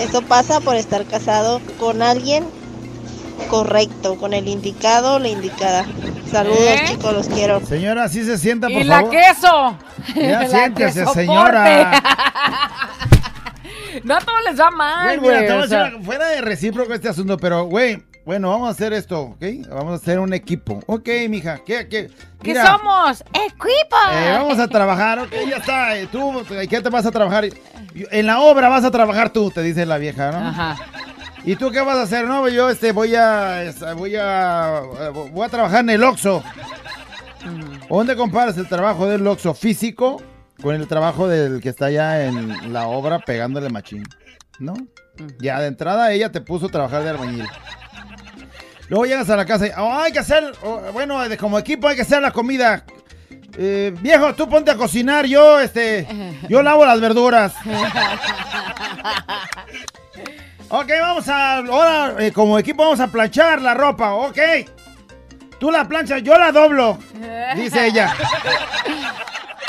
Eso 0.00 0.22
pasa 0.22 0.60
por 0.60 0.76
estar 0.76 1.04
casado 1.06 1.60
con 1.78 2.02
alguien 2.02 2.44
correcto, 3.50 4.16
con 4.16 4.32
el 4.32 4.48
indicado 4.48 5.14
o 5.14 5.18
la 5.18 5.28
indicada. 5.28 5.84
Saludos, 6.30 6.58
¿Eh? 6.60 6.84
chicos, 6.88 7.12
los 7.12 7.28
quiero. 7.28 7.64
Señora, 7.66 8.08
sí 8.08 8.24
se 8.24 8.38
sienta, 8.38 8.68
por 8.68 8.76
Y 8.80 8.84
la 8.84 8.96
favor. 8.96 9.10
queso. 9.10 9.78
Ya 10.16 10.40
La 10.42 10.48
siéntese, 10.48 11.00
queso 11.00 11.12
señora. 11.14 12.02
no 14.04 14.14
a 14.14 14.20
todos 14.20 14.38
les 14.48 14.58
va 14.60 14.70
mal, 14.70 15.20
Güey, 15.20 15.48
o 15.50 15.66
sea. 15.66 15.92
fuera 16.02 16.26
de 16.28 16.40
recíproco 16.40 16.92
este 16.94 17.08
asunto, 17.08 17.36
pero, 17.36 17.64
güey, 17.64 18.02
bueno, 18.24 18.50
vamos 18.50 18.68
a 18.68 18.70
hacer 18.72 18.92
esto, 18.92 19.20
¿ok? 19.22 19.42
Vamos 19.68 19.92
a 19.92 19.94
hacer 19.96 20.18
un 20.18 20.32
equipo. 20.32 20.80
Ok, 20.86 21.08
mija, 21.28 21.58
¿qué, 21.64 21.86
qué? 21.88 22.08
¿Qué 22.42 22.50
Mira, 22.52 22.66
somos? 22.66 23.22
¡Equipo! 23.32 23.96
eh, 24.12 24.32
vamos 24.32 24.58
a 24.58 24.66
trabajar, 24.68 25.18
ok, 25.18 25.32
ya 25.48 25.56
está. 25.56 25.98
eh, 25.98 26.06
Tú, 26.10 26.42
¿en 26.50 26.68
¿qué 26.68 26.80
te 26.80 26.88
vas 26.90 27.04
a 27.06 27.10
trabajar? 27.10 27.44
Yo- 27.94 28.06
En 28.10 28.26
la 28.26 28.40
obra 28.40 28.68
vas 28.68 28.84
a 28.84 28.90
trabajar 28.90 29.30
tú, 29.30 29.50
te 29.50 29.62
dice 29.62 29.84
la 29.86 29.98
vieja, 29.98 30.30
¿no? 30.32 30.38
Ajá. 30.48 30.76
¿Y 31.44 31.56
tú 31.56 31.70
qué 31.70 31.80
vas 31.82 31.96
a 31.98 32.02
hacer? 32.02 32.26
No, 32.26 32.48
yo 32.48 32.70
este 32.70 32.92
voy 32.92 33.14
a 33.14 33.70
voy 33.96 34.16
a 34.16 34.80
voy 35.30 35.44
a 35.46 35.48
trabajar 35.50 35.80
en 35.80 35.90
el 35.90 36.02
Oxxo. 36.02 36.42
¿Dónde 37.90 38.16
comparas 38.16 38.56
el 38.56 38.66
trabajo 38.68 39.06
del 39.06 39.26
Oxxo 39.26 39.52
físico 39.54 40.22
con 40.62 40.74
el 40.74 40.88
trabajo 40.88 41.28
del 41.28 41.60
que 41.60 41.68
está 41.68 41.86
allá 41.86 42.24
en 42.24 42.72
la 42.72 42.86
obra 42.88 43.18
pegándole 43.18 43.68
machín? 43.68 44.04
¿No? 44.58 44.74
Ya 45.38 45.60
de 45.60 45.66
entrada 45.68 46.10
ella 46.12 46.32
te 46.32 46.40
puso 46.40 46.66
a 46.66 46.70
trabajar 46.70 47.02
de 47.02 47.10
albañil. 47.10 47.46
Luego 48.88 49.06
llegas 49.06 49.30
a 49.30 49.36
la 49.36 49.44
casa 49.46 49.66
y 49.66 49.70
"Oh, 49.76 49.92
hay 49.98 50.12
que 50.12 50.18
hacer, 50.18 50.52
oh, 50.62 50.80
bueno, 50.92 51.20
como 51.38 51.58
equipo 51.58 51.88
hay 51.88 51.96
que 51.96 52.02
hacer 52.02 52.20
la 52.22 52.30
comida. 52.32 52.84
Eh, 53.56 53.94
viejo, 54.00 54.34
tú 54.34 54.48
ponte 54.48 54.70
a 54.70 54.76
cocinar, 54.76 55.26
yo 55.26 55.60
este, 55.60 56.06
yo 56.48 56.62
lavo 56.62 56.84
las 56.84 57.00
verduras. 57.00 57.52
Ok, 60.70 60.90
vamos 61.00 61.28
a. 61.28 61.58
Ahora, 61.58 62.14
eh, 62.18 62.32
como 62.32 62.58
equipo, 62.58 62.82
vamos 62.82 62.98
a 62.98 63.06
planchar 63.06 63.60
la 63.62 63.74
ropa. 63.74 64.14
Ok. 64.14 64.38
Tú 65.60 65.70
la 65.70 65.86
planchas, 65.86 66.22
yo 66.22 66.36
la 66.36 66.50
doblo. 66.50 66.98
Dice 67.54 67.86
ella. 67.86 68.12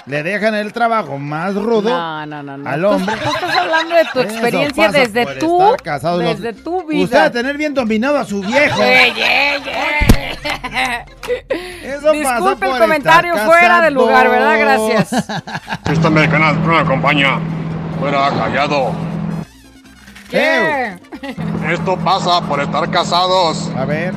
Le 0.05 0.21
dejan 0.21 0.53
el 0.53 0.71
trabajo 0.71 1.17
más 1.17 1.55
rudo 1.55 1.89
No, 1.89 2.25
no, 2.27 2.43
no, 2.43 2.57
no. 2.57 2.69
al 2.69 2.79
Tú- 2.81 2.87
hombre. 2.89 3.15
Tú, 3.23 3.29
estás 3.29 3.57
hablando 3.57 3.95
de 3.95 4.05
tu 4.13 4.19
experiencia 4.19 4.91
desde 4.91 5.25
tú, 5.37 5.59
casados. 5.83 6.21
Los- 6.23 6.39
desde 6.39 6.61
tu 6.61 6.75
Usted 6.77 6.87
vida. 6.89 7.23
a 7.25 7.31
tener 7.31 7.57
bien 7.57 7.73
dominado 7.73 8.17
a 8.19 8.23
su 8.25 8.41
viejo. 8.41 8.83
Ey, 8.83 9.13
ey, 9.17 9.63
ey. 9.65 11.05
Eso 11.81 12.11
pasa 12.23 12.35
Disculpe 12.35 12.65
el 12.67 12.77
comentario 12.77 13.33
estar 13.33 13.47
fuera 13.47 13.81
de 13.81 13.91
lugar, 13.91 14.29
¿verdad? 14.29 14.59
Gracias. 14.59 15.25
Esta 15.91 16.09
mexicana 16.09 16.53
me 16.53 16.77
acompaña. 16.77 17.39
Fuera 17.99 18.29
callado. 18.29 18.91
¿Qué? 20.29 20.97
Esto 21.71 21.97
pasa 21.97 22.41
por 22.41 22.59
estar 22.61 22.89
casados. 22.91 23.71
A 23.77 23.85
ver. 23.85 24.13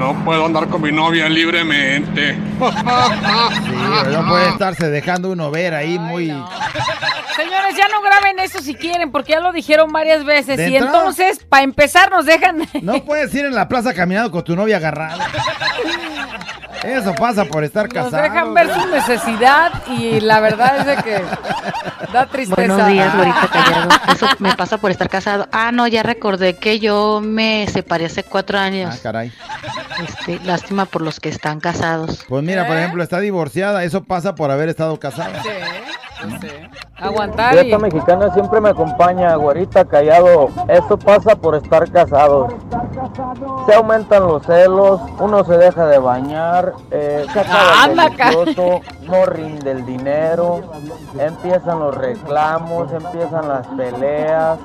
No 0.00 0.14
puedo 0.24 0.46
andar 0.46 0.66
con 0.68 0.80
mi 0.80 0.90
novia 0.90 1.28
libremente. 1.28 2.32
Sí, 2.34 4.12
no 4.12 4.26
puede 4.26 4.48
estarse 4.48 4.88
dejando 4.88 5.30
uno 5.30 5.50
ver 5.50 5.74
ahí 5.74 5.98
muy. 5.98 6.28
Señores, 7.36 7.76
ya 7.76 7.86
no 7.88 8.00
graben 8.00 8.38
eso 8.38 8.60
si 8.60 8.74
quieren, 8.74 9.12
porque 9.12 9.32
ya 9.32 9.40
lo 9.40 9.52
dijeron 9.52 9.92
varias 9.92 10.24
veces. 10.24 10.56
¿De 10.56 10.70
Y 10.70 10.76
entrada? 10.76 10.98
entonces, 10.98 11.44
para 11.46 11.64
empezar, 11.64 12.10
nos 12.10 12.24
dejan. 12.24 12.66
No 12.80 13.04
puedes 13.04 13.34
ir 13.34 13.44
en 13.44 13.54
la 13.54 13.68
plaza 13.68 13.92
caminando 13.92 14.30
con 14.30 14.42
tu 14.42 14.56
novia 14.56 14.78
agarrada. 14.78 15.26
Eso 16.82 17.14
pasa 17.14 17.44
por 17.44 17.62
estar 17.62 17.84
Nos 17.92 18.04
casado. 18.04 18.22
dejan 18.22 18.54
ver 18.54 18.72
su 18.72 18.86
necesidad 18.88 19.70
y 19.86 20.18
la 20.20 20.40
verdad 20.40 20.78
es 20.78 20.86
de 20.86 20.96
que 21.02 21.22
da 22.10 22.24
tristeza. 22.24 22.56
Buenos 22.56 22.86
días, 22.88 23.14
güerita 23.14 23.48
callado. 23.52 23.88
Eso 24.14 24.26
me 24.38 24.54
pasa 24.56 24.78
por 24.78 24.90
estar 24.90 25.10
casado. 25.10 25.46
Ah, 25.52 25.72
no, 25.72 25.86
ya 25.86 26.02
recordé 26.02 26.56
que 26.56 26.78
yo 26.78 27.20
me 27.22 27.66
separé 27.70 28.06
hace 28.06 28.22
cuatro 28.24 28.58
años. 28.58 28.94
Ah, 28.94 28.98
caray. 29.02 29.30
Este, 30.02 30.40
lástima 30.40 30.86
por 30.86 31.02
los 31.02 31.20
que 31.20 31.28
están 31.28 31.60
casados. 31.60 32.24
Pues 32.28 32.42
mira, 32.42 32.62
¿Eh? 32.62 32.66
por 32.66 32.76
ejemplo, 32.76 33.02
está 33.02 33.20
divorciada. 33.20 33.84
Eso 33.84 34.02
pasa 34.04 34.34
por 34.34 34.50
haber 34.50 34.68
estado 34.68 34.98
casada. 34.98 35.42
Aguantar 36.96 37.54
y... 37.54 37.60
Dieta 37.60 37.78
mexicana 37.78 38.32
siempre 38.32 38.60
me 38.60 38.70
acompaña, 38.70 39.34
güerita 39.36 39.84
callado. 39.84 40.50
Eso 40.68 40.98
pasa 40.98 41.34
por 41.34 41.54
estar 41.54 41.90
casados. 41.90 42.52
Se 43.66 43.74
aumentan 43.74 44.26
los 44.26 44.44
celos, 44.44 45.00
uno 45.18 45.44
se 45.44 45.56
deja 45.56 45.86
de 45.86 45.98
bañar, 45.98 46.74
eh, 46.90 47.24
se 47.32 47.40
acaba 47.40 47.88
delicioso, 47.88 48.80
no 49.02 49.26
rinde 49.26 49.70
el 49.70 49.86
dinero, 49.86 50.60
empiezan 51.18 51.78
los 51.78 51.94
reclamos, 51.94 52.92
empiezan 52.92 53.48
las 53.48 53.66
peleas, 53.68 54.58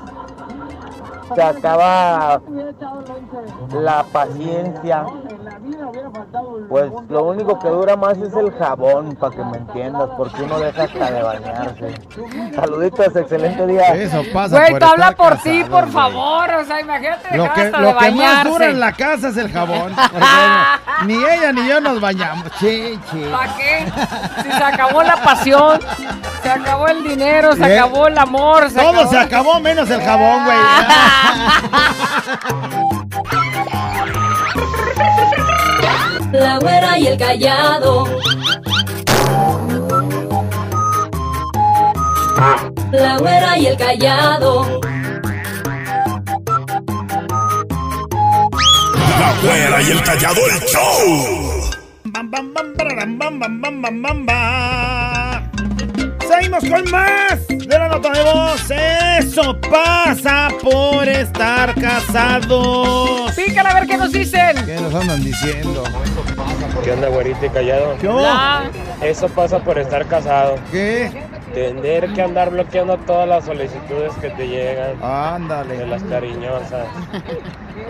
se 1.34 1.42
acaba 1.42 2.40
la 3.72 4.04
paciencia. 4.12 5.04
Pues 6.68 6.90
lo 7.08 7.24
único 7.24 7.58
que 7.58 7.68
dura 7.68 7.96
más 7.96 8.16
es 8.18 8.32
el 8.34 8.52
jabón, 8.52 9.14
para 9.16 9.34
que 9.34 9.44
me 9.44 9.56
entiendas, 9.58 10.08
porque 10.16 10.42
uno 10.42 10.58
deja 10.58 10.82
hasta 10.84 11.10
de 11.10 11.22
bañarse. 11.22 11.94
Saluditos, 12.54 13.16
excelente 13.16 13.66
día. 13.66 13.94
Eso 13.94 14.22
pasa 14.32 14.56
Güey, 14.58 14.70
por 14.72 14.78
te 14.78 14.84
habla 14.84 15.12
por 15.12 15.36
ti, 15.38 15.64
por 15.64 15.88
favor. 15.90 16.50
O 16.54 16.64
sea, 16.64 16.80
imagínate 16.80 17.36
Lo 17.36 17.52
que, 17.52 17.60
hasta 17.62 17.78
lo 17.80 17.88
de 17.88 17.94
que 17.94 18.10
más 18.10 18.10
bañarse. 18.10 18.48
dura 18.48 18.66
en 18.66 18.80
la 18.80 18.92
casa 18.92 19.28
es 19.28 19.36
el 19.36 19.52
jabón. 19.52 19.94
ni 21.06 21.14
ella 21.14 21.52
ni 21.52 21.68
yo 21.68 21.80
nos 21.80 22.00
bañamos. 22.00 22.44
¿Para 22.50 23.56
qué? 23.56 23.86
Si 24.42 24.50
se 24.52 24.64
acabó 24.64 25.02
la 25.02 25.16
pasión, 25.16 25.80
se 26.42 26.50
acabó 26.50 26.88
el 26.88 27.04
dinero, 27.04 27.52
se 27.54 27.66
Bien. 27.66 27.72
acabó 27.78 28.06
el 28.08 28.18
amor. 28.18 28.70
Se 28.70 28.78
Todo 28.78 28.90
acabó... 28.90 29.10
se 29.10 29.18
acabó 29.18 29.60
menos 29.60 29.90
el 29.90 30.02
jabón, 30.02 30.44
güey. 30.44 30.58
La 36.32 36.58
güera 36.58 36.98
y 36.98 37.06
el 37.06 37.16
callado. 37.16 38.04
La 42.92 43.16
güera 43.18 43.58
y 43.58 43.66
el 43.66 43.76
callado. 43.76 44.80
La 49.18 49.34
güera 49.42 49.82
y 49.82 49.90
el 49.90 50.02
callado 50.02 50.40
el 50.46 50.60
show. 50.66 51.70
Bam, 52.04 52.30
bam, 52.30 52.52
bam, 52.52 52.74
bam, 52.76 53.18
bam, 53.18 53.40
bam, 53.40 53.60
bam, 53.82 54.02
bam, 54.02 54.26
bam. 54.26 55.25
Seguimos 56.28 56.64
con 56.64 56.90
más 56.90 57.46
de 57.48 57.78
la 57.78 57.88
nota 57.88 58.10
de 58.10 58.22
voz. 58.22 58.70
Eso 58.70 59.58
pasa 59.60 60.48
por 60.62 61.08
estar 61.08 61.74
casados. 61.74 63.32
Pícala 63.34 63.70
a 63.70 63.74
ver 63.74 63.86
qué 63.86 63.96
nos 63.96 64.12
dicen. 64.12 64.56
¿Qué 64.64 64.76
nos 64.80 64.94
andan 64.94 65.22
diciendo? 65.22 65.84
¿Qué 66.82 66.92
onda, 66.92 67.08
güerita 67.08 67.46
y 67.46 67.50
callado? 67.50 67.96
¿Qué. 68.00 69.08
Eso 69.08 69.28
pasa 69.28 69.58
por 69.58 69.78
estar 69.78 70.06
casado. 70.06 70.56
¿Qué? 70.70 71.25
Tener 71.56 72.12
que 72.12 72.20
andar 72.20 72.50
bloqueando 72.50 72.98
todas 72.98 73.26
las 73.26 73.46
solicitudes 73.46 74.12
que 74.20 74.28
te 74.28 74.46
llegan. 74.46 75.02
Ándale. 75.02 75.78
De 75.78 75.86
las 75.86 76.02
cariñosas. 76.02 76.86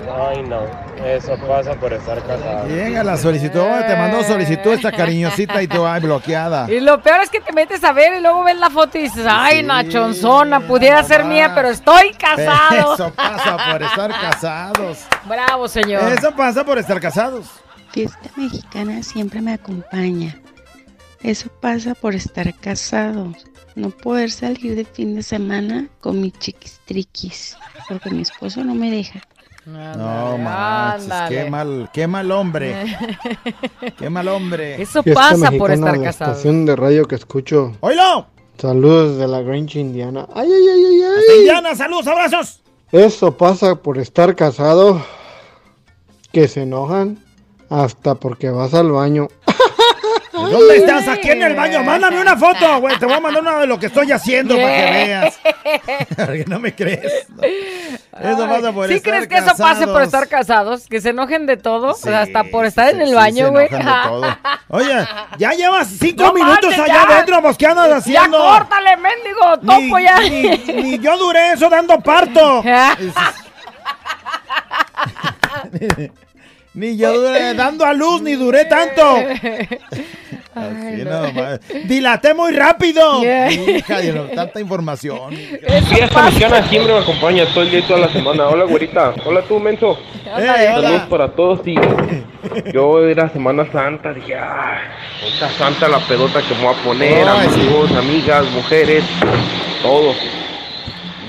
Ay, 0.09 0.45
no. 0.45 0.61
Eso 1.05 1.37
pasa 1.49 1.75
por 1.75 1.93
estar 1.93 2.23
casado. 2.23 2.69
Llega 2.69 3.03
la 3.03 3.17
solicitud. 3.17 3.59
Oh, 3.59 3.85
te 3.85 3.97
mandó 3.97 4.23
solicitud 4.23 4.73
esta 4.73 4.93
cariñosita 4.93 5.61
y 5.64 5.67
tú, 5.67 5.85
ay, 5.85 6.01
bloqueada. 6.01 6.71
Y 6.71 6.79
lo 6.79 7.03
peor 7.03 7.23
es 7.23 7.29
que 7.29 7.41
te 7.41 7.53
metes 7.53 7.83
a 7.83 7.91
ver 7.91 8.19
y 8.19 8.21
luego 8.21 8.45
ves 8.45 8.57
la 8.57 8.71
foto 8.71 8.99
y 8.99 9.03
dices, 9.03 9.27
ay, 9.29 9.64
Nachonzona, 9.64 10.61
pudiera 10.61 11.03
ser 11.03 11.25
mía, 11.25 11.51
pero 11.53 11.71
estoy 11.71 12.12
casado. 12.12 12.95
Eso 12.95 13.12
pasa 13.17 13.73
por 13.73 13.83
estar 13.83 14.11
casados. 14.12 14.99
Bravo, 15.25 15.67
señor. 15.67 16.12
Eso 16.12 16.31
pasa 16.37 16.62
por 16.62 16.79
estar 16.79 17.01
casados. 17.01 17.47
Fiesta 17.91 18.31
mexicana 18.37 19.03
siempre 19.03 19.41
me 19.41 19.55
acompaña. 19.55 20.41
Eso 21.21 21.51
pasa 21.61 21.97
por 21.97 22.14
estar 22.14 22.55
casados. 22.55 23.45
No 23.77 23.91
poder 23.91 24.31
salir 24.31 24.74
de 24.74 24.85
fin 24.85 25.14
de 25.14 25.22
semana 25.22 25.87
con 26.01 26.20
mis 26.20 26.33
chiquistriquis. 26.33 27.57
Porque 27.89 28.11
mi 28.11 28.22
esposo 28.22 28.64
no 28.64 28.74
me 28.74 28.91
deja. 28.91 29.20
No 29.66 30.39
manches, 30.39 31.11
ándale. 31.11 31.37
qué 31.37 31.51
mal, 31.51 31.91
qué 31.93 32.07
mal 32.07 32.31
hombre. 32.31 32.87
Qué 33.99 34.09
mal 34.09 34.29
hombre. 34.29 34.81
Eso 34.81 35.03
pasa 35.03 35.51
por 35.51 35.70
estar 35.72 35.97
la 35.99 36.05
casado. 36.05 36.31
estación 36.33 36.64
de 36.66 36.77
radio 36.77 37.07
que 37.07 37.16
escucho. 37.16 37.72
¡Oilo! 37.81 38.27
Saludos 38.59 39.18
de 39.18 39.27
la 39.29 39.43
Grange, 39.43 39.81
Indiana. 39.81 40.27
¡Ay, 40.35 40.49
ay, 40.51 40.68
ay, 40.68 40.85
ay, 40.85 41.03
ay! 41.03 41.39
Indiana, 41.41 41.74
saludos, 41.74 42.07
abrazos. 42.07 42.61
Eso 42.93 43.37
pasa 43.37 43.74
por 43.74 43.99
estar 43.99 44.35
casado. 44.37 45.05
Que 46.33 46.49
se 46.49 46.62
enojan 46.62 47.18
hasta 47.68 48.14
porque 48.14 48.51
vas 48.51 48.72
al 48.72 48.93
baño. 48.93 49.29
¿Dónde 50.43 50.76
estás? 50.76 51.09
Aquí 51.09 51.30
en 51.30 51.43
el 51.43 51.55
baño. 51.55 51.82
Mándame 51.82 52.20
una 52.20 52.37
foto, 52.37 52.80
güey. 52.80 52.99
Te 52.99 53.07
voy 53.07 53.14
a 53.14 53.20
mandar 53.20 53.43
una 53.43 53.59
de 53.61 53.66
lo 53.66 53.78
que 53.78 53.87
estoy 53.87 54.12
haciendo 54.12 54.57
para 54.57 54.76
que 54.76 54.82
veas. 54.93 55.39
Porque 56.16 56.45
no 56.47 56.59
me 56.59 56.74
crees. 56.74 57.26
No. 57.30 57.43
Eso 57.43 58.49
pasa 58.49 58.72
por 58.72 58.89
¿Sí 58.89 58.95
estar 58.95 59.12
crees 59.12 59.28
que 59.28 59.37
eso 59.37 59.57
pase 59.57 59.87
por 59.87 60.03
estar 60.03 60.26
casados? 60.28 60.87
¿Que 60.87 61.01
se 61.01 61.11
enojen 61.11 61.47
de 61.47 61.57
todo? 61.57 61.95
Sí, 61.95 62.09
O 62.09 62.11
sea, 62.11 62.22
hasta 62.22 62.45
por 62.45 62.64
estar 62.64 62.89
en 62.89 63.01
el 63.03 63.14
baño, 63.14 63.51
güey. 63.51 63.68
Oye, 64.68 65.07
ya 65.39 65.51
llevas 65.53 65.89
cinco 65.99 66.24
No 66.24 66.32
minutos 66.32 66.78
allá 66.78 67.03
adentro, 67.03 67.43
¿vos 67.43 67.57
qué 67.59 67.66
andas 67.66 67.93
haciendo? 67.93 68.39
¡Ya 68.43 68.59
córtale, 68.59 68.97
mendigo! 68.97 69.59
¡Topo 69.59 69.99
Ni- 69.99 70.05
ya! 70.05 70.20
Ni, 70.20 70.82
ni 70.82 70.99
yo 70.99 71.18
duré 71.18 71.53
eso 71.53 71.68
dando 71.68 72.01
parto. 72.01 72.62
ni 76.74 76.97
yo 76.97 77.12
duré 77.20 77.55
dando 77.55 77.84
a 77.84 77.93
luz, 77.93 78.22
ni 78.22 78.32
duré 78.34 78.64
tanto. 78.64 79.18
Así. 80.57 81.04
Dilaté 81.84 82.32
muy 82.32 82.52
rápido. 82.52 83.20
Yeah. 83.20 83.52
Hija 83.52 84.00
de 84.00 84.12
tanta 84.34 84.59
información. 84.59 85.36
Fiesta 85.88 86.22
mexicana 86.24 86.66
siempre 86.68 86.94
me 86.94 87.00
acompaña 87.00 87.44
todo 87.52 87.62
el 87.62 87.70
día 87.70 87.80
y 87.80 87.82
toda 87.82 88.00
la 88.00 88.09
semana. 88.09 88.48
Hola, 88.48 88.64
güerita. 88.64 89.12
Hola, 89.26 89.42
tú, 89.42 89.61
menso. 89.61 89.98
Ándale. 90.32 90.66
Saludos 90.66 90.90
hola. 90.90 91.07
para 91.11 91.28
todos. 91.28 91.61
Y 91.66 91.74
yo 92.72 93.07
era 93.07 93.28
Semana 93.28 93.70
Santa. 93.70 94.14
Dije, 94.14 94.34
ah, 94.36 94.80
esta 95.26 95.50
santa 95.50 95.88
la 95.88 95.98
pedota 95.98 96.40
que 96.40 96.54
me 96.54 96.62
voy 96.64 96.74
a 96.74 96.82
poner. 96.82 97.28
Ay, 97.28 97.48
sí. 97.52 97.61
amigos, 97.61 97.92
amigas, 97.92 98.50
mujeres, 98.52 99.04
todo. 99.82 100.14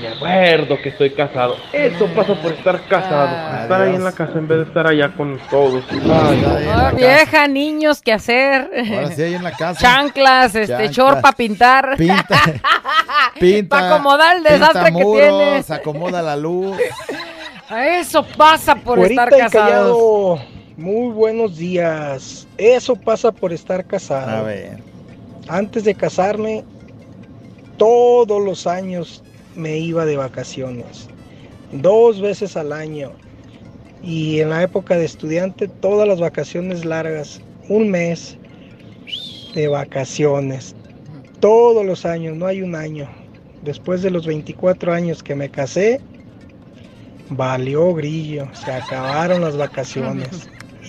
Me 0.00 0.08
acuerdo 0.08 0.80
que 0.80 0.90
estoy 0.90 1.10
casado. 1.10 1.56
Eso 1.72 2.06
pasa 2.14 2.34
por 2.34 2.52
estar 2.52 2.80
casado. 2.86 3.62
estar 3.62 3.82
ahí 3.82 3.94
en 3.94 4.04
la 4.04 4.12
casa 4.12 4.32
en 4.38 4.46
vez 4.46 4.58
de 4.58 4.64
estar 4.64 4.86
allá 4.86 5.08
con 5.16 5.38
todos. 5.50 5.84
Ay, 5.90 6.44
Oh, 6.92 6.96
vieja, 6.96 7.48
niños, 7.48 8.00
¿qué 8.02 8.12
hacer? 8.12 8.70
Ahora 8.94 9.10
sí, 9.12 9.22
ahí 9.22 9.34
en 9.34 9.42
la 9.44 9.52
casa. 9.56 9.80
Chanclas, 9.80 10.54
este, 10.54 10.68
Chanclas. 10.74 10.96
short 10.96 11.20
para 11.20 11.36
pintar. 11.36 11.96
Pinta. 11.96 12.40
Pinta. 13.40 13.76
Pa' 13.78 13.88
acomodar 13.94 14.36
el 14.36 14.42
pinta 14.42 14.58
desastre 14.58 14.92
que 14.92 15.04
tienes. 15.04 15.70
acomoda 15.70 16.22
la 16.22 16.36
luz. 16.36 16.76
Eso 17.70 18.24
pasa 18.36 18.74
por 18.76 18.98
estar. 19.00 19.28
Callado, 19.30 20.38
muy 20.76 21.12
buenos 21.12 21.56
días. 21.56 22.46
Eso 22.56 22.94
pasa 22.96 23.30
por 23.32 23.52
estar 23.52 23.84
casado. 23.84 24.30
A 24.38 24.42
ver. 24.42 24.78
Antes 25.48 25.84
de 25.84 25.94
casarme, 25.94 26.64
todos 27.76 28.42
los 28.42 28.66
años 28.66 29.22
me 29.58 29.76
iba 29.76 30.06
de 30.06 30.16
vacaciones. 30.16 31.08
Dos 31.72 32.20
veces 32.20 32.56
al 32.56 32.72
año. 32.72 33.12
Y 34.02 34.40
en 34.40 34.50
la 34.50 34.62
época 34.62 34.96
de 34.96 35.04
estudiante, 35.04 35.68
todas 35.68 36.08
las 36.08 36.20
vacaciones 36.20 36.84
largas. 36.84 37.42
Un 37.68 37.90
mes 37.90 38.38
de 39.54 39.68
vacaciones. 39.68 40.74
Todos 41.40 41.84
los 41.84 42.06
años, 42.06 42.36
no 42.36 42.46
hay 42.46 42.62
un 42.62 42.74
año. 42.74 43.08
Después 43.62 44.02
de 44.02 44.10
los 44.10 44.26
24 44.26 44.92
años 44.92 45.22
que 45.22 45.34
me 45.34 45.50
casé, 45.50 46.00
valió 47.28 47.92
grillo. 47.94 48.48
Se 48.54 48.72
acabaron 48.72 49.42
las 49.42 49.56
vacaciones. 49.56 50.48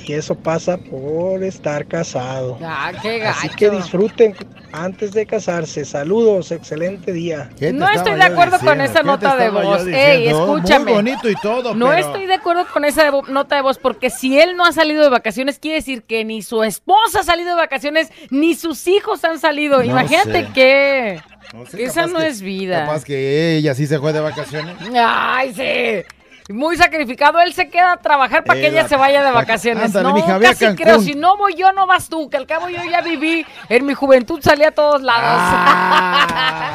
Y 0.10 0.14
eso 0.14 0.34
pasa 0.34 0.76
por 0.78 1.44
estar 1.44 1.86
casado. 1.86 2.58
Ah, 2.64 2.92
qué 3.00 3.20
gacho. 3.20 3.38
Así 3.42 3.50
que 3.50 3.70
disfruten 3.70 4.34
antes 4.72 5.12
de 5.12 5.28
casarse. 5.28 5.86
Saludos, 5.86 6.52
excelente 6.52 7.14
día. 7.14 7.52
No 7.74 7.88
estoy 7.88 8.16
de 8.16 8.24
acuerdo 8.24 8.58
con 8.58 8.82
esa 8.82 9.04
nota 9.04 9.36
de 9.36 9.52
voz. 9.52 9.86
Ey, 9.86 10.30
escúchame. 10.30 10.86
Muy 10.86 10.94
bonito 10.94 11.30
y 11.30 11.36
todo, 11.36 11.76
No 11.76 11.90
pero- 11.90 12.00
estoy 12.00 12.26
de 12.26 12.34
acuerdo 12.34 12.66
con 12.74 12.86
esa 12.86 13.12
nota 13.28 13.58
de 13.58 13.62
voz 13.62 13.78
porque 13.78 14.10
si 14.10 14.40
él 14.40 14.58
no 14.58 14.66
ha 14.66 14.72
salido 14.72 15.04
de 15.04 15.10
vacaciones 15.10 15.60
quiere 15.60 15.76
decir 15.78 16.02
que 16.02 16.26
ni 16.26 16.42
su 16.42 16.64
esposa 16.64 17.20
ha 17.20 17.24
salido 17.24 17.50
de 17.52 17.56
vacaciones 17.58 18.10
ni 18.32 18.56
sus 18.56 18.88
hijos 18.88 19.24
han 19.24 19.38
salido. 19.38 19.78
No 19.78 19.84
Imagínate 19.84 20.48
sé. 20.48 20.52
que, 20.56 21.22
No 21.54 21.68
sé, 21.68 21.78
que 21.78 21.84
esa 21.84 22.08
no 22.08 22.18
que- 22.18 22.30
es 22.30 22.42
vida. 22.42 22.86
Capaz 22.88 23.04
que 23.06 23.58
ella 23.58 23.76
sí 23.76 23.86
se 23.86 24.00
fue 24.00 24.12
de 24.12 24.22
vacaciones. 24.22 24.76
Ay, 25.00 25.54
sí. 25.54 26.04
Muy 26.50 26.78
sacrificado. 26.78 27.40
Él 27.40 27.54
se 27.54 27.70
queda 27.70 27.94
a 27.94 27.98
trabajar 27.98 28.44
para 28.44 28.60
que 28.60 28.66
Eh, 28.66 28.70
ella 28.70 28.82
la- 28.84 28.90
se 28.90 28.96
vaya 28.96 29.24
de 29.24 29.32
vacaciones. 29.32 29.86
ándale, 29.86 30.10
no, 30.10 30.16
mija, 30.16 30.40
casi 30.40 30.66
Cancún. 30.66 30.84
creo. 30.84 31.00
Si 31.00 31.14
no 31.14 31.38
voy 31.38 31.54
yo, 31.56 31.72
no 31.74 31.86
vas 31.86 32.10
tú. 32.10 32.28
Que 32.30 32.38
al 32.38 32.48
cabo 32.48 32.70
yo 32.70 32.80
ya 32.90 33.02
viví. 33.02 33.46
En 33.70 33.86
mi 33.86 33.94
juventud 33.94 34.40
salí 34.42 34.64
a 34.64 34.72
todos 34.72 35.02
lados. 35.04 35.40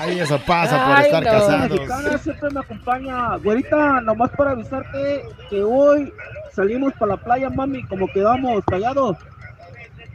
Ay, 0.01 0.18
eso 0.20 0.39
pasa 0.47 0.85
por 0.87 0.97
Ay, 0.97 1.05
estar 1.07 1.25
no. 1.25 1.31
casados. 1.31 2.22
Siempre 2.22 2.51
me 2.51 2.61
acompaña. 2.61 3.37
Güerita, 3.39 4.01
nomás 4.03 4.31
para 4.37 4.53
avisarte 4.53 5.25
que 5.51 5.62
hoy 5.62 6.12
salimos 6.55 6.93
para 6.95 7.12
la 7.12 7.16
playa, 7.16 7.51
mami, 7.51 7.83
como 7.85 8.07
quedamos 8.09 8.62
callados. 8.66 9.16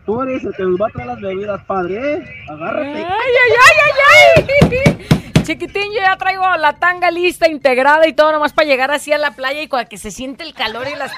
Tú 0.09 0.23
eres 0.23 0.43
el 0.43 0.55
que 0.55 0.63
nos 0.63 0.81
va 0.81 0.87
a 0.87 0.89
traer 0.89 1.07
las 1.09 1.21
bebidas, 1.21 1.63
padre, 1.65 2.13
¿eh? 2.13 2.43
Agárrate. 2.49 2.97
Ay, 2.97 3.05
ay, 3.05 3.53
ay, 3.67 3.77
ay, 3.85 4.47
ay. 4.71 5.43
Chiquitín, 5.43 5.83
yo 5.93 6.01
ya 6.01 6.17
traigo 6.17 6.43
la 6.57 6.73
tanga 6.73 7.11
lista, 7.11 7.47
integrada 7.47 8.07
y 8.07 8.13
todo, 8.13 8.31
nomás 8.31 8.51
para 8.51 8.67
llegar 8.67 8.89
así 8.89 9.13
a 9.13 9.19
la 9.19 9.35
playa 9.35 9.61
y 9.61 9.67
cuando 9.67 9.87
que 9.87 9.99
se 9.99 10.09
siente 10.09 10.43
el 10.43 10.55
calor 10.55 10.87
y 10.91 10.95
las... 10.95 11.11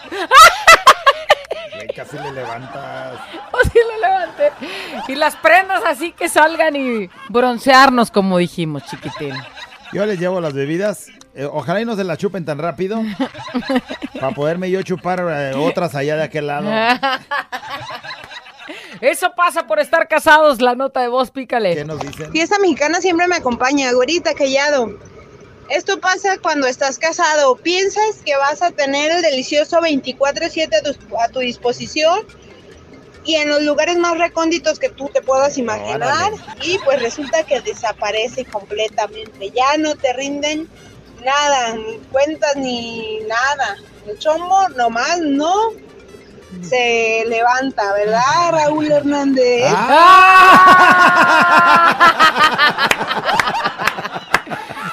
Casi 1.96 2.18
le 2.18 2.34
levantas. 2.34 3.14
Así 3.64 3.80
lo 3.80 4.02
levanté. 4.02 4.52
Y 5.08 5.16
las 5.16 5.38
prendas 5.38 5.84
así 5.86 6.12
que 6.12 6.28
salgan 6.28 6.76
y 6.76 7.10
broncearnos, 7.30 8.12
como 8.12 8.40
dijimos, 8.40 8.84
chiquitín. 8.88 9.36
Yo 9.94 10.06
les 10.06 10.20
llevo 10.20 10.42
las 10.42 10.52
bebidas. 10.54 11.08
eh, 11.34 11.46
ojalá 11.46 11.80
y 11.80 11.86
no 11.86 11.96
se 11.96 12.04
las 12.04 12.18
chupen 12.18 12.44
tan 12.44 12.58
rápido. 12.58 13.02
para 14.20 14.36
poderme 14.36 14.70
yo 14.70 14.82
chupar 14.82 15.26
eh, 15.30 15.54
otras 15.56 15.96
allá 15.96 16.18
de 16.18 16.24
aquel 16.24 16.48
lado. 16.48 16.70
Eso 19.00 19.34
pasa 19.36 19.68
por 19.68 19.80
estar 19.80 20.08
casados, 20.08 20.62
la 20.62 20.76
nota 20.76 21.02
de 21.02 21.08
voz, 21.08 21.32
pícale. 21.32 21.76
¿Qué 21.76 21.86
nos 21.86 22.00
dicen? 22.00 22.32
Fiesta 22.32 22.60
mexicana 22.60 23.00
siempre 23.00 23.28
me 23.28 23.38
acompaña, 23.38 23.92
güerita 23.94 24.34
callado. 24.34 24.98
Esto 25.70 26.02
pasa 26.02 26.38
cuando 26.40 26.68
estás 26.68 27.00
casado. 27.00 27.56
Piensas 27.56 28.22
que 28.26 28.36
vas 28.36 28.62
a 28.62 28.72
tener 28.72 29.12
el 29.12 29.22
delicioso 29.22 29.80
24-7 29.80 30.70
a 30.76 30.82
tu, 30.82 31.18
a 31.18 31.30
tu 31.30 31.40
disposición 31.40 32.26
y 33.24 33.36
en 33.36 33.50
los 33.50 33.62
lugares 33.62 33.98
más 33.98 34.18
recónditos 34.18 34.80
que 34.80 34.90
tú 34.90 35.10
te 35.14 35.22
puedas 35.22 35.58
imaginar. 35.58 36.34
Y 36.62 36.78
pues 36.80 37.02
resulta 37.02 37.44
que 37.44 37.62
desaparece 37.62 38.46
completamente. 38.46 39.52
Ya 39.52 39.78
no 39.78 39.96
te 39.96 40.12
rinden 40.14 40.68
nada, 41.24 41.76
ni 41.76 41.98
cuentas 42.12 42.56
ni 42.56 43.20
nada. 43.22 43.78
El 44.08 44.18
chombo 44.18 44.68
nomás 44.70 45.20
no 45.20 45.72
se 46.62 47.24
levanta, 47.28 47.84
¿verdad, 47.94 48.52
Raúl 48.52 48.92
Hernández? 48.92 49.66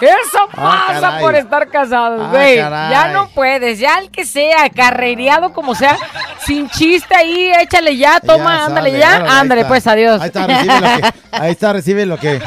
Eso 0.01 0.39
Ah, 0.57 0.87
pasa 0.93 1.19
por 1.19 1.35
estar 1.35 1.69
casados, 1.69 2.21
Ah, 2.25 2.29
güey. 2.31 2.57
ya 2.57 3.09
no 3.13 3.29
puedes, 3.31 3.81
ya 3.81 3.99
el 3.99 4.11
que 4.11 4.25
sea, 4.25 4.71
carrereado 4.71 5.53
como 5.53 5.75
sea, 5.75 5.97
sin 6.47 6.69
chiste 6.71 7.17
ahí, 7.17 7.51
échale 7.61 7.97
ya, 7.97 8.21
toma, 8.21 8.59
Ya 8.59 8.65
ándale 8.67 8.91
sale, 8.93 8.99
ya, 9.01 9.41
ándale 9.41 9.65
pues, 9.65 9.87
adiós. 9.89 10.21
Ahí 10.21 10.29
está, 10.29 10.47
recibe 10.47 10.77
lo 10.81 10.87
que, 10.97 11.13
ahí 11.33 11.51
está, 11.51 11.73
recibe 11.73 12.07
lo 12.07 12.17
que, 12.17 12.41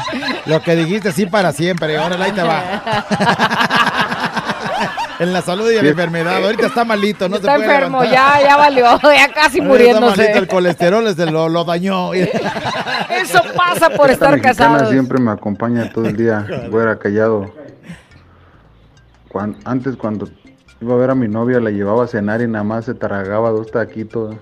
lo 0.46 0.62
que 0.62 0.76
dijiste, 0.76 1.12
sí, 1.12 1.26
para 1.26 1.52
siempre. 1.52 1.98
Órale, 1.98 2.24
ahí 2.24 2.32
te 2.32 2.42
va. 2.42 2.62
En 5.18 5.32
la 5.32 5.42
salud 5.42 5.70
y 5.70 5.76
en 5.76 5.84
la 5.84 5.90
enfermedad. 5.90 6.44
Ahorita 6.44 6.66
está 6.66 6.84
malito, 6.84 7.28
no 7.28 7.36
Está 7.36 7.52
se 7.52 7.58
puede 7.58 7.74
enfermo, 7.74 8.02
levantar. 8.02 8.40
ya, 8.42 8.48
ya 8.48 8.56
valió, 8.56 8.84
ya 9.02 9.32
casi 9.32 9.60
Ahorita 9.60 9.84
Está 9.84 10.00
malito, 10.00 10.00
muriéndose. 10.00 10.32
el 10.38 10.46
colesterol 10.48 11.14
se 11.14 11.26
lo, 11.26 11.48
lo 11.48 11.64
dañó. 11.64 12.12
Eso 12.14 13.42
pasa 13.56 13.90
por 13.90 14.10
Esta 14.10 14.26
estar 14.34 14.40
casados. 14.40 14.90
siempre 14.90 15.18
me 15.20 15.30
acompaña 15.30 15.92
todo 15.92 16.06
el 16.06 16.16
día, 16.16 16.46
fuera 16.70 16.98
callado. 16.98 17.52
Cuan- 19.28 19.56
antes 19.64 19.96
cuando 19.96 20.28
iba 20.80 20.94
a 20.94 20.96
ver 20.98 21.10
a 21.10 21.14
mi 21.14 21.28
novia 21.28 21.60
la 21.60 21.70
llevaba 21.70 22.04
a 22.04 22.06
cenar 22.06 22.40
y 22.42 22.48
nada 22.48 22.64
más 22.64 22.84
se 22.86 22.94
tragaba 22.94 23.50
dos 23.50 23.70
taquitos. 23.70 24.34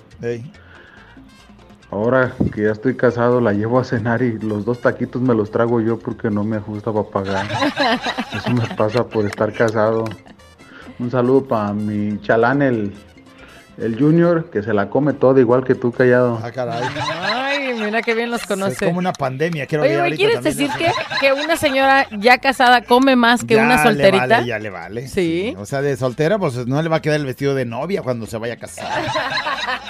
Ahora 1.93 2.33
que 2.55 2.63
ya 2.63 2.71
estoy 2.71 2.97
casado 2.97 3.41
la 3.41 3.53
llevo 3.53 3.81
a 3.81 3.85
cenar 3.85 4.23
y 4.23 4.39
los 4.39 4.65
dos 4.65 4.81
taquitos 4.81 5.21
me 5.23 5.35
los 5.35 5.51
trago 5.51 5.81
yo 5.81 5.99
porque 5.99 6.31
no 6.31 6.45
me 6.45 6.57
ajusta 6.59 6.93
para 6.93 7.05
pagar. 7.09 7.47
Eso 8.33 8.51
me 8.51 8.65
pasa 8.77 9.05
por 9.05 9.27
estar 9.27 9.53
casado. 9.53 10.05
Un 11.01 11.11
saludo 11.11 11.45
para 11.49 11.73
mi 11.73 12.21
chalán 12.21 12.61
el, 12.61 12.93
el 13.79 13.99
junior 13.99 14.51
que 14.51 14.63
se 14.63 14.75
la 14.75 14.91
come 14.91 15.15
toda 15.15 15.41
igual 15.41 15.65
que 15.65 15.75
tú 15.75 15.91
callado. 15.93 16.39
Ah, 16.45 16.51
caray. 16.53 16.83
Ay, 17.23 17.75
mira 17.83 18.03
qué 18.03 18.15
bien 18.15 18.31
los 18.31 18.43
Es 18.43 18.47
conoce. 18.47 18.85
como 18.85 18.99
una 18.99 19.13
pandemia. 19.15 19.65
Quiero 19.67 19.85
Oye, 19.85 19.97
güey, 19.99 20.17
¿quieres 20.17 20.43
también 20.43 20.57
decir 20.69 20.71
que, 20.79 20.93
que 21.21 21.33
una 21.33 21.57
señora 21.57 22.07
ya 22.19 22.37
casada 22.37 22.83
come 22.83 23.17
más 23.17 23.45
que 23.45 23.55
Ya 23.55 23.63
una 23.63 23.77
le 23.79 23.83
solterita? 23.83 24.27
vale, 24.27 24.47
ya 24.47 24.59
le 24.59 24.69
vale. 24.71 25.09
Sí. 25.09 25.55
O 25.59 25.65
sea, 25.65 25.81
de 25.81 25.97
soltera, 25.97 26.39
pues 26.39 26.67
no 26.67 26.83
le 26.83 26.89
va 26.91 26.97
a 26.97 27.01
quedar 27.03 27.19
el 27.19 27.25
vestido 27.27 27.55
de 27.55 27.65
novia 27.65 28.03
cuando 28.03 28.27
se 28.27 28.37
vaya 28.37 28.55
a 28.55 28.59
casar. 28.59 28.87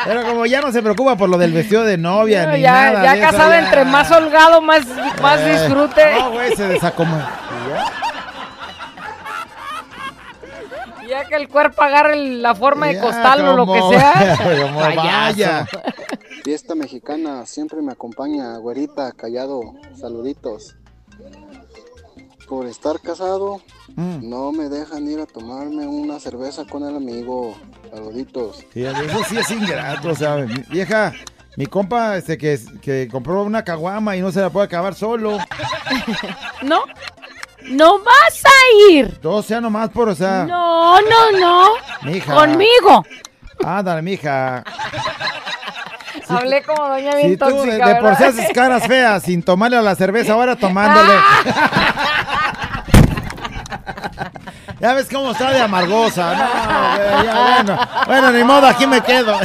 Pero 0.04 0.22
como 0.22 0.46
ya 0.46 0.60
no 0.60 0.70
se 0.70 0.80
preocupa 0.80 1.16
por 1.16 1.28
lo 1.28 1.38
del 1.38 1.52
vestido 1.52 1.82
de 1.84 1.98
novia 1.98 2.46
No, 2.46 2.52
ni 2.52 2.60
ya, 2.60 2.92
nada. 2.92 3.02
ya 3.16 3.20
casada, 3.20 3.58
entre 3.58 3.84
más 3.84 4.10
holgado, 4.12 4.62
más, 4.62 4.82
más 5.20 5.40
Eh, 5.40 5.52
disfrute. 5.52 6.14
No, 6.16 6.30
güey, 6.30 6.54
se 6.54 6.68
desacomoda. 6.68 7.30
Que 11.30 11.36
el 11.36 11.48
cuerpo 11.48 11.80
agarre 11.82 12.16
la 12.16 12.54
forma 12.54 12.88
de 12.88 12.98
costal 13.00 13.46
o 13.48 13.56
lo 13.56 13.66
que 13.72 13.80
sea. 13.96 14.36
como 14.66 14.80
vaya. 14.80 15.66
Fiesta 16.44 16.74
mexicana 16.74 17.46
siempre 17.46 17.80
me 17.80 17.92
acompaña, 17.92 18.56
güerita, 18.58 19.12
callado, 19.12 19.60
saluditos. 19.98 20.76
Por 22.48 22.66
estar 22.66 23.00
casado, 23.00 23.60
Mm. 23.96 24.28
no 24.30 24.52
me 24.52 24.68
dejan 24.68 25.08
ir 25.08 25.18
a 25.20 25.26
tomarme 25.26 25.84
una 25.86 26.20
cerveza 26.20 26.64
con 26.64 26.84
el 26.88 26.94
amigo. 26.96 27.56
Saluditos. 27.92 28.64
Sí, 28.72 28.84
eso 28.84 29.24
sí 29.28 29.36
es 29.38 29.50
ingrato, 29.50 30.10
o 30.10 30.14
sea, 30.14 30.36
mi- 30.36 30.62
vieja, 30.70 31.12
mi 31.56 31.66
compa 31.66 32.16
este 32.16 32.38
que, 32.38 32.58
que 32.80 33.08
compró 33.10 33.42
una 33.42 33.64
caguama 33.64 34.16
y 34.16 34.20
no 34.20 34.30
se 34.30 34.40
la 34.40 34.48
puede 34.50 34.66
acabar 34.66 34.94
solo. 34.94 35.38
¿No? 36.62 36.82
¿No 37.68 37.98
vas 38.02 38.42
a 38.44 38.90
ir? 38.92 39.20
O 39.22 39.42
sea, 39.42 39.60
nomás 39.60 39.90
por, 39.90 40.08
o 40.08 40.14
sea, 40.14 40.44
No, 40.44 41.00
no, 41.00 41.38
no. 41.38 41.64
mija. 42.02 42.34
Conmigo. 42.34 43.04
Ándale, 43.64 44.02
mija. 44.02 44.64
Hablé 46.28 46.62
como 46.62 46.88
doña 46.88 47.14
bien 47.16 47.30
Si 47.30 47.36
tú 47.36 47.62
de, 47.62 47.96
por 48.00 48.14
sí 48.16 48.24
haces 48.24 48.50
caras 48.54 48.86
feas 48.86 49.22
sin 49.22 49.42
tomarle 49.42 49.76
a 49.76 49.82
la 49.82 49.94
cerveza, 49.96 50.32
ahora 50.34 50.54
tomándole. 50.56 51.12
ya 54.80 54.94
ves 54.94 55.08
cómo 55.12 55.32
está 55.32 55.50
de 55.50 55.60
amargosa. 55.60 56.34
No, 56.34 57.14
güey, 57.14 57.24
ya, 57.26 57.40
bueno, 57.64 57.78
bueno, 58.06 58.30
ni 58.32 58.44
modo, 58.44 58.66
aquí 58.66 58.86
me 58.86 59.00
quedo. 59.02 59.36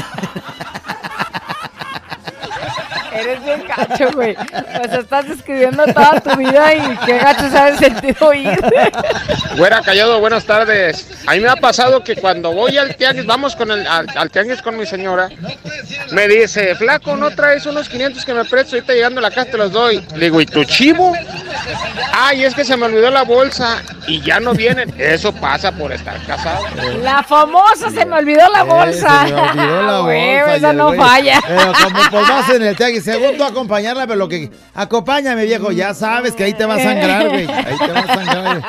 Eres 3.16 3.44
bien 3.44 3.64
gacho, 3.68 4.12
güey. 4.14 4.36
Pues 4.36 4.94
estás 5.00 5.28
describiendo 5.28 5.86
toda 5.86 6.20
tu 6.22 6.36
vida 6.38 6.74
y 6.74 6.98
qué 7.06 7.18
gacho 7.18 7.46
ha 7.58 7.76
sentido 7.78 8.34
ir. 8.34 8.60
Güera 9.58 9.82
Callado, 9.82 10.20
buenas 10.20 10.46
tardes. 10.46 11.08
A 11.28 11.34
mí 11.34 11.40
me 11.40 11.50
ha 11.50 11.56
pasado 11.56 12.04
que 12.04 12.16
cuando 12.16 12.52
voy 12.54 12.78
al 12.78 12.96
tianguis, 12.96 13.26
vamos 13.26 13.56
con 13.56 13.72
el, 13.72 13.86
al, 13.88 14.08
al 14.16 14.30
tianguis 14.32 14.62
con 14.62 14.78
mi 14.78 14.86
señora, 14.86 15.30
me 16.12 16.28
dice, 16.28 16.76
flaco, 16.76 17.16
¿no 17.16 17.32
traes 17.32 17.66
unos 17.66 17.88
500 17.90 18.26
que 18.26 18.34
me 18.34 18.46
presto? 18.46 18.76
Ahorita 18.76 18.94
llegando 18.94 19.20
a 19.20 19.24
la 19.24 19.32
casa 19.32 19.52
te 19.52 19.58
los 19.58 19.72
doy. 19.72 20.04
Le 20.16 20.26
digo, 20.26 20.42
¿y 20.42 20.46
tu 20.46 20.64
chivo? 20.66 21.14
Ay, 22.14 22.44
es 22.46 22.54
que 22.56 22.64
se 22.66 22.76
me 22.78 22.86
olvidó 22.86 23.10
la 23.12 23.24
bolsa 23.24 23.82
y 24.08 24.22
ya 24.22 24.40
no 24.40 24.54
vienen. 24.54 24.94
Eso 24.98 25.34
pasa 25.34 25.72
por 25.72 25.92
estar 25.92 26.18
casado. 26.26 26.66
La 27.02 27.24
famosa, 27.24 27.90
se 27.90 28.06
me 28.06 28.18
olvidó 28.18 28.50
la 28.50 28.64
bolsa. 28.64 29.26
Eh, 29.26 29.30
se 29.30 29.34
me 29.34 29.42
olvidó 29.64 29.82
la 29.84 30.00
Güey, 30.06 30.38
bolsa. 30.40 30.54
y 30.54 30.58
esa 30.58 30.74
no 30.74 30.90
güey- 30.94 30.98
falla. 30.98 31.42
Pero 31.48 31.74
como 31.84 32.00
pues 32.12 32.28
vas 32.30 32.50
en 32.50 32.64
el 32.64 32.76
tianguis, 32.76 33.05
según 33.06 33.38
tú 33.38 33.44
acompañarla, 33.46 34.06
pero 34.08 34.18
lo 34.20 34.28
que... 34.28 34.50
Acompáñame, 34.74 35.46
viejo, 35.46 35.72
ya 35.72 35.94
sabes 35.94 36.34
que 36.34 36.44
ahí 36.44 36.54
te 36.54 36.66
va 36.66 36.76
a 36.76 36.80
sangrar, 36.80 37.30
güey. 37.30 37.48
Ahí 37.50 37.78
te 37.78 37.92
va 37.92 38.00
a 38.00 38.08
sangrar. 38.08 38.44
güey. 38.60 38.66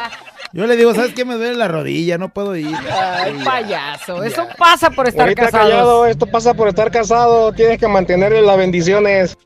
Yo 0.52 0.66
le 0.66 0.76
digo, 0.76 0.94
¿sabes 0.94 1.12
qué? 1.12 1.24
Me 1.24 1.34
duele 1.34 1.54
la 1.54 1.68
rodilla, 1.68 2.16
no 2.16 2.28
puedo 2.30 2.56
ir. 2.56 2.74
Ay, 2.90 3.36
payaso. 3.44 4.22
Eso 4.22 4.46
pasa 4.56 4.90
por 4.90 5.06
estar 5.06 5.22
Ahorita 5.24 5.46
casados. 5.46 5.68
callado, 5.70 6.06
esto 6.06 6.26
pasa 6.26 6.54
por 6.54 6.68
estar 6.68 6.90
casado. 6.90 7.52
Tienes 7.52 7.78
que 7.78 7.88
mantenerle 7.88 8.40
las 8.40 8.56
bendiciones. 8.56 9.36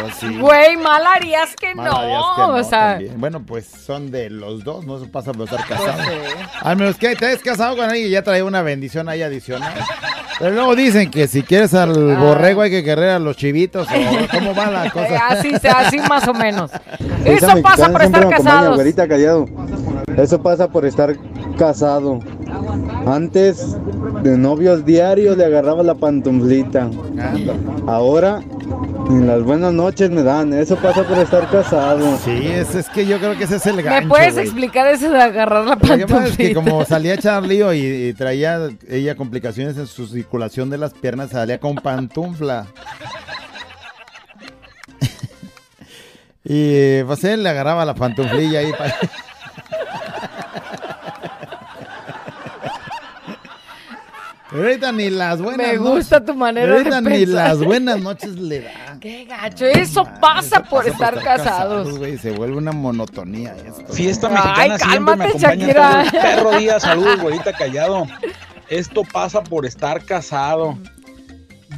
Pues 0.00 0.14
sí. 0.16 0.38
Güey, 0.38 0.76
mal 0.76 1.06
harías 1.06 1.54
que 1.56 1.74
Mal 1.74 1.86
no. 1.86 1.96
harías 1.96 2.22
que 2.36 2.42
no 2.42 2.54
o 2.56 2.64
sea. 2.64 2.98
Bueno, 3.16 3.42
pues 3.44 3.66
son 3.66 4.10
de 4.10 4.30
los 4.30 4.64
dos, 4.64 4.84
no 4.86 4.98
se 4.98 5.06
pasa 5.06 5.32
por 5.32 5.44
estar. 5.44 5.66
Pues 5.66 5.78
sí. 5.80 6.44
Al 6.60 6.76
menos 6.76 6.96
que 6.96 7.14
te 7.16 7.26
hayas 7.26 7.42
casado 7.42 7.76
con 7.76 7.84
alguien 7.84 8.06
y 8.06 8.10
ya 8.10 8.22
trae 8.22 8.42
una 8.42 8.62
bendición 8.62 9.08
ahí 9.08 9.22
adicional. 9.22 9.72
Pero 10.38 10.52
luego 10.52 10.74
dicen 10.74 11.10
que 11.10 11.28
si 11.28 11.42
quieres 11.42 11.74
al 11.74 11.92
borrego 12.16 12.62
hay 12.62 12.70
que 12.70 12.82
querer 12.82 13.10
a 13.10 13.18
los 13.18 13.36
chivitos. 13.36 13.86
O, 13.88 14.28
¿Cómo 14.30 14.54
va 14.54 14.70
la 14.70 14.86
eh, 14.86 14.90
cosa? 14.90 15.26
así, 15.28 15.52
así 15.68 15.98
más 15.98 16.26
o 16.26 16.32
menos. 16.32 16.70
Eso 17.26 17.60
pasa 17.62 17.90
por 17.90 18.02
estar 18.02 18.28
casados. 18.28 18.80
Eso 20.16 20.42
pasa 20.42 20.68
por 20.68 20.86
estar 20.86 21.14
casado. 21.58 22.20
Antes 23.06 23.76
de 24.22 24.36
novios 24.36 24.84
diarios 24.84 25.36
le 25.36 25.44
agarraba 25.44 25.82
la 25.82 25.94
pantuflita. 25.94 26.90
Ahora 27.86 28.40
Ni 29.08 29.24
las 29.26 29.42
buenas 29.42 29.72
noches 29.72 30.10
me 30.10 30.22
dan, 30.22 30.52
eso 30.52 30.76
pasa 30.76 31.02
por 31.02 31.18
estar 31.18 31.48
casado. 31.50 32.16
Sí, 32.24 32.46
es, 32.46 32.74
es 32.76 32.88
que 32.90 33.04
yo 33.06 33.18
creo 33.18 33.36
que 33.36 33.44
ese 33.44 33.56
es 33.56 33.66
el 33.66 33.82
gancho, 33.82 34.02
¿Me 34.02 34.08
puedes 34.08 34.36
explicar 34.36 34.86
eso 34.86 35.10
de 35.10 35.20
agarrar 35.20 35.64
la 35.64 35.76
pasa 35.76 35.94
es 35.94 36.00
que 36.00 36.06
pantuflita? 36.06 36.54
como 36.54 36.84
salía 36.84 37.12
a 37.12 37.14
echar 37.16 37.42
lío 37.42 37.72
y, 37.74 37.78
y 37.80 38.12
traía 38.14 38.68
ella 38.88 39.16
complicaciones 39.16 39.76
en 39.78 39.86
su 39.88 40.06
circulación 40.06 40.70
de 40.70 40.78
las 40.78 40.92
piernas, 40.94 41.30
salía 41.30 41.58
con 41.58 41.74
pantufla. 41.76 42.66
y 46.44 47.02
pues 47.02 47.24
él 47.24 47.42
le 47.42 47.48
agarraba 47.48 47.84
la 47.84 47.94
pantuflilla 47.94 48.60
ahí. 48.60 48.72
pa- 48.72 48.94
Pero 54.50 54.64
ahorita 54.64 54.90
ni 54.92 55.10
las 55.10 55.40
buenas 55.40 55.58
Me 55.66 55.76
noches- 55.76 55.90
gusta 55.94 56.24
tu 56.24 56.34
manera 56.34 56.72
ahorita 56.72 57.00
de 57.00 57.10
ni 57.10 57.16
pensar. 57.26 57.48
las 57.48 57.58
buenas 57.64 58.00
noches 58.00 58.30
le 58.36 58.60
da. 58.62 58.98
Qué 59.00 59.24
gacho, 59.24 59.66
eso 59.66 60.04
pasa 60.20 60.62
por 60.64 60.88
estar 60.88 61.22
casados. 61.22 61.96
güey, 61.98 62.18
se 62.18 62.32
vuelve 62.32 62.56
una 62.56 62.72
monotonía 62.72 63.54
esto. 63.64 63.92
Fiesta 63.92 64.26
Ay, 64.28 64.34
mexicana 64.70 64.78
siempre 64.78 65.00
me 65.00 65.06
cálmate, 65.06 65.28
acompaña 65.46 65.66
Shakira. 65.66 65.90
todo 65.90 66.00
el 66.02 66.22
perro 66.36 66.58
día. 66.58 66.80
Saludos, 66.80 67.20
güerita 67.20 67.52
callado. 67.52 68.06
Esto 68.68 69.02
pasa 69.04 69.42
por 69.42 69.66
estar 69.66 70.04
casado. 70.04 70.76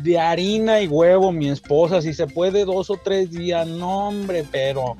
De 0.02 0.18
harina 0.18 0.80
y 0.80 0.88
huevo, 0.88 1.30
mi 1.32 1.50
esposa, 1.50 2.00
si 2.00 2.14
se 2.14 2.26
puede 2.26 2.64
dos 2.64 2.88
o 2.90 2.96
tres 2.96 3.30
días, 3.30 3.66
no 3.66 4.08
hombre, 4.08 4.44
pero 4.50 4.96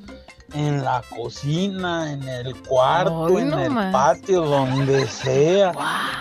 en 0.55 0.85
la 0.85 1.03
cocina, 1.15 2.13
en 2.13 2.29
el 2.29 2.55
cuarto, 2.63 3.27
Ay, 3.27 3.37
en 3.39 3.49
no 3.51 3.59
el 3.59 3.71
más. 3.71 3.93
patio, 3.93 4.43
donde 4.43 5.07
sea. 5.07 5.73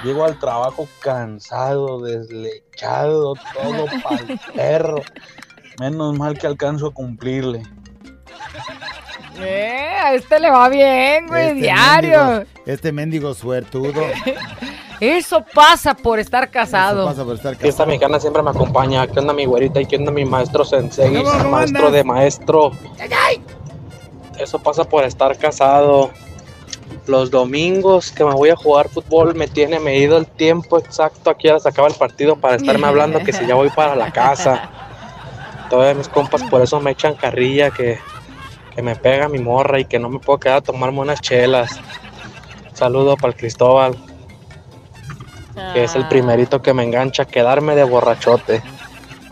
Llego 0.03 0.23
al 0.25 0.39
trabajo 0.39 0.87
cansado, 0.99 1.99
deslechado, 2.01 3.33
todo 3.53 3.85
para 4.03 4.21
el 4.23 4.39
perro. 4.55 5.01
Menos 5.79 6.17
mal 6.17 6.37
que 6.37 6.47
alcanzo 6.47 6.87
a 6.87 6.93
cumplirle. 6.93 7.63
Eh, 9.39 9.87
a 10.03 10.13
este 10.13 10.39
le 10.39 10.51
va 10.51 10.69
bien, 10.69 11.27
güey, 11.27 11.47
Este 11.47 11.55
diario. 11.61 12.19
mendigo- 12.19 12.45
este 12.65 12.91
mendigo 12.91 13.33
suertudo. 13.33 14.01
Eso 14.99 15.43
pasa 15.55 15.95
por 15.95 16.19
estar 16.19 16.51
casado. 16.51 17.05
pasa 17.07 17.23
por 17.25 17.33
estar 17.35 17.55
Fiesta 17.55 17.87
mexicana 17.87 18.19
siempre 18.19 18.43
me 18.43 18.51
acompaña. 18.51 19.07
¿Qué 19.07 19.17
onda 19.19 19.33
mi 19.33 19.45
güerita 19.45 19.81
y 19.81 19.87
qué 19.87 19.95
onda 19.95 20.11
mi 20.11 20.25
maestro 20.25 20.63
sensei? 20.63 21.15
¿Cómo, 21.23 21.31
cómo 21.39 21.49
maestro 21.49 21.89
de 21.89 22.03
maestro. 22.03 22.71
Eso 24.41 24.59
pasa 24.59 24.83
por 24.83 25.03
estar 25.03 25.37
casado. 25.37 26.11
Los 27.07 27.31
domingos 27.31 28.11
que 28.11 28.23
me 28.23 28.33
voy 28.33 28.49
a 28.49 28.55
jugar 28.55 28.89
fútbol 28.89 29.35
me 29.35 29.47
tiene 29.47 29.79
medido 29.79 30.17
el 30.17 30.25
tiempo 30.25 30.79
exacto. 30.79 31.29
Aquí 31.29 31.47
ya 31.47 31.59
se 31.59 31.69
acaba 31.69 31.87
el 31.87 31.93
partido 31.93 32.35
para 32.35 32.55
estarme 32.55 32.87
hablando 32.87 33.19
que 33.19 33.33
si 33.33 33.45
ya 33.45 33.55
voy 33.55 33.69
para 33.69 33.95
la 33.95 34.11
casa. 34.11 34.69
Todos 35.69 35.95
mis 35.95 36.09
compas 36.09 36.43
por 36.43 36.61
eso 36.61 36.79
me 36.79 36.91
echan 36.91 37.15
carrilla 37.15 37.71
que, 37.71 37.99
que 38.75 38.81
me 38.81 38.95
pega 38.95 39.29
mi 39.29 39.39
morra 39.39 39.79
y 39.79 39.85
que 39.85 39.99
no 39.99 40.09
me 40.09 40.19
puedo 40.19 40.39
quedar 40.39 40.57
a 40.57 40.61
tomarme 40.61 40.99
unas 40.99 41.21
chelas. 41.21 41.79
Saludo 42.73 43.15
para 43.15 43.33
el 43.33 43.37
Cristóbal, 43.37 43.95
que 45.73 45.83
es 45.83 45.95
el 45.95 46.07
primerito 46.07 46.61
que 46.61 46.73
me 46.73 46.83
engancha 46.83 47.23
a 47.23 47.25
quedarme 47.27 47.75
de 47.75 47.83
borrachote. 47.83 48.61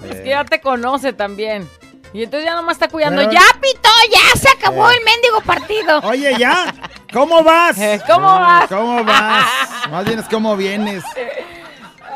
Es 0.10 0.22
que 0.22 0.30
ya 0.30 0.46
te 0.46 0.62
conoce 0.62 1.14
también. 1.14 1.68
Y 2.14 2.24
entonces 2.24 2.46
ya 2.50 2.56
nomás 2.56 2.74
está 2.74 2.88
cuidando. 2.88 3.22
Pero- 3.22 3.32
¡Ya, 3.32 3.42
Pito! 3.62 3.90
¡Ya 4.12 4.40
se 4.40 4.50
acabó 4.50 4.90
Eh. 4.90 4.96
el 4.98 5.06
mendigo 5.06 5.42
partido! 5.42 6.00
Oye, 6.04 6.36
ya. 6.40 6.74
¿Cómo 7.14 7.44
vas? 7.44 7.76
¿Cómo 8.08 8.28
vas? 8.28 8.68
¿Cómo 8.70 9.04
vas? 9.04 9.46
Más 9.92 10.06
bien 10.06 10.20
es 10.20 10.26
cómo 10.28 10.56
vienes. 10.58 11.04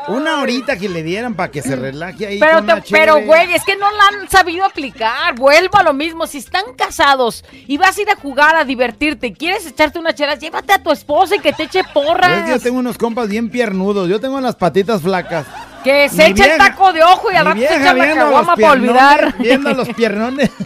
Una 0.06 0.40
horita 0.42 0.76
que 0.76 0.86
le 0.90 1.02
dieran 1.02 1.34
para 1.34 1.50
que 1.50 1.62
se 1.62 1.76
relaje 1.76 2.26
ahí. 2.26 2.38
Pero, 2.38 2.56
con 2.56 2.66
te- 2.66 2.82
pero, 2.90 3.22
güey, 3.22 3.54
es 3.54 3.64
que 3.64 3.74
no 3.76 3.90
la 3.90 4.08
han 4.08 4.28
sabido 4.28 4.66
aplicar. 4.66 5.34
Vuelvo 5.34 5.78
a 5.78 5.82
lo 5.82 5.94
mismo. 5.94 6.26
Si 6.26 6.36
están 6.38 6.62
casados 6.76 7.42
y 7.66 7.78
vas 7.78 7.96
a 7.96 8.02
ir 8.02 8.10
a 8.10 8.16
jugar, 8.16 8.54
a 8.54 8.64
divertirte, 8.64 9.28
y 9.28 9.32
quieres 9.34 9.64
echarte 9.66 9.98
una 9.98 10.14
chela, 10.14 10.34
llévate 10.34 10.74
a 10.74 10.82
tu 10.82 10.90
esposa 10.92 11.36
y 11.36 11.38
que 11.38 11.54
te 11.54 11.62
eche 11.62 11.82
porras. 11.94 12.46
yo 12.50 12.60
tengo 12.60 12.78
unos 12.80 12.98
compas 12.98 13.28
bien 13.28 13.48
piernudos. 13.48 14.08
Yo 14.10 14.20
tengo 14.20 14.38
las 14.42 14.56
patitas 14.56 15.00
flacas. 15.00 15.46
Que 15.84 16.08
se 16.08 16.24
Mi 16.24 16.30
eche 16.30 16.52
el 16.52 16.58
taco 16.58 16.92
de 16.92 17.02
ojo 17.02 17.30
y 17.30 17.36
al 17.36 17.44
rato 17.46 17.60
se 17.60 17.66
echa 17.76 17.92
la 17.94 18.14
caguama 18.14 18.56
para 18.56 18.70
olvidar. 18.72 19.34
Viendo 19.38 19.70
los 19.72 19.88
piernones. 19.90 20.50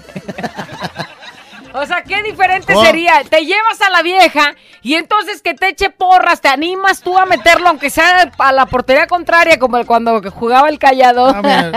O 1.75 1.87
sea, 1.87 2.03
qué 2.03 2.23
diferente 2.23 2.73
Oh. 2.75 2.83
sería. 2.85 3.23
Te 3.29 3.45
llevas 3.45 3.81
a 3.87 3.91
la 3.91 4.03
vieja 4.03 4.55
y 4.83 4.95
entonces 4.95 5.43
que 5.43 5.55
te 5.55 5.69
eche 5.69 5.91
porras, 5.91 6.41
te 6.41 6.49
animas 6.49 7.03
tú 7.03 7.17
a 7.17 7.25
meterlo, 7.27 7.69
aunque 7.69 7.91
sea 7.91 8.33
a 8.39 8.53
la 8.53 8.67
portería 8.67 9.07
contraria, 9.07 9.59
como 9.59 9.77
el- 9.77 9.87
cuando 9.87 10.21
jugaba 10.33 10.71
el 10.71 10.79
callado. 10.79 11.29
A 11.29 11.41
ver, 11.41 11.73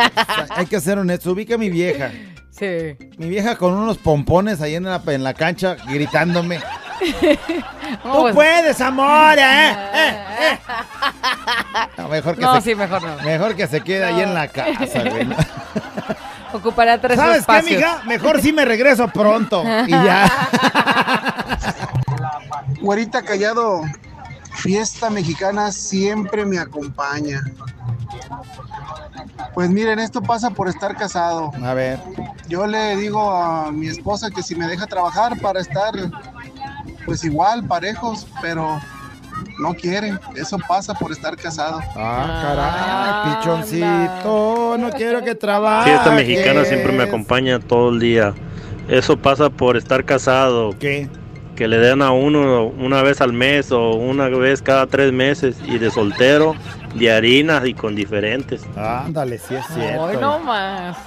hay 0.49 0.65
que 0.65 0.79
ser 0.79 0.97
honesto. 0.97 1.31
Ubica 1.33 1.55
a 1.55 1.57
mi 1.59 1.69
vieja. 1.69 2.09
Sí. 2.49 2.95
Mi 3.17 3.27
vieja 3.29 3.57
con 3.57 3.73
unos 3.73 3.97
pompones 3.97 4.61
ahí 4.61 4.75
en 4.75 4.85
la, 4.85 5.01
en 5.07 5.23
la 5.23 5.33
cancha 5.35 5.75
gritándome. 5.87 6.61
Tú 8.03 8.29
puedes, 8.33 8.79
amor, 8.81 9.37
eh, 9.37 9.71
eh, 9.71 10.17
eh. 10.39 10.59
No, 11.97 12.07
mejor 12.07 12.35
que 12.35 12.41
No, 12.41 12.55
se, 12.55 12.61
sí, 12.61 12.75
mejor 12.75 13.01
no. 13.01 13.15
Mejor 13.23 13.55
que 13.55 13.67
se 13.67 13.81
quede 13.81 14.05
ahí 14.05 14.21
en 14.21 14.33
la 14.33 14.47
casa, 14.47 15.03
güey. 15.09 15.25
¿no? 15.25 15.35
Ocuparía 16.53 16.99
tres 16.99 17.17
¿Sabes 17.17 17.35
qué, 17.35 17.39
espacios. 17.39 17.77
mija? 17.77 18.01
Mejor 18.05 18.41
sí 18.41 18.51
me 18.53 18.65
regreso 18.65 19.07
pronto. 19.07 19.63
Y 19.87 19.91
ya. 19.91 20.29
Güerita 22.81 23.21
Callado, 23.21 23.83
fiesta 24.55 25.09
mexicana 25.09 25.71
siempre 25.71 26.45
me 26.45 26.59
acompaña. 26.59 27.41
Pues 29.53 29.69
miren, 29.69 29.99
esto 29.99 30.21
pasa 30.21 30.49
por 30.49 30.67
estar 30.67 30.95
casado. 30.95 31.51
A 31.63 31.73
ver. 31.73 31.99
Yo 32.47 32.67
le 32.67 32.95
digo 32.95 33.31
a 33.31 33.71
mi 33.71 33.87
esposa 33.87 34.29
que 34.29 34.43
si 34.43 34.55
me 34.55 34.67
deja 34.67 34.87
trabajar 34.87 35.39
para 35.39 35.61
estar 35.61 35.93
pues 37.05 37.23
igual, 37.23 37.65
parejos, 37.65 38.27
pero 38.41 38.79
no 39.59 39.73
quiere. 39.73 40.17
Eso 40.35 40.57
pasa 40.67 40.93
por 40.93 41.11
estar 41.11 41.35
casado. 41.35 41.79
Ah, 41.95 43.33
caray, 43.35 43.35
pichoncito. 43.37 44.77
No 44.77 44.89
quiero 44.91 45.23
que 45.23 45.35
trabaje. 45.35 45.89
Fiesta 45.89 46.11
mexicana 46.11 46.65
siempre 46.65 46.91
me 46.91 47.03
acompaña 47.03 47.59
todo 47.59 47.89
el 47.89 47.99
día. 47.99 48.33
Eso 48.87 49.17
pasa 49.17 49.49
por 49.49 49.77
estar 49.77 50.03
casado. 50.05 50.71
¿Qué? 50.79 51.09
Que 51.55 51.67
le 51.67 51.77
den 51.77 52.01
a 52.01 52.11
uno 52.11 52.65
una 52.65 53.03
vez 53.03 53.21
al 53.21 53.33
mes 53.33 53.71
o 53.71 53.91
una 53.91 54.27
vez 54.27 54.61
cada 54.61 54.87
tres 54.87 55.11
meses. 55.11 55.57
Y 55.65 55.77
de 55.77 55.91
soltero, 55.91 56.55
de 56.95 57.11
harinas 57.11 57.65
y 57.65 57.73
con 57.73 57.95
diferentes. 57.95 58.63
Ándale, 58.75 59.37
sí 59.37 59.55
es 59.55 59.65
cierto. 59.67 60.03
Hoy 60.03 60.17
no 60.17 60.39
más. 60.39 60.97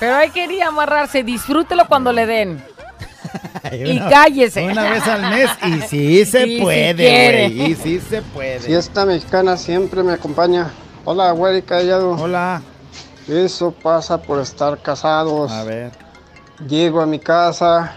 Pero 0.00 0.16
hay 0.16 0.30
que 0.30 0.44
ir 0.44 0.62
a 0.62 0.68
amarrarse. 0.68 1.22
Disfrútelo 1.22 1.86
cuando 1.86 2.12
le 2.12 2.26
den. 2.26 2.73
Y 3.72 3.96
Una- 3.96 4.08
cállese. 4.08 4.64
Una 4.64 4.90
vez 4.90 5.06
al 5.06 5.22
mes. 5.30 5.50
Y 5.66 5.80
sí 5.88 6.24
se 6.30 6.46
Y 6.46 6.56
si 6.56 6.62
puede, 6.62 7.48
güey. 7.48 7.70
Y 7.72 7.74
sí 7.74 8.00
se 8.00 8.22
puede. 8.22 8.60
Fiesta 8.60 9.04
mexicana 9.06 9.56
siempre 9.56 10.02
me 10.02 10.12
acompaña. 10.12 10.70
Hola, 11.04 11.30
güey 11.32 11.62
callado. 11.62 12.12
Hola. 12.12 12.62
Eso 13.28 13.70
pasa 13.72 14.20
por 14.20 14.40
estar 14.40 14.80
casados. 14.82 15.50
A 15.50 15.64
ver. 15.64 15.92
Llego 16.68 17.00
a 17.00 17.06
mi 17.06 17.18
casa, 17.18 17.94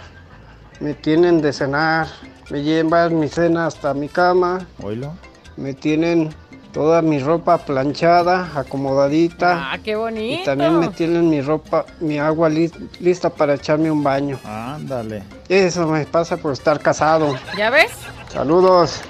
me 0.79 0.93
tienen 0.93 1.41
de 1.41 1.53
cenar, 1.53 2.07
me 2.49 2.63
llevan 2.63 3.19
mi 3.19 3.27
cena 3.27 3.67
hasta 3.67 3.93
mi 3.93 4.07
cama, 4.09 4.65
Oílo. 4.81 5.13
me 5.57 5.73
tienen 5.75 6.33
toda 6.77 7.01
mi 7.01 7.17
ropa 7.17 7.57
planchada, 7.57 8.51
acomodadita. 8.55 9.71
Ah, 9.73 9.77
qué 9.83 9.95
bonito. 9.95 10.41
Y 10.43 10.45
también 10.45 10.77
me 10.79 10.89
tienen 10.89 11.27
mi 11.27 11.41
ropa, 11.41 11.85
mi 11.99 12.19
agua 12.19 12.49
lis- 12.49 12.71
lista 12.99 13.31
para 13.31 13.55
echarme 13.55 13.89
un 13.89 14.03
baño. 14.03 14.39
Ándale. 14.45 15.23
Eso 15.49 15.87
me 15.87 16.05
pasa 16.05 16.37
por 16.37 16.53
estar 16.53 16.79
casado. 16.79 17.35
¿Ya 17.57 17.71
ves? 17.71 17.89
Saludos. 18.31 19.01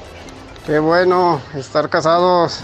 Qué 0.65 0.80
bueno 0.80 1.41
estar 1.55 1.89
casados. 1.89 2.63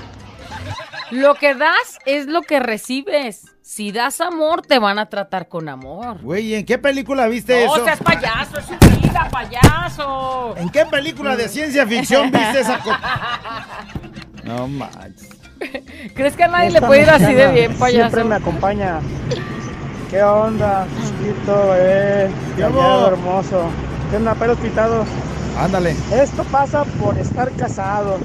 Lo 1.12 1.36
que 1.36 1.54
das 1.54 2.00
es 2.06 2.28
lo 2.28 2.42
que 2.42 2.62
recibes. 2.62 3.48
Si 3.62 3.92
das 3.92 4.22
amor, 4.22 4.62
te 4.62 4.80
van 4.80 5.00
a 5.00 5.10
tratar 5.10 5.50
con 5.50 5.68
amor. 5.68 6.22
Güey, 6.22 6.56
¿en 6.56 6.66
qué 6.66 6.78
película 6.78 7.28
viste 7.28 7.66
No 7.66 7.76
eso? 7.76 7.84
seas 7.86 8.00
payaso, 8.00 8.58
es 8.60 8.66
su 8.68 9.00
vida, 9.02 9.28
payaso. 9.30 10.54
¿En 10.58 10.70
qué 10.70 10.86
película 10.86 11.36
de 11.36 11.50
ciencia 11.50 11.86
ficción 11.86 12.32
viste 12.32 12.60
esa 12.62 12.80
co- 12.80 12.92
No 14.44 14.68
manches. 14.68 15.30
¿Crees 16.16 16.36
que 16.36 16.44
a 16.44 16.48
nadie 16.48 16.72
le 16.72 16.82
puede 16.82 17.04
ir 17.04 17.10
así 17.10 17.34
de 17.34 17.48
bien, 17.48 17.76
payaso? 17.76 18.10
Siempre 18.10 18.24
me 18.24 18.36
acompaña. 18.36 19.00
¿Qué 20.10 20.22
onda, 20.22 20.86
chiquito, 21.02 21.70
bebé? 21.70 22.30
¿Qué 22.56 22.62
Callado, 22.62 23.08
hermoso. 23.08 23.66
¿Qué 24.10 24.18
onda, 24.18 24.36
pelos 24.36 24.58
pitados? 24.60 25.08
Ándale. 25.58 25.96
Esto 26.12 26.44
pasa 26.46 26.84
por 26.84 27.18
estar 27.18 27.52
casado. 27.54 28.20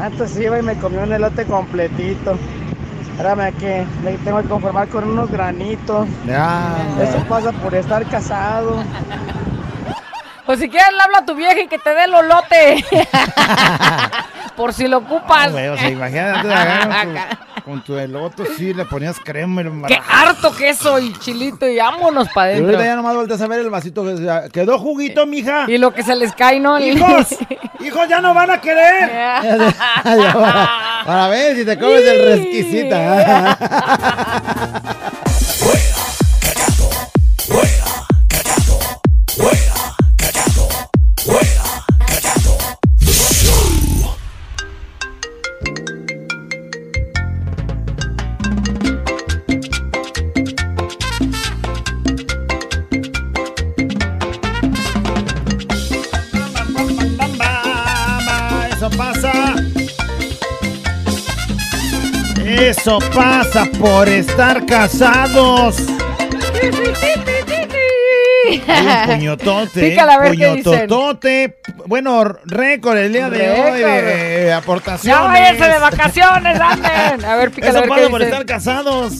Antes 0.00 0.38
iba 0.38 0.58
y 0.58 0.62
me 0.62 0.76
comía 0.76 1.00
un 1.00 1.12
elote 1.12 1.44
completito. 1.44 2.38
Espérame 3.10 3.52
que 3.58 3.84
me 4.04 4.12
tengo 4.18 4.42
que 4.42 4.48
conformar 4.48 4.88
con 4.88 5.10
unos 5.10 5.30
granitos. 5.30 6.06
Ya. 6.24 6.76
Eso 7.02 7.18
pasa 7.28 7.50
por 7.52 7.74
estar 7.74 8.06
casado. 8.06 8.84
O 10.46 10.54
si 10.54 10.68
quieres 10.68 10.92
le 10.92 11.02
hablo 11.02 11.16
a 11.16 11.26
tu 11.26 11.34
vieja 11.34 11.60
y 11.60 11.68
que 11.68 11.78
te 11.78 11.90
dé 11.90 12.04
el 12.04 12.14
olote. 12.14 12.84
Por 14.58 14.74
si 14.74 14.86
lo 14.88 14.98
ocupas. 14.98 15.52
Güey, 15.52 15.68
o 15.68 15.76
sea, 15.78 15.88
imagínate, 15.88 16.52
agarras 16.52 17.06
tu- 17.06 17.62
con 17.62 17.80
tu 17.84 17.96
eloto 17.96 18.44
sí 18.56 18.74
le 18.74 18.84
ponías 18.86 19.16
crema. 19.22 19.62
y 19.62 19.70
¡Qué 19.86 20.00
harto 20.10 20.54
queso 20.56 20.98
y 20.98 21.12
chilito! 21.14 21.66
Y 21.68 21.76
vámonos 21.78 22.28
para 22.34 22.48
Y 22.48 22.52
adentro. 22.54 22.72
ahorita 22.74 22.84
ya 22.90 22.96
nomás 22.96 23.14
volteas 23.14 23.40
a 23.40 23.46
ver 23.46 23.60
el 23.60 23.70
vasito 23.70 24.02
que 24.04 24.10
decía, 24.10 24.48
quedó 24.52 24.78
juguito, 24.78 25.24
mija. 25.26 25.64
Y 25.68 25.78
lo 25.78 25.94
que 25.94 26.02
se 26.02 26.16
les 26.16 26.32
cae, 26.32 26.58
¿no? 26.60 26.78
¡Hijos! 26.80 27.36
¡Hijos, 27.80 28.08
ya 28.08 28.20
no 28.20 28.34
van 28.34 28.50
a 28.50 28.60
querer! 28.60 29.10
para, 30.34 30.68
para 31.06 31.28
ver 31.28 31.56
si 31.56 31.64
te 31.64 31.78
comes 31.78 32.02
el 32.04 32.24
resquisita. 32.38 33.58
Eso 62.88 63.00
pasa 63.14 63.66
por 63.78 64.08
estar 64.08 64.64
casados. 64.64 65.76
Hay 68.66 68.86
un 68.86 69.06
puñotote. 69.12 69.90
Pícala 69.90 70.26
puñototote. 70.26 71.58
Bueno, 71.84 72.24
récord 72.46 72.96
el 72.96 73.12
día 73.12 73.28
de 73.28 73.50
hoy 73.50 73.80
de 73.80 74.52
aportaciones. 74.54 75.20
¡Ya 75.20 75.22
váyanse 75.22 75.64
de 75.64 75.78
vacaciones, 75.78 76.58
anden! 76.58 77.24
A 77.26 77.36
ver, 77.36 77.50
pícale 77.50 77.72
Eso 77.72 77.78
a 77.78 77.80
ver 77.82 77.88
pasa 77.90 78.00
qué 78.00 78.08
por 78.08 78.20
dicen. 78.20 78.32
estar 78.32 78.46
casados. 78.46 79.12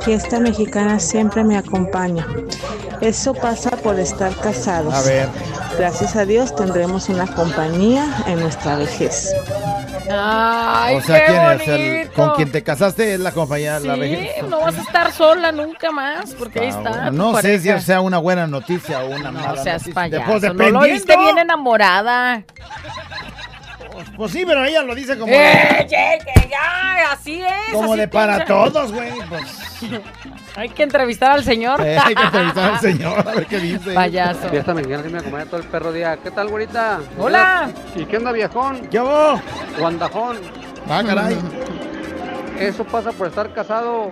Fiesta 0.00 0.40
mexicana 0.40 0.98
siempre 0.98 1.44
me 1.44 1.58
acompaña. 1.58 2.26
Eso 3.02 3.34
pasa 3.34 3.68
por 3.72 4.00
estar 4.00 4.34
casados. 4.36 4.94
A 4.94 5.02
ver. 5.02 5.28
Gracias 5.76 6.16
a 6.16 6.24
Dios 6.24 6.56
tendremos 6.56 7.10
una 7.10 7.26
compañía 7.26 8.06
en 8.26 8.40
nuestra 8.40 8.76
vejez. 8.76 9.34
¡Ay, 10.10 10.96
o 10.96 11.00
sea, 11.02 11.24
qué 11.26 11.32
¿quién 11.32 11.42
es? 11.60 11.68
El- 11.68 11.92
bonito! 11.98 12.12
con 12.14 12.30
quien 12.36 12.52
te 12.52 12.62
casaste 12.62 13.14
es 13.14 13.20
la 13.20 13.32
compañía 13.32 13.78
La 13.80 13.94
Sí, 13.94 14.00
Vejez. 14.00 14.42
no 14.48 14.60
vas 14.60 14.76
a 14.78 14.80
estar 14.82 15.12
sola 15.12 15.52
nunca 15.52 15.90
más, 15.90 16.34
porque 16.34 16.60
ahí 16.60 16.66
Ah, 16.66 16.78
está. 16.78 16.90
bueno, 16.90 17.12
No 17.12 17.36
sé 17.40 17.58
si 17.60 17.80
sea 17.80 18.00
una 18.00 18.18
buena 18.18 18.46
noticia 18.46 19.00
o 19.04 19.08
una 19.10 19.30
No 19.30 19.40
mala 19.40 19.62
seas 19.62 19.82
noticia. 19.82 19.94
payaso. 19.94 20.24
Pues, 20.30 20.54
no 20.54 20.68
lo 20.70 20.78
oíste 20.80 21.16
bien 21.16 21.38
enamorada. 21.38 22.42
Pues 24.16 24.32
sí, 24.32 24.44
pero 24.46 24.64
ella 24.64 24.82
lo 24.82 24.94
dice 24.94 25.18
como, 25.18 25.32
¡Eh, 25.32 25.86
ye, 25.88 26.18
ye, 26.24 26.48
ya! 26.50 27.12
Así 27.12 27.40
es. 27.42 27.72
como 27.72 27.92
así 27.92 28.00
de 28.00 28.08
para 28.08 28.36
piensa. 28.44 28.54
todos, 28.54 28.92
güey. 28.92 29.10
Pues, 29.28 29.42
Hay 30.54 30.68
que 30.68 30.82
entrevistar 30.82 31.32
al 31.32 31.44
señor. 31.44 31.80
eh, 31.80 31.98
hay 31.98 32.14
que 32.14 32.22
entrevistar 32.22 32.72
al 32.74 32.80
señor 32.80 33.18
a 33.28 33.34
ver 33.34 33.46
qué 33.46 33.58
dice. 33.58 33.94
Payaso. 33.94 34.48
Fiesta 34.48 34.74
mexicana 34.74 35.02
que 35.02 35.08
me 35.08 35.18
acompaña 35.18 35.46
todo 35.46 35.60
el 35.60 35.66
perro 35.66 35.92
día. 35.92 36.16
¿Qué 36.22 36.30
tal, 36.30 36.48
güerita? 36.48 37.00
Hola. 37.18 37.70
¿Y 37.96 38.04
qué 38.04 38.18
onda, 38.18 38.32
viejón? 38.32 38.86
¿Qué 38.88 39.00
hubo? 39.00 39.40
Guandajón. 39.78 40.38
Ah, 40.88 41.02
caray. 41.06 41.38
Eso 42.58 42.84
pasa 42.84 43.12
por 43.12 43.28
estar 43.28 43.52
casado. 43.54 44.10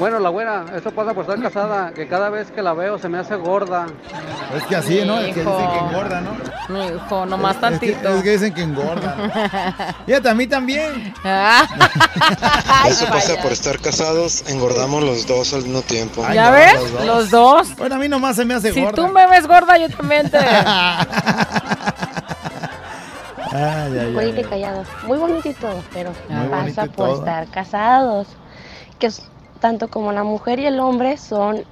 Bueno, 0.00 0.18
la 0.18 0.30
güera, 0.30 0.64
eso 0.74 0.90
pasa 0.92 1.12
por 1.14 1.24
estar 1.24 1.40
casada, 1.42 1.92
que 1.92 2.08
cada 2.08 2.30
vez 2.30 2.50
que 2.50 2.62
la 2.62 2.72
veo 2.72 2.98
se 2.98 3.08
me 3.10 3.18
hace 3.18 3.36
gorda. 3.36 3.84
Es 4.56 4.62
que 4.64 4.74
así, 4.74 5.02
¿no? 5.04 5.18
Es 5.20 5.34
que 5.34 5.40
dicen 5.42 5.70
que 5.70 5.78
engorda, 5.78 6.20
¿no? 6.22 6.30
Mi 6.70 6.86
hijo, 6.86 7.26
nomás 7.26 7.56
Es 7.56 7.60
tantito. 7.60 8.08
es 8.08 8.22
que 8.22 8.30
dicen 8.30 8.54
que 8.54 8.62
engorda. 8.62 9.94
Fíjate, 10.06 10.28
a 10.30 10.34
mí 10.34 10.46
también. 10.46 11.12
Eso 12.88 13.06
pasa 13.08 13.36
por 13.42 13.52
estar 13.52 13.78
casados, 13.78 14.48
engordamos 14.48 15.02
los 15.04 15.26
dos 15.26 15.52
al 15.52 15.64
mismo 15.64 15.82
tiempo. 15.82 16.24
¿Ya 16.32 16.50
ves? 16.50 16.80
Los 17.04 17.28
dos. 17.30 17.76
Bueno, 17.76 17.96
a 17.96 17.98
mí 17.98 18.08
nomás 18.08 18.36
se 18.36 18.46
me 18.46 18.54
hace 18.54 18.72
Si 18.72 18.80
gorda. 18.82 18.94
tú 18.96 19.06
me 19.08 19.26
ves 19.26 19.46
gorda, 19.46 19.76
yo 19.76 19.90
también 19.94 20.30
te. 20.30 20.38
Ay, 23.52 23.98
ay, 23.98 24.16
ay. 24.36 24.44
callado. 24.48 24.84
Muy 25.06 25.18
bonito 25.18 25.48
y 25.48 25.54
todo, 25.54 25.82
pero 25.92 26.12
Muy 26.28 26.46
pasa 26.48 26.86
por 26.86 26.94
todo. 26.94 27.18
estar 27.18 27.48
casados. 27.48 28.28
Que 28.98 29.08
es- 29.08 29.22
tanto 29.60 29.88
como 29.88 30.12
la 30.12 30.24
mujer 30.24 30.58
y 30.58 30.66
el 30.66 30.80
hombre 30.80 31.16
son 31.16 31.64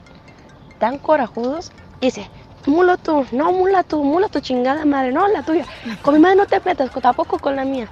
tan 0.79 0.99
corajudos. 0.99 1.73
Dice, 2.01 2.29
mulo 2.67 2.97
tú, 2.97 3.27
no 3.33 3.51
mula 3.53 3.83
tú, 3.83 4.05
mula 4.05 4.29
tu 4.29 4.41
chingada 4.41 4.85
madre, 4.85 5.11
no 5.13 5.27
la 5.29 5.43
tuya. 5.43 5.65
Con 6.03 6.15
mi 6.15 6.21
madre 6.21 6.37
no 6.37 6.47
te 6.47 6.61
metas, 6.65 6.91
con- 6.91 7.03
tampoco 7.03 7.39
con 7.39 7.57
la 7.57 7.65
mía. 7.65 7.89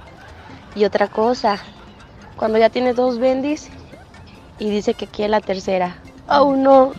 Y 0.75 0.85
otra 0.85 1.07
cosa, 1.07 1.57
cuando 2.37 2.57
ya 2.57 2.69
tienes 2.69 2.95
dos 2.95 3.17
bendis 3.19 3.69
y 4.59 4.69
dice 4.69 4.93
que 4.93 5.07
quiere 5.07 5.29
la 5.29 5.41
tercera. 5.41 5.97
Oh 6.29 6.55
no. 6.55 6.93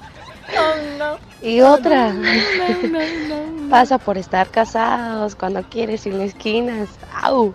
Y 1.41 1.61
otra, 1.61 2.13
pasa 3.71 3.99
por 3.99 4.19
estar 4.19 4.49
casados 4.49 5.37
cuando 5.37 5.63
quieres 5.63 6.01
sin 6.01 6.21
esquinas. 6.21 6.89
Au. 7.23 7.55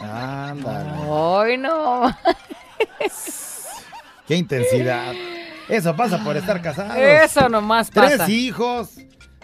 Ándale. 0.00 0.90
Ay, 1.10 1.58
no. 1.58 2.02
Qué 4.26 4.36
intensidad. 4.36 5.12
Eso 5.68 5.94
pasa 5.96 6.22
por 6.22 6.36
estar 6.36 6.60
casados. 6.62 6.96
Eso 6.96 7.48
nomás 7.48 7.90
Tres 7.90 8.18
pasa. 8.18 8.30
hijos. 8.30 8.90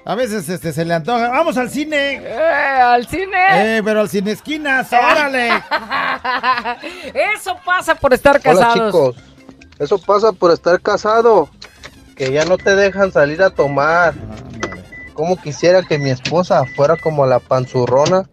A 0.05 0.15
veces 0.17 0.49
este, 0.49 0.73
se 0.73 0.85
le 0.85 0.95
antoja. 0.95 1.29
¡Vamos 1.29 1.57
al 1.57 1.71
cine! 1.71 2.15
Eh, 2.15 2.81
al 2.83 3.07
cine. 3.07 3.77
Eh, 3.79 3.83
pero 3.85 4.01
al 4.01 4.09
cine 4.09 4.33
esquinas, 4.33 4.93
órale. 4.93 5.49
Eso 7.37 7.57
pasa 7.65 7.95
por 7.95 8.13
estar 8.13 8.41
Hola 8.45 8.61
casados. 8.61 8.75
chicos, 9.15 9.17
eso 9.79 9.99
pasa 9.99 10.33
por 10.33 10.53
estar 10.53 10.81
casado, 10.81 11.49
que 12.17 12.33
ya 12.33 12.45
no 12.45 12.57
te 12.59 12.75
dejan 12.75 13.13
salir 13.13 13.43
a 13.43 13.51
tomar. 13.51 14.15
Como 15.15 15.37
quisiera 15.41 15.83
que 15.83 15.99
mi 15.99 16.11
esposa 16.11 16.65
fuera 16.77 16.97
como 16.97 17.27
la 17.27 17.39
panzurrona 17.39 18.29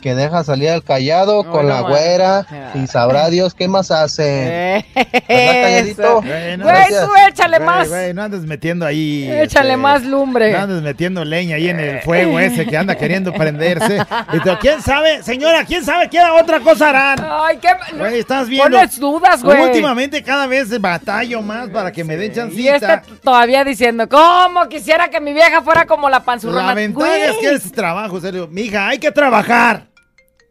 que 0.00 0.14
deja 0.14 0.44
salir 0.44 0.70
al 0.70 0.82
callado 0.82 1.44
con 1.44 1.66
no 1.66 1.74
la 1.74 1.80
güera 1.82 2.46
y 2.74 2.86
sabrá 2.86 3.28
Dios 3.30 3.54
qué 3.54 3.68
más 3.68 3.90
hace. 3.90 4.84
Eso. 5.28 6.22
Güey, 6.22 6.56
no 6.56 6.64
tú 6.66 7.12
échale 7.28 7.56
Güey, 7.58 7.66
más. 7.66 7.88
güey, 7.88 8.14
no 8.14 8.22
andes 8.22 8.40
metiendo 8.42 8.86
ahí. 8.86 9.24
este, 9.28 9.42
Échale 9.44 9.76
más 9.76 10.04
lumbre. 10.04 10.52
No 10.52 10.58
andes 10.58 10.82
metiendo 10.82 11.24
leña 11.24 11.56
ahí 11.56 11.68
en 11.68 11.80
el 11.80 12.00
fuego 12.00 12.38
ese 12.40 12.66
que 12.66 12.76
anda 12.76 12.94
queriendo 12.96 13.32
prenderse. 13.32 13.98
Y 14.32 14.40
tú, 14.40 14.50
¿Quién 14.60 14.82
sabe, 14.82 15.22
señora? 15.22 15.64
¿Quién 15.64 15.84
sabe 15.84 16.08
qué 16.08 16.20
otra 16.20 16.60
cosa 16.60 16.90
harán? 16.90 17.18
Ay, 17.28 17.58
qué. 17.58 17.68
Güey, 17.96 18.20
estás 18.20 18.48
viendo. 18.48 18.76
Pones 18.76 18.98
dudas, 18.98 19.42
güey. 19.42 19.62
Últimamente 19.62 20.22
cada 20.22 20.46
vez 20.46 20.78
batallo 20.80 21.40
más 21.42 21.68
para 21.70 21.90
que 21.92 22.04
me 22.04 22.16
den 22.16 22.32
Y 22.32 22.34
chancita. 22.34 22.94
este 22.94 23.12
todavía 23.22 23.64
diciendo, 23.64 24.08
¿cómo 24.08 24.68
quisiera 24.68 25.08
que 25.08 25.20
mi 25.20 25.32
vieja 25.32 25.62
fuera 25.62 25.86
como 25.86 26.08
la 26.10 26.20
panzurrona? 26.20 26.66
La 26.66 26.74
ventaja 26.74 27.16
es 27.26 27.36
que 27.38 27.50
es 27.52 27.72
trabajo, 27.72 28.20
serio. 28.20 28.48
Mija, 28.50 28.88
hay 28.88 28.98
que 28.98 29.10
trabajar. 29.10 29.86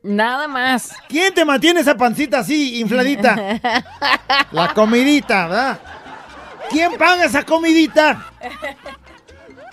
Nada 0.03 0.47
más. 0.47 0.93
¿Quién 1.07 1.33
te 1.33 1.43
mantiene 1.43 1.81
esa 1.81 1.95
pancita 1.95 2.39
así, 2.39 2.79
infladita? 2.79 3.35
La 4.51 4.73
comidita, 4.73 5.47
¿verdad? 5.47 5.79
¿Quién 6.69 6.97
paga 6.97 7.25
esa 7.25 7.43
comidita? 7.43 8.25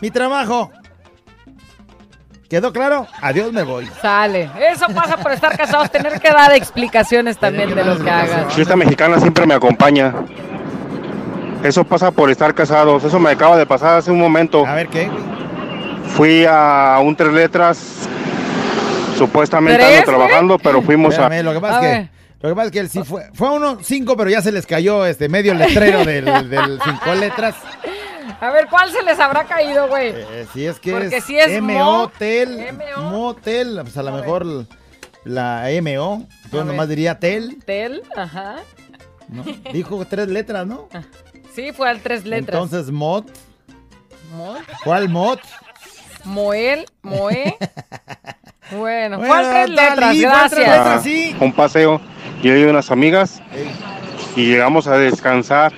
Mi 0.01 0.11
trabajo. 0.11 0.71
¿Quedó 2.49 2.73
claro? 2.73 3.07
Adiós, 3.21 3.53
me 3.53 3.63
voy. 3.63 3.89
Sale. 4.01 4.51
Eso 4.71 4.87
pasa 4.95 5.17
por 5.17 5.33
estar 5.33 5.57
casados, 5.57 5.91
tener 5.91 6.21
que 6.21 6.31
dar 6.31 6.53
explicaciones 6.53 7.39
también 7.39 7.75
de 7.75 7.85
lo 7.85 7.99
que 7.99 8.11
hagas. 8.11 8.55
Fiesta 8.55 8.77
mexicana 8.77 9.19
siempre 9.19 9.47
me 9.47 9.55
acompaña. 9.55 10.15
Eso 11.63 11.83
pasa 11.85 12.11
por 12.11 12.31
estar 12.31 12.55
casados. 12.55 13.03
Eso 13.03 13.19
me 13.19 13.31
acaba 13.31 13.57
de 13.57 13.67
pasar 13.67 13.99
hace 13.99 14.11
un 14.11 14.19
momento. 14.19 14.67
A 14.67 14.75
ver, 14.75 14.89
¿qué? 14.89 15.11
Fui 16.15 16.45
a 16.49 17.01
un 17.03 17.17
tres 17.17 17.33
letras, 17.33 18.09
supuestamente 19.17 19.79
¿Tres, 19.83 19.99
ando 20.01 20.05
trabajando, 20.13 20.59
pero 20.59 20.83
fuimos 20.83 21.15
a... 21.19 21.23
Espérame, 21.25 21.45
lo 21.45 21.53
que 21.53 21.61
pasa 21.61 21.79
A 21.81 21.87
es 21.93 22.09
que, 22.09 22.11
lo 22.41 22.49
que 22.49 22.55
pasa 22.55 22.67
es 22.67 22.73
que 22.73 22.79
él 22.81 22.89
sí 22.91 23.03
fue, 23.05 23.31
fue 23.35 23.49
a 23.49 23.51
uno 23.53 23.79
cinco, 23.83 24.17
pero 24.17 24.31
ya 24.31 24.43
se 24.43 24.53
les 24.53 24.67
cayó 24.67 25.07
este 25.07 25.29
medio 25.29 25.55
letrero 25.55 26.05
del, 26.05 26.25
del 26.51 26.79
cinco 26.85 27.15
letras. 27.15 27.55
A 28.41 28.51
ver, 28.51 28.67
¿cuál 28.69 28.91
se 28.91 29.03
les 29.03 29.19
habrá 29.21 29.45
caído, 29.45 29.89
güey? 29.89 30.09
Eh, 30.11 30.47
si 30.53 30.67
es 30.67 30.79
que 30.81 30.93
Porque 30.93 31.17
es, 31.19 31.25
si 31.25 31.39
es 31.39 31.61
mo- 31.63 31.71
M-O-Tel, 31.71 32.67
Motel, 33.11 33.79
pues 33.83 33.97
a 33.97 34.03
lo 34.03 34.13
mejor 34.13 34.47
la 35.25 35.71
M-O, 35.71 36.27
entonces 36.45 36.67
nomás 36.67 36.89
diría 36.89 37.19
Tel, 37.19 37.59
Tel, 37.65 38.03
ajá. 38.17 38.57
¿no? 39.29 39.45
Dijo 39.73 40.05
tres 40.07 40.29
letras, 40.29 40.67
¿no? 40.67 40.89
Sí, 41.55 41.73
fue 41.73 41.89
al 41.89 42.01
tres 42.01 42.25
letras. 42.27 42.63
Entonces 42.63 42.91
Mot, 42.93 43.27
Mo- 44.37 44.57
¿cuál 44.85 45.09
Mot? 45.09 45.41
Moel, 46.25 46.87
Moe. 47.03 47.57
Bueno, 48.71 49.19
Bueno, 49.19 49.29
¿cuál 49.29 49.51
tres 49.51 49.69
letras? 49.69 49.99
¿cuál 49.99 50.51
tres 50.51 50.65
Gracias. 50.67 50.67
letras? 50.67 51.03
sí. 51.03 51.37
un 51.39 51.53
paseo, 51.53 52.01
yo 52.43 52.57
y 52.57 52.65
unas 52.65 52.91
amigas, 52.91 53.43
y 54.37 54.47
llegamos 54.47 54.87
a 54.87 54.97
descansar. 54.97 55.73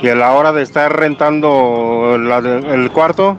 Y 0.00 0.08
a 0.08 0.14
la 0.14 0.30
hora 0.32 0.52
de 0.52 0.62
estar 0.62 0.94
rentando 0.96 2.16
la 2.20 2.40
de- 2.40 2.72
el 2.72 2.90
cuarto, 2.92 3.36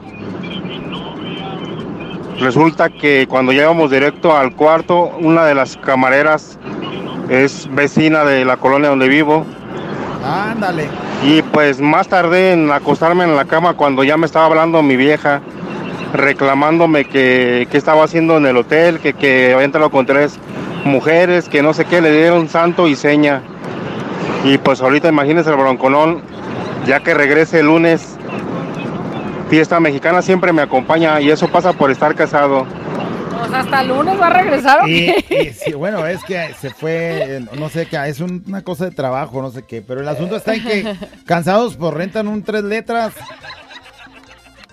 resulta 2.38 2.90
que 2.90 3.26
cuando 3.28 3.52
llegamos 3.52 3.90
directo 3.90 4.36
al 4.36 4.54
cuarto, 4.54 5.10
una 5.20 5.46
de 5.46 5.54
las 5.54 5.76
camareras 5.78 6.58
es 7.30 7.66
vecina 7.74 8.24
de 8.24 8.44
la 8.44 8.58
colonia 8.58 8.90
donde 8.90 9.08
vivo. 9.08 9.46
Ándale. 10.24 10.86
Y 11.24 11.42
pues 11.42 11.80
más 11.80 12.08
tardé 12.08 12.52
en 12.52 12.70
acostarme 12.70 13.24
en 13.24 13.34
la 13.36 13.46
cama 13.46 13.74
cuando 13.74 14.04
ya 14.04 14.16
me 14.18 14.26
estaba 14.26 14.44
hablando 14.46 14.82
mi 14.82 14.96
vieja, 14.96 15.40
reclamándome 16.12 17.04
que, 17.04 17.68
que 17.70 17.76
estaba 17.78 18.04
haciendo 18.04 18.36
en 18.38 18.46
el 18.46 18.56
hotel, 18.56 18.98
que, 18.98 19.12
que 19.14 19.52
había 19.52 19.64
entrado 19.64 19.90
con 19.90 20.06
tres 20.06 20.38
mujeres, 20.84 21.48
que 21.48 21.62
no 21.62 21.74
sé 21.74 21.84
qué, 21.84 22.00
le 22.00 22.10
dieron 22.12 22.48
santo 22.48 22.88
y 22.88 22.96
seña. 22.96 23.42
Y 24.44 24.58
pues 24.58 24.80
ahorita 24.80 25.08
imagínense 25.08 25.50
el 25.50 25.56
bronconón, 25.56 26.22
ya 26.86 27.00
que 27.00 27.12
regrese 27.14 27.60
el 27.60 27.66
lunes, 27.66 28.16
fiesta 29.50 29.80
mexicana 29.80 30.22
siempre 30.22 30.52
me 30.52 30.62
acompaña 30.62 31.20
y 31.20 31.30
eso 31.30 31.48
pasa 31.48 31.72
por 31.72 31.90
estar 31.90 32.14
casado. 32.14 32.66
Pues 33.38 33.52
hasta 33.52 33.80
el 33.82 33.88
lunes 33.88 34.20
va 34.20 34.26
a 34.28 34.30
regresar. 34.42 34.80
¿o 34.84 34.88
Y, 34.88 35.12
qué? 35.28 35.50
y 35.50 35.54
sí, 35.54 35.72
bueno, 35.72 36.06
es 36.06 36.22
que 36.24 36.54
se 36.60 36.70
fue, 36.70 37.42
no 37.58 37.68
sé 37.68 37.86
qué, 37.86 37.98
es 38.08 38.20
un- 38.20 38.42
una 38.46 38.62
cosa 38.62 38.86
de 38.86 38.90
trabajo, 38.90 39.40
no 39.42 39.50
sé 39.50 39.62
qué, 39.64 39.82
pero 39.82 40.00
el 40.00 40.08
asunto 40.08 40.36
está 40.36 40.54
en 40.54 40.64
que 40.64 40.94
cansados 41.26 41.76
por 41.76 41.94
rentan 41.96 42.28
un 42.28 42.42
tres 42.42 42.64
letras. 42.64 43.12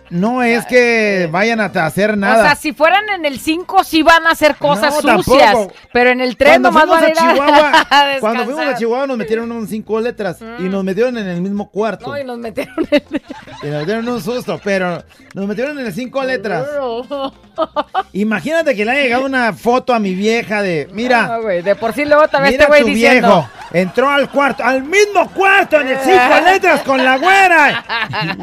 No 0.09 0.43
es 0.43 0.65
que 0.65 1.27
vayan 1.31 1.59
a 1.59 1.65
hacer 1.65 2.17
nada. 2.17 2.39
O 2.39 2.45
sea, 2.45 2.55
si 2.55 2.73
fueran 2.73 3.09
en 3.09 3.25
el 3.25 3.39
5 3.39 3.83
sí 3.83 4.03
van 4.03 4.25
a 4.27 4.31
hacer 4.31 4.55
cosas 4.55 5.03
No, 5.03 5.21
sucias, 5.23 5.51
tampoco. 5.53 5.73
pero 5.91 6.11
en 6.11 6.21
el 6.21 6.37
3 6.37 6.51
Cuando 6.53 6.69
nomás 6.71 6.87
van 6.87 7.03
a 7.03 7.09
ir 7.09 7.17
a, 7.17 7.21
Chihuahua, 7.33 7.87
a 7.89 8.19
cuando 8.19 8.45
fuimos 8.45 8.65
a. 8.65 8.75
Chihuahua 8.75 9.07
nos 9.07 9.17
metieron 9.17 9.51
un 9.51 9.67
cinco 9.67 9.99
letras 9.99 10.37
y 10.59 10.63
nos 10.63 10.83
metieron 10.83 11.17
en 11.17 11.27
el 11.27 11.41
mismo 11.41 11.69
cuarto. 11.71 12.07
No, 12.07 12.17
y 12.19 12.23
nos 12.23 12.37
metieron 12.37 12.75
Y 13.63 13.67
nos 13.67 13.79
metieron 13.79 14.07
un 14.09 14.21
susto, 14.21 14.59
pero 14.63 15.03
nos 15.33 15.47
metieron 15.47 15.79
en 15.79 15.85
el 15.87 15.93
cinco 15.93 16.23
letras. 16.23 16.67
Imagínate 18.13 18.75
que 18.75 18.85
le 18.85 18.91
haya 18.91 19.01
llegado 19.01 19.25
una 19.25 19.53
foto 19.53 19.93
a 19.93 19.99
mi 19.99 20.13
vieja 20.13 20.61
de, 20.61 20.87
mira, 20.93 21.35
Ah, 21.35 21.37
güey, 21.39 21.61
de 21.61 21.75
por 21.75 21.93
sí 21.93 22.05
luego 22.05 22.27
también 22.27 22.53
este 22.55 22.65
güey 22.67 22.83
diciendo. 22.83 23.27
viejo, 23.27 23.49
entró 23.75 24.09
al 24.09 24.29
cuarto, 24.29 24.63
al 24.63 24.83
mismo 24.83 25.29
cuarto 25.33 25.79
en 25.81 25.87
el 25.89 25.97
cinco 25.99 26.41
letras 26.45 26.81
con 26.81 27.03
la 27.03 27.17
güera. 27.17 27.83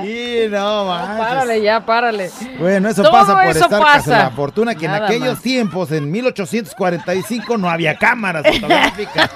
Y 0.04 0.48
no, 0.50 0.86
manches. 0.86 1.18
Párale 1.18 1.62
ya, 1.62 1.80
párale. 1.84 2.30
Bueno, 2.58 2.88
eso 2.88 3.02
Todo 3.02 3.12
pasa 3.12 3.32
por 3.34 3.44
eso 3.44 3.64
estar 3.64 3.80
pasa. 3.80 3.94
casado. 3.98 4.22
La 4.24 4.30
fortuna 4.30 4.74
que 4.74 4.86
en 4.86 4.92
aquellos 4.92 5.34
más. 5.34 5.42
tiempos, 5.42 5.92
en 5.92 6.10
1845, 6.10 7.56
no 7.58 7.70
había 7.70 7.96
cámaras 7.96 8.44
fotográficas. 8.54 9.30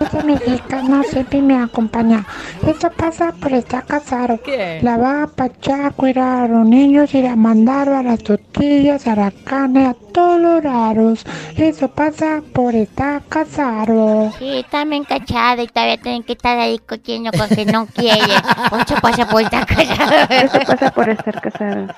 Esa 0.00 0.22
mexicana 0.24 1.02
siempre 1.10 1.42
me 1.42 1.62
acompaña. 1.62 2.24
Eso 2.66 2.90
pasa 2.90 3.32
por 3.40 3.52
estar 3.52 3.84
casado. 3.84 4.40
¿Qué? 4.42 4.80
La 4.82 4.96
va 4.96 5.24
a 5.24 5.26
pachar, 5.26 5.92
cuidar 5.92 6.44
a 6.44 6.48
los 6.48 6.66
niños, 6.66 7.14
ir 7.14 7.26
a 7.26 7.36
mandar 7.36 7.88
a 7.88 8.02
las 8.02 8.22
tortillas, 8.22 9.06
a 9.06 9.14
la 9.14 9.30
carne, 9.44 9.86
a 9.86 9.94
todos 10.12 10.40
los 10.40 10.64
raros. 10.64 11.24
Eso 11.56 11.88
pasa 11.88 12.40
por 12.52 12.74
estar 12.74 13.22
casado. 13.28 14.32
Sí, 14.40 14.64
también 14.70 15.04
cachada 15.04 15.62
y 15.62 15.68
todavía 15.68 15.98
tienen 15.98 16.22
que 16.24 16.32
estar 16.32 16.58
ahí 16.58 16.78
cogiendo 16.78 17.30
con 17.30 17.48
que 17.48 17.64
no 17.66 17.86
quieren. 17.86 18.24
Mucho 18.72 18.94
pasa 19.02 19.28
por 19.28 19.42
estar 19.42 19.66
callado. 19.66 20.12
Eso 20.30 20.58
pasa 20.66 20.90
por 20.90 21.08
estar 21.10 21.40
casados. 21.40 21.90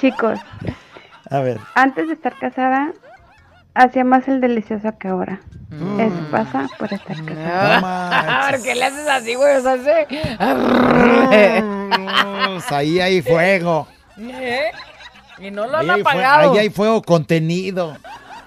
Chicos, 0.00 0.38
A 1.30 1.40
ver. 1.40 1.58
antes 1.74 2.08
de 2.08 2.12
estar 2.14 2.38
casada, 2.38 2.92
hacía 3.74 4.04
más 4.04 4.28
el 4.28 4.40
delicioso 4.42 4.96
que 5.00 5.08
ahora. 5.08 5.40
Eso 5.98 6.30
pasa 6.30 6.68
por 6.78 6.92
estar 6.92 7.24
casada. 7.24 8.50
¿Por 8.50 8.62
qué 8.62 8.74
le 8.74 8.84
haces 8.84 9.08
así, 9.08 9.34
güey? 9.34 9.56
O 9.56 9.62
sea, 9.62 10.06
Pues 12.46 12.72
ahí 12.72 13.00
hay 13.00 13.22
fuego. 13.22 13.88
¿Eh? 14.18 14.70
Y 15.38 15.50
no 15.50 15.66
lo 15.66 15.78
Ahí 15.78 15.88
han 15.88 15.96
hay, 15.96 16.02
fue- 16.02 16.12
apagado. 16.12 16.52
ahí 16.52 16.58
hay 16.58 16.70
fuego 16.70 17.02
contenido. 17.02 17.96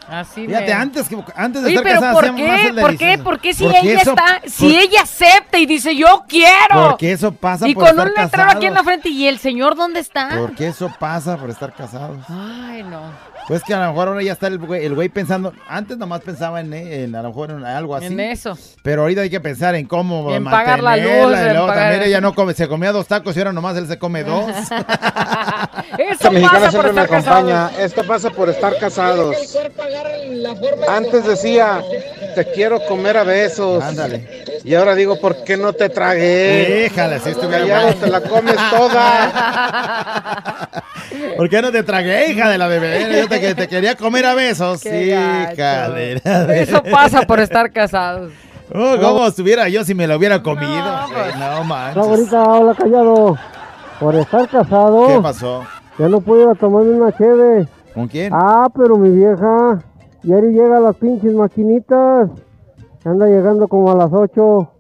Así 0.10 0.48
Fíjate, 0.48 0.66
me- 0.66 0.74
antes, 0.74 1.08
que, 1.08 1.18
antes 1.36 1.62
de 1.62 1.68
Oye, 1.68 1.76
estar 1.76 1.84
pero 1.84 1.96
casada 2.00 2.14
¿por 2.14 2.24
hacíamos 2.26 2.48
más 2.48 2.62
qué? 2.62 2.68
el 2.68 2.76
¿Por 2.80 2.98
qué? 2.98 3.18
¿Por 3.20 3.40
qué 3.40 3.54
si 3.54 3.64
Porque 3.64 3.80
ella 3.80 4.02
eso- 4.02 4.10
está, 4.12 4.40
por- 4.42 4.50
si 4.50 4.78
ella 4.78 5.02
acepta 5.04 5.58
y 5.60 5.66
dice 5.66 5.96
yo 5.96 6.24
quiero? 6.28 6.90
Porque 6.90 7.12
eso 7.12 7.32
pasa 7.32 7.68
y 7.68 7.74
por 7.76 7.84
con 7.84 7.90
estar 7.92 8.08
un 8.08 8.14
letrero 8.24 8.50
aquí 8.52 8.66
en 8.66 8.74
la 8.74 8.84
frente 8.84 9.10
y 9.10 9.28
el 9.28 9.40
señor 9.40 9.76
dónde 9.76 10.00
está? 10.00 10.30
Porque 10.38 10.68
eso 10.68 10.92
pasa 11.00 11.38
por 11.38 11.50
estar 11.50 11.74
casados. 11.74 12.18
Ay, 12.28 12.84
no. 12.84 13.02
Pues 13.50 13.64
que 13.64 13.74
a 13.74 13.80
lo 13.84 13.90
mejor 13.92 14.08
ahora 14.10 14.22
ya 14.24 14.32
está 14.32 14.48
el 14.48 14.60
güey, 14.60 14.86
el 14.86 14.94
güey 14.96 15.10
pensando, 15.10 15.52
antes 15.68 15.98
nomás 15.98 16.22
pensaba 16.22 16.62
en, 16.62 16.72
en 16.72 17.14
a 17.16 17.22
lo 17.24 17.30
mejor 17.30 17.50
en 17.52 17.66
algo 17.66 17.96
así. 17.96 18.06
En 18.06 18.20
eso. 18.20 18.58
Pero 18.84 19.02
ahorita 19.02 19.22
hay 19.22 19.30
que 19.30 19.40
pensar 19.42 19.74
en 19.76 19.88
cómo 19.88 20.32
En 20.34 20.44
pagar 20.46 20.82
la 20.84 20.92
mantenerla, 20.92 21.26
luz, 21.28 21.38
y 21.38 21.42
en 21.42 21.50
luego 21.54 21.68
pagar- 21.68 21.84
también 21.90 22.04
ella 22.10 22.22
no 22.22 22.36
come, 22.36 22.54
se 22.54 22.68
comía 22.68 22.92
dos 22.92 23.08
tacos 23.08 23.36
y 23.36 23.40
ahora 23.40 23.52
nomás 23.52 23.76
él 23.76 23.88
se 23.88 23.98
come 24.00 24.24
dos. 24.24 24.46
Eso 25.98 26.32
mexicana 26.32 26.60
pasa 26.60 26.62
por 26.62 26.70
siempre 26.72 26.94
me 26.94 27.02
estar 27.02 27.18
acompaña. 27.18 27.68
casado. 27.70 27.86
Esto 27.86 28.04
pasa 28.06 28.30
por 28.30 28.50
estar 28.50 28.78
casados. 28.78 29.36
Antes 30.88 31.26
decía, 31.26 31.82
te 32.36 32.46
quiero 32.52 32.80
comer 32.86 33.18
a 33.18 33.24
besos. 33.24 33.84
Ándale. 33.84 34.46
Y 34.64 34.76
ahora 34.76 34.96
digo, 34.96 35.20
¿por 35.20 35.44
qué 35.44 35.58
no 35.58 35.74
te 35.74 35.90
tragué? 35.90 36.86
Híjale, 36.86 37.20
si 37.20 37.30
estuviera 37.30 37.66
bueno. 37.66 38.00
te 38.00 38.08
la 38.08 38.22
comes 38.22 38.56
toda. 38.70 40.70
¿Por 41.38 41.50
qué 41.50 41.62
no 41.62 41.72
te 41.72 41.84
tragué, 41.84 42.32
hija 42.32 42.50
de 42.50 42.58
la 42.58 42.68
bebé? 42.68 43.22
Yo 43.22 43.28
te, 43.28 43.56
te 43.56 43.68
quería 43.68 43.96
comer 43.96 44.26
a 44.26 44.36
besos. 44.36 44.82
Qué 44.82 45.08
Hija 45.08 45.90
de 45.90 46.22
la 46.24 46.40
bebé. 46.46 46.62
Eso 46.62 46.84
pasa 46.84 47.22
por 47.24 47.40
estar 47.40 47.72
casados. 47.72 48.32
Oh, 48.74 48.96
¿Cómo 49.02 49.26
estuviera 49.26 49.68
yo 49.70 49.84
si 49.84 49.96
me 49.96 50.06
lo 50.08 50.18
hubiera 50.18 50.44
comido? 50.44 50.84
pues. 51.14 51.36
No, 51.38 51.56
no 51.56 51.64
manches. 51.64 52.04
Favorita, 52.04 52.44
hola 52.44 52.76
callado. 52.76 53.38
Por 54.00 54.16
estar 54.16 54.48
casado. 54.48 55.08
¿Qué 55.08 55.20
pasó? 55.22 55.64
Ya 55.98 56.08
no 56.08 56.22
puedo 56.22 56.44
ir 56.44 56.50
a 56.50 56.56
tomarme 56.56 56.92
una 56.92 57.12
cheve. 57.12 57.68
¿Con 57.94 58.08
quién? 58.08 58.32
Ah, 58.34 58.68
pero 58.76 58.98
mi 58.98 59.10
vieja. 59.10 59.80
Yari 60.24 60.48
llega 60.52 60.78
a 60.78 60.82
las 60.82 60.96
pinches 60.98 61.34
maquinitas. 61.34 62.30
Anda 63.06 63.28
llegando 63.28 63.68
como 63.68 63.92
a 63.92 63.96
las 63.96 64.12
8. 64.12 64.72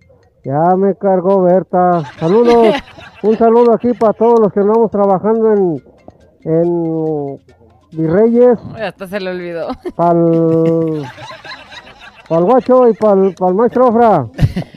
Ya 0.43 0.75
me 0.75 0.95
cargó 0.95 1.41
Berta. 1.41 2.03
Saludos. 2.19 2.75
Un 3.23 3.37
saludo 3.37 3.73
aquí 3.73 3.93
para 3.93 4.13
todos 4.13 4.39
los 4.39 4.53
que 4.53 4.61
andamos 4.61 4.89
trabajando 4.91 5.53
en, 5.53 5.83
en 6.43 7.39
Virreyes. 7.91 8.57
Hasta 8.81 9.07
se 9.07 9.19
le 9.19 9.31
olvidó. 9.31 9.67
Para 9.95 10.19
el, 10.19 11.03
guacho 12.45 12.87
y 12.87 12.93
para 12.93 13.21
el, 13.21 13.35
maestro 13.55 13.87
Ofra. 13.87 14.25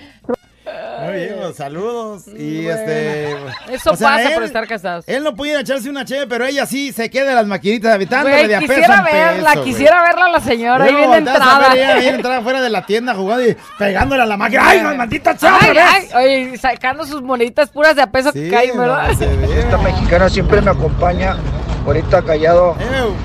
Saludos. 1.55 2.24
Y 2.28 2.64
Bueno. 2.64 2.78
este. 2.78 3.32
Eso 3.74 3.92
o 3.92 3.96
sea, 3.96 4.09
pasa 4.09 4.28
él- 4.28 4.34
por 4.34 4.42
estar 4.44 4.66
casados. 4.66 5.05
Él 5.09 5.22
no 5.24 5.34
pudiera 5.34 5.61
echarse 5.61 5.88
una 5.90 6.05
cheve, 6.05 6.26
pero 6.26 6.44
ella 6.44 6.66
sí 6.66 6.92
se 6.92 7.11
queda 7.11 7.30
en 7.30 7.36
las 7.36 7.46
maquinitas 7.46 7.94
habitándole 7.94 8.48
de 8.48 8.57
a 8.57 8.59
quisiera 8.61 9.03
verla, 9.03 9.50
peso, 9.50 9.61
güey. 9.61 9.72
quisiera 9.72 10.03
verla 10.03 10.24
a 10.26 10.30
la 10.30 10.40
señora 10.40 10.84
ahí 10.84 10.94
bien 10.94 11.09
volteas 11.11 11.36
a 11.40 11.59
ver 11.59 11.66
entrada. 11.68 11.74
ella 11.74 11.96
bien 12.00 12.14
entrada 12.16 12.40
fuera 12.42 12.61
de 12.61 12.70
la 12.70 12.86
tienda 12.86 13.14
jugando 13.14 13.48
y 13.48 13.57
pegándole 13.78 14.22
a 14.22 14.26
la 14.26 14.36
máquina. 14.36 14.62
¡Ay, 14.68 14.80
no, 14.82 14.94
maldita 14.94 15.32
vez! 15.32 16.14
oye, 16.14 16.59
sacando 16.59 17.05
sus 17.07 17.22
moneditas 17.22 17.70
puras 17.70 17.96
de 17.96 18.03
a 18.03 18.11
peso 18.11 18.32
que 18.32 18.48
caen, 18.50 18.76
¿verdad? 18.78 19.11
Esta 19.11 19.78
mexicana 19.78 20.28
siempre 20.28 20.61
me 20.61 20.70
acompaña. 20.70 21.36
Ahorita 21.84 22.22
callado. 22.22 22.76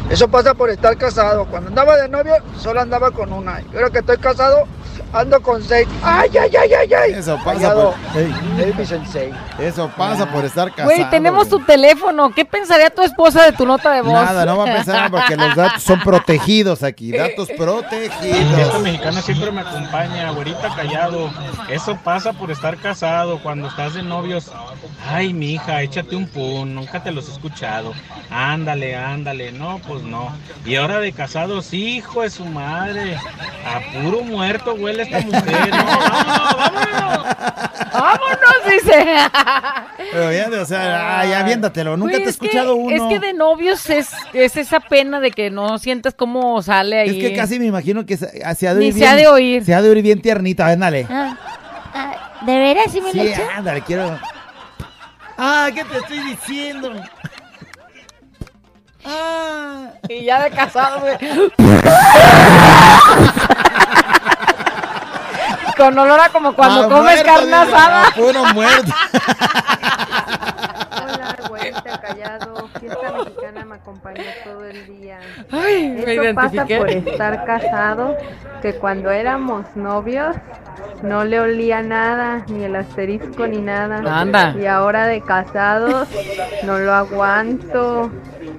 Eso 0.09 0.27
pasa 0.29 0.55
por 0.55 0.71
estar 0.71 0.97
casado. 0.97 1.45
Cuando 1.45 1.69
andaba 1.69 1.95
de 1.97 2.09
novio, 2.09 2.33
solo 2.59 2.81
andaba 2.81 3.11
con 3.11 3.31
una. 3.31 3.61
Y 3.71 3.75
ahora 3.75 3.91
que 3.91 3.99
estoy 3.99 4.17
casado, 4.17 4.67
ando 5.13 5.41
con 5.41 5.63
seis. 5.63 5.87
¡Ay, 6.03 6.29
ay, 6.39 6.51
ay, 6.55 6.73
ay, 6.73 6.93
ay! 6.93 7.11
Eso 7.13 7.39
pasa 7.43 7.73
por, 7.73 7.93
Ey, 8.15 8.33
Es 8.59 8.75
mi 8.75 8.85
sensei. 8.85 9.33
eso 9.59 9.89
pasa 9.97 10.25
por 10.31 10.45
estar 10.45 10.69
casado. 10.69 10.89
Güey, 10.95 11.09
tenemos 11.09 11.49
tu 11.49 11.59
teléfono. 11.59 12.31
¿Qué 12.31 12.45
pensaría 12.45 12.89
tu 12.89 13.01
esposa 13.01 13.43
de 13.43 13.51
tu 13.53 13.65
nota 13.65 13.91
de 13.91 14.01
voz? 14.01 14.13
Nada, 14.13 14.45
no 14.45 14.57
va 14.57 14.63
a 14.69 14.73
pensar 14.75 14.95
nada 14.95 15.09
porque 15.09 15.35
los 15.35 15.55
datos 15.55 15.83
son 15.83 15.99
protegidos 16.01 16.83
aquí. 16.83 17.11
Datos 17.17 17.49
Esta 17.49 17.63
protegidos. 17.63 18.81
mexicana 18.81 19.21
siempre 19.21 19.51
me 19.51 19.61
acompaña, 19.61 20.29
güerita 20.31 20.69
callado. 20.75 21.29
Eso 21.69 21.97
pasa 22.03 22.33
por 22.33 22.51
estar 22.51 22.77
casado. 22.77 23.39
Cuando 23.41 23.67
estás 23.67 23.93
de 23.93 24.03
novios, 24.03 24.51
ay, 25.09 25.33
mi 25.33 25.53
hija, 25.53 25.81
échate 25.81 26.15
un 26.15 26.27
pun, 26.27 26.75
nunca 26.75 27.01
te 27.01 27.11
los 27.11 27.27
he 27.29 27.31
escuchado. 27.31 27.93
Ándale, 28.29 28.95
ándale, 28.95 29.51
no, 29.51 29.79
pues 29.87 30.03
no. 30.03 30.35
Y 30.65 30.75
ahora 30.75 30.99
de 30.99 31.11
casados, 31.13 31.73
hijo 31.73 32.21
de 32.21 32.29
su 32.29 32.45
madre, 32.45 33.15
a 33.15 34.01
puro 34.01 34.21
muerto 34.21 34.75
esta 34.99 35.19
mujer. 35.21 35.69
No, 35.71 35.77
¡Vámonos! 37.93 38.57
Dice. 38.69 39.05
Pero 40.11 40.31
ya, 40.31 40.49
o 40.61 40.65
sea, 40.65 41.19
ay, 41.19 41.33
aviéntatelo. 41.33 41.97
Nunca 41.97 42.11
Güey, 42.13 42.23
te 42.23 42.27
he 42.27 42.31
es 42.31 42.37
que- 42.37 42.45
escuchado 42.47 42.75
uno. 42.75 42.95
Es 42.95 43.01
que 43.03 43.19
de 43.25 43.33
novios 43.33 43.89
es, 43.89 44.09
es 44.33 44.55
esa 44.57 44.79
pena 44.79 45.19
de 45.19 45.31
que 45.31 45.49
no 45.49 45.77
sientes 45.79 46.13
cómo 46.13 46.61
sale 46.61 46.99
ahí. 46.99 47.09
Es 47.09 47.15
que 47.29 47.35
casi 47.35 47.59
me 47.59 47.65
imagino 47.65 48.05
que 48.05 48.17
se, 48.17 48.27
se 48.55 48.67
ha 48.67 48.73
de 48.73 48.79
Ni 48.79 48.85
oír 48.87 48.93
se 48.93 48.99
bien- 48.99 49.11
ha 49.11 49.15
de 49.15 49.27
oír. 49.27 49.65
Se 49.65 49.73
ha 49.73 49.81
de 49.81 49.89
oír 49.89 50.01
bien 50.03 50.21
tiernita, 50.21 50.67
ándale. 50.67 51.07
Ah, 51.09 51.37
ah, 51.93 52.15
¿De 52.45 52.57
veras 52.57 52.91
sí 52.91 53.01
me 53.01 53.13
lo 53.13 53.23
Sí, 53.23 53.33
ándale, 53.55 53.81
quiero. 53.81 54.19
Ah, 55.37 55.69
¿qué 55.73 55.83
te 55.83 55.97
estoy 55.97 56.19
diciendo? 56.19 56.91
Ah, 59.05 59.87
y 60.09 60.25
ya 60.25 60.43
de 60.43 60.49
casado, 60.51 60.99
güey. 60.99 61.17
Con 65.77 65.97
olor 65.97 66.19
a 66.19 66.29
como 66.29 66.53
cuando 66.53 66.81
Ah, 66.81 66.89
comes 66.89 67.03
muerto, 67.03 67.25
carne 67.25 67.45
dice, 67.45 67.55
asada. 67.75 68.03
ah, 68.07 68.11
Puro 68.15 68.45
muerto. 68.53 68.87
Hola, 71.03 71.35
güerita 71.49 72.01
callado. 72.01 72.69
Fiesta 72.79 73.11
mexicana 73.11 73.65
me 73.65 73.75
acompaña 73.75 74.23
todo 74.43 74.65
el 74.65 74.85
día. 74.87 75.19
Ay, 75.51 75.89
me 75.89 76.13
Eso 76.13 76.35
pasa 76.35 76.65
por 76.65 76.89
estar 76.89 77.45
casado, 77.45 78.15
que 78.61 78.73
cuando 78.75 79.11
éramos 79.11 79.65
novios 79.75 80.35
no 81.03 81.23
le 81.25 81.39
olía 81.39 81.81
nada, 81.83 82.43
ni 82.47 82.63
el 82.63 82.75
asterisco 82.75 83.45
ni 83.47 83.59
nada. 83.59 83.97
Anda. 84.19 84.55
Y 84.59 84.65
ahora 84.65 85.05
de 85.05 85.21
casados 85.21 86.07
no 86.63 86.79
lo 86.79 86.93
aguanto. 86.93 88.11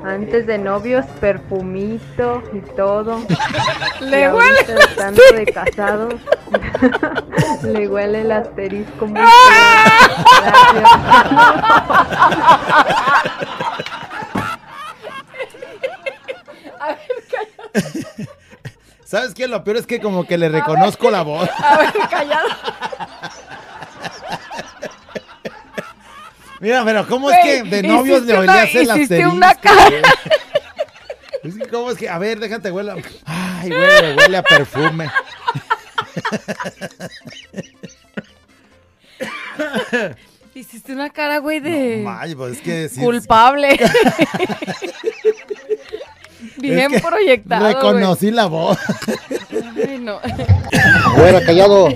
Antes 0.04 0.46
de 0.46 0.58
novios, 0.58 1.04
perfumito 1.20 2.42
y 2.52 2.60
todo. 2.76 3.20
Le 4.00 4.22
Y 4.22 4.28
huele 4.28 4.60
el 4.60 4.78
estando 4.78 5.22
de 5.34 5.46
casados, 5.46 6.14
le 7.62 7.88
huele 7.88 8.20
el 8.20 8.32
asterisco 8.32 9.06
muy 9.06 9.20
A 16.80 16.86
ver, 16.88 16.98
callado. 17.30 18.28
¿Sabes 19.04 19.34
qué? 19.34 19.48
Lo 19.48 19.64
peor 19.64 19.78
es 19.78 19.86
que 19.86 20.00
como 20.00 20.26
que 20.26 20.38
le 20.38 20.48
reconozco 20.48 21.10
la 21.10 21.22
voz. 21.22 21.48
A 21.58 21.78
ver, 21.78 21.92
callado. 22.10 22.48
Mira, 26.60 26.84
pero 26.84 27.06
¿cómo 27.06 27.30
es 27.30 27.36
que 27.44 27.62
de 27.62 27.82
novios 27.82 28.22
le 28.22 28.32
una- 28.38 28.40
olías 28.52 28.74
el 28.74 28.88
hiciste 28.96 29.26
una 29.26 29.54
cara. 29.54 30.02
¿Cómo 31.70 31.90
es 31.92 31.98
que? 31.98 32.08
A 32.08 32.18
ver, 32.18 32.40
déjate 32.40 32.70
huele. 32.72 32.90
a- 32.92 32.96
Ay, 33.24 33.70
huele, 33.70 34.16
huele 34.16 34.36
a 34.36 34.42
perfume. 34.42 35.08
Hiciste 40.54 40.92
una 40.92 41.10
cara, 41.10 41.38
güey, 41.38 41.60
de 41.60 42.04
pues 42.36 42.56
es 42.56 42.62
que 42.62 42.88
sí. 42.88 43.00
culpable. 43.00 43.78
Bien 46.56 46.92
Es 46.92 47.00
que 47.02 47.06
proyectado. 47.06 47.62
güey. 47.62 47.74
Reconocí 47.74 48.30
la 48.32 48.46
voz. 48.46 48.78
Ay, 49.86 49.98
no. 50.00 50.18
Fuera, 51.14 51.40
callado. 51.44 51.88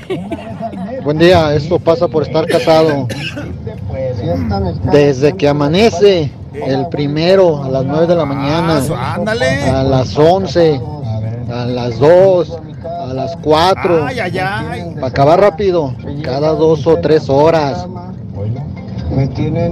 Buen 1.02 1.18
día, 1.18 1.54
esto 1.54 1.78
pasa 1.80 2.06
por 2.06 2.22
estar 2.24 2.46
casado. 2.46 3.08
Desde 4.90 5.36
que 5.36 5.48
amanece 5.48 6.30
el 6.54 6.88
primero 6.88 7.62
a 7.62 7.68
las 7.68 7.84
9 7.84 8.06
de 8.06 8.14
la 8.14 8.24
mañana, 8.24 8.80
ándale. 9.14 9.64
a 9.70 9.82
las 9.82 10.16
11, 10.16 10.80
a 11.50 11.64
las 11.66 11.98
2, 11.98 12.58
a 12.84 13.06
las 13.14 13.36
4, 13.42 14.04
Ay, 14.06 14.20
ay, 14.20 14.38
ay. 14.38 14.92
para 14.94 15.06
acabar 15.06 15.40
rápido, 15.40 15.94
cada 16.22 16.50
dos 16.52 16.86
o 16.86 16.96
tres 16.98 17.28
horas. 17.28 17.86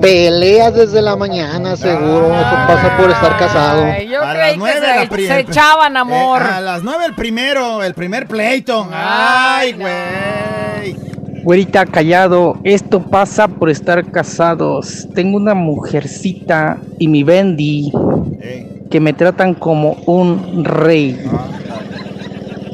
Peleas 0.03 0.75
desde 0.75 1.01
la 1.01 1.17
mañana, 1.17 1.75
seguro. 1.77 2.27
Eso 2.27 2.57
pasa 2.67 2.97
por 2.99 3.11
estar 3.11 3.39
casado. 3.39 3.85
Ay, 3.85 4.09
yo 4.09 4.23
A 4.23 4.33
creí 4.33 4.39
las 4.43 4.51
que 4.53 4.57
nueve 4.59 4.81
se, 4.81 4.97
la 5.05 5.09
pri- 5.09 5.27
se 5.27 5.41
echaban 5.41 5.97
amor. 5.97 6.43
Eh, 6.43 6.55
a 6.57 6.61
las 6.61 6.83
nueve 6.83 7.07
el 7.07 7.15
primero, 7.15 7.83
el 7.83 7.95
primer 7.95 8.27
pleito. 8.27 8.87
Ay, 8.93 9.73
güey. 9.73 11.10
Güerita 11.43 11.87
callado, 11.87 12.59
esto 12.65 13.01
pasa 13.01 13.49
por 13.49 13.71
estar 13.71 14.05
casados. 14.11 15.09
Tengo 15.15 15.37
una 15.37 15.55
mujercita 15.55 16.79
y 16.99 17.09
mi 17.09 17.23
Bendy 17.23 17.93
que 18.91 19.01
me 19.01 19.13
tratan 19.13 19.55
como 19.55 19.93
un 20.07 20.65
rey. 20.65 21.19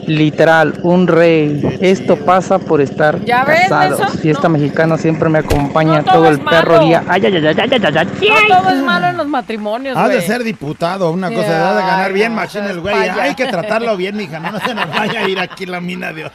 Literal, 0.07 0.80
un 0.82 1.07
rey. 1.07 1.78
Esto 1.80 2.16
pasa 2.16 2.59
por 2.59 2.80
estar 2.80 3.24
¿Ya 3.24 3.44
ves, 3.44 3.68
casados. 3.68 4.20
Fiesta 4.20 4.48
mexicana 4.48 4.96
siempre 4.96 5.28
me 5.28 5.38
acompaña 5.38 5.98
No 5.98 6.04
todo 6.04 6.14
todo 6.14 6.28
el 6.28 6.40
perro 6.40 6.80
día. 6.80 7.04
Ay, 7.09 7.26
ay, 7.26 7.36
ay, 7.36 7.46
ay, 7.46 7.57
ay, 7.59 7.70
ay, 7.72 7.80
ay, 7.84 7.96
ay. 7.98 8.28
No 8.48 8.57
todo 8.57 8.70
es 8.70 8.82
malo 8.82 9.07
en 9.07 9.16
los 9.16 9.26
matrimonios, 9.26 9.96
Has 9.96 10.09
de 10.11 10.22
ser 10.22 10.42
diputado, 10.42 11.11
una 11.11 11.30
cosa, 11.30 11.70
has 11.70 11.76
de 11.76 11.82
ganar 11.82 12.07
Ay, 12.07 12.12
bien 12.12 12.34
no, 12.34 12.40
machín 12.40 12.64
el 12.64 12.80
güey. 12.80 12.94
Hay 12.94 13.34
que 13.34 13.46
tratarlo 13.46 13.96
bien, 13.96 14.16
mija, 14.16 14.38
no, 14.38 14.59
se 14.61 14.74
nos 14.74 14.88
vaya 14.88 15.20
a 15.20 15.28
ir 15.28 15.38
aquí 15.38 15.66
la 15.66 15.80
mina 15.80 16.12
de. 16.12 16.30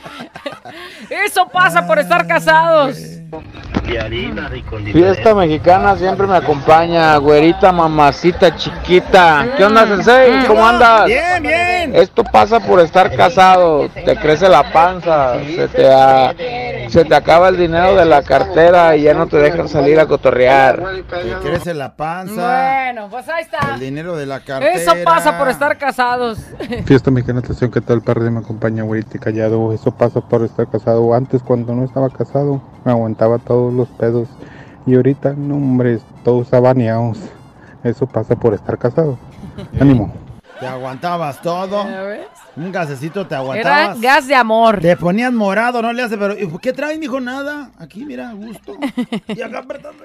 Eso 1.09 1.47
pasa 1.47 1.85
por 1.85 1.99
estar 1.99 2.27
casados. 2.27 2.97
Fiesta 4.93 5.35
mexicana 5.35 5.97
siempre 5.97 6.27
me 6.27 6.35
acompaña, 6.37 7.15
güerita, 7.17 7.71
mamacita, 7.71 8.55
chiquita. 8.55 9.47
¿Qué 9.57 9.65
onda, 9.65 9.85
Sensei? 9.87 10.45
¿Cómo 10.45 10.65
andas? 10.65 11.07
Bien, 11.07 11.43
bien. 11.43 11.95
Esto 11.95 12.23
pasa 12.23 12.59
por 12.59 12.79
estar 12.79 13.13
casado. 13.15 13.60
Te 13.93 14.15
crece 14.17 14.47
la 14.49 14.71
panza, 14.71 15.35
se 15.43 15.67
te, 15.67 15.91
a- 15.93 16.33
se 16.89 17.05
te 17.05 17.15
acaba 17.15 17.49
el 17.49 17.57
dinero 17.57 17.95
de 17.95 18.05
la 18.05 18.21
cartera 18.23 18.95
y 18.95 19.03
ya 19.03 19.13
no 19.13 19.27
te 19.27 19.37
dejan 19.37 19.67
salir 19.69 19.99
a 19.99 20.05
cotorrear. 20.07 20.81
Te 21.09 21.33
crece 21.41 21.73
la 21.73 21.95
panza, 21.95 22.33
Bueno, 22.91 23.07
pues 23.09 23.27
ahí 23.29 23.43
está. 23.43 23.75
el 23.75 23.79
dinero 23.79 24.15
de 24.15 24.25
la 24.25 24.39
cartera. 24.41 24.73
Eso 24.73 24.93
pasa 25.05 25.37
por 25.37 25.47
estar 25.49 25.77
casados. 25.77 26.39
Fiesta 26.85 27.11
Mexicana 27.11 27.39
Estación, 27.39 27.71
¿qué 27.71 27.81
tal? 27.81 28.01
Perro 28.01 28.29
me 28.31 28.39
acompaña, 28.39 28.83
güerita 28.83 29.17
y 29.17 29.19
callado. 29.19 29.71
Eso 29.73 29.91
pasa 29.91 30.21
por 30.21 30.43
estar 30.43 30.67
casado. 30.69 31.13
Antes, 31.13 31.41
cuando 31.43 31.73
no 31.73 31.83
estaba 31.85 32.09
casado, 32.09 32.61
me 32.83 32.91
aguantaba 32.91 33.37
todos 33.39 33.73
los 33.73 33.87
pedos. 33.89 34.27
Y 34.85 34.95
ahorita, 34.95 35.33
no, 35.37 35.55
hombre, 35.55 35.99
todos 36.23 36.51
abaneados. 36.53 37.19
Eso 37.83 38.05
pasa 38.07 38.35
por 38.35 38.53
estar 38.53 38.77
casado. 38.77 39.17
Ánimo. 39.79 40.13
Te 40.59 40.67
aguantabas 40.67 41.41
todo. 41.41 41.85
Un 42.57 42.71
gasecito 42.71 43.25
te 43.25 43.33
Era 43.33 43.39
aguantabas. 43.41 44.01
gas 44.01 44.27
de 44.27 44.35
amor. 44.35 44.81
Te 44.81 44.97
ponías 44.97 45.31
morado, 45.31 45.81
no 45.81 45.93
le 45.93 46.03
hace, 46.03 46.17
pero 46.17 46.37
¿y 46.37 46.49
¿qué 46.61 46.73
traen? 46.73 46.99
Dijo 46.99 47.19
nada. 47.21 47.69
Aquí, 47.79 48.03
mira, 48.05 48.29
a 48.29 48.33
gusto. 48.33 48.77
Y 49.27 49.41
acá 49.41 49.59
apretando. 49.59 50.03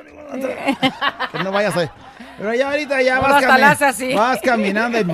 Que 1.32 1.38
no 1.42 1.50
vayas 1.52 1.76
a. 1.76 1.90
Pero 2.38 2.54
ya 2.54 2.70
ahorita 2.70 3.02
ya 3.02 3.18
vas, 3.20 3.32
hasta 3.42 3.48
cami- 3.54 3.58
le 3.58 3.64
hace 3.64 3.84
así. 3.86 4.14
vas 4.14 4.40
caminando. 4.42 5.00
y- 5.00 5.06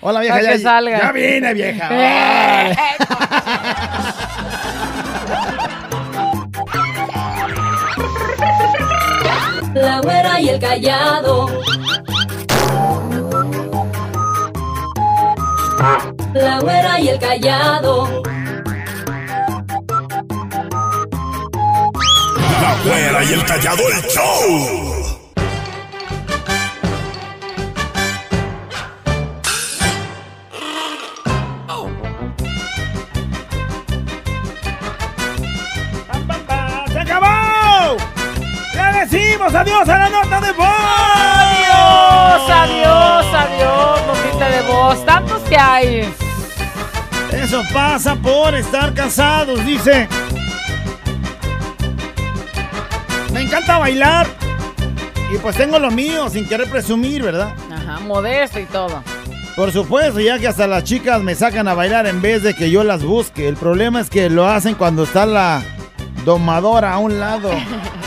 Hola, 0.00 0.20
vieja. 0.20 0.42
Ya, 0.42 0.52
que 0.52 0.58
salga. 0.58 0.98
ya 1.00 1.12
vine, 1.12 1.54
vieja. 1.54 1.88
Eh. 1.90 2.76
Órale. 2.76 2.76
La 9.74 10.00
güera 10.00 10.40
y 10.40 10.48
el 10.50 10.60
callado. 10.60 11.48
La 15.84 16.60
güera 16.60 16.98
y 16.98 17.08
el 17.10 17.18
callado. 17.18 18.22
La 22.62 22.76
güera 22.86 23.22
y 23.22 23.32
el 23.34 23.44
callado 23.44 23.82
el 23.90 24.02
show. 24.08 25.20
¡Se 36.92 36.98
acabó! 36.98 37.96
¡Ya 38.72 38.92
decimos 39.04 39.54
adiós 39.54 39.86
a 39.86 39.98
la 39.98 40.08
nota 40.08 40.40
de 40.40 40.52
voz! 40.52 40.66
Adiós, 41.76 42.50
adiós, 42.50 43.26
adiós, 43.34 44.00
notita 44.06 44.48
de 44.48 44.62
voz. 44.62 45.04
Tantos 45.04 45.33
Eso 47.32 47.62
pasa 47.72 48.16
por 48.16 48.56
estar 48.56 48.92
casados, 48.92 49.64
dice. 49.64 50.08
Me 53.32 53.42
encanta 53.42 53.78
bailar. 53.78 54.26
Y 55.32 55.38
pues 55.38 55.56
tengo 55.56 55.78
lo 55.78 55.92
mío, 55.92 56.28
sin 56.28 56.48
querer 56.48 56.68
presumir, 56.68 57.22
¿verdad? 57.22 57.54
Ajá, 57.72 58.00
modesto 58.00 58.58
y 58.58 58.64
todo. 58.64 59.02
Por 59.54 59.70
supuesto, 59.70 60.18
ya 60.18 60.40
que 60.40 60.48
hasta 60.48 60.66
las 60.66 60.82
chicas 60.82 61.22
me 61.22 61.36
sacan 61.36 61.68
a 61.68 61.74
bailar 61.74 62.06
en 62.06 62.20
vez 62.20 62.42
de 62.42 62.54
que 62.54 62.70
yo 62.70 62.82
las 62.82 63.04
busque. 63.04 63.46
El 63.46 63.56
problema 63.56 64.00
es 64.00 64.10
que 64.10 64.28
lo 64.30 64.48
hacen 64.48 64.74
cuando 64.74 65.04
está 65.04 65.24
la 65.24 65.62
domadora 66.24 66.94
a 66.94 66.98
un 66.98 67.20
lado. 67.20 67.50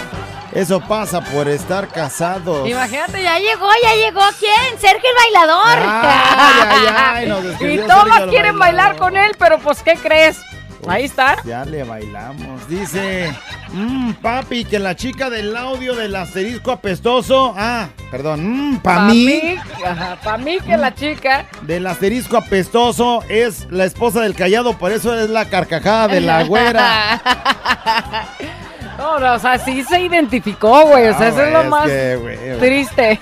Eso 0.53 0.79
pasa 0.79 1.21
por 1.21 1.47
estar 1.47 1.87
casados. 1.89 2.67
Imagínate, 2.67 3.21
ya 3.21 3.37
llegó, 3.39 3.69
ya 3.83 3.95
llegó. 3.95 4.21
¿Quién? 4.39 4.79
Sergio 4.79 5.09
el 5.09 5.15
bailador. 5.15 5.77
Ay, 5.79 6.67
ay, 6.67 6.95
ay, 7.15 7.27
nos 7.27 7.61
y 7.61 7.65
el 7.65 8.29
quieren 8.29 8.57
bailar 8.57 8.97
con 8.97 9.15
él, 9.17 9.31
pero 9.37 9.59
pues, 9.59 9.81
¿qué 9.81 9.95
crees? 9.95 10.39
Ahí 10.87 11.05
está. 11.05 11.37
Ya 11.43 11.65
le 11.65 11.83
bailamos. 11.83 12.67
Dice, 12.69 13.35
"Mm, 13.73 14.13
papi, 14.13 14.63
que 14.63 14.79
la 14.79 14.95
chica 14.95 15.29
del 15.29 15.55
audio 15.55 15.95
del 15.95 16.15
asterisco 16.15 16.71
apestoso. 16.71 17.53
Ah, 17.57 17.89
perdón, 18.09 18.71
mm, 18.73 18.77
pa, 18.77 18.95
Pa' 18.95 19.01
mí. 19.07 19.55
Ajá, 19.85 20.17
pa' 20.23 20.37
mí 20.37 20.59
que 20.65 20.77
la 20.77 20.93
chica. 20.93 21.45
Del 21.63 21.87
asterisco 21.87 22.37
apestoso 22.37 23.21
es 23.27 23.67
la 23.69 23.85
esposa 23.85 24.21
del 24.21 24.35
callado, 24.35 24.77
por 24.77 24.91
eso 24.91 25.17
es 25.19 25.29
la 25.29 25.45
carcajada 25.49 26.07
de 26.07 26.21
la 26.21 26.43
güera. 26.43 27.21
No, 28.97 29.19
no, 29.19 29.33
o 29.33 29.39
sea, 29.39 29.59
sí 29.59 29.83
se 29.83 30.01
identificó, 30.01 30.87
güey. 30.87 31.07
O 31.07 31.17
sea, 31.17 31.27
Ah, 31.27 31.29
eso 31.29 31.43
es 31.43 31.53
lo 31.53 31.63
más 31.65 31.87
que, 31.87 32.57
triste. 32.59 33.19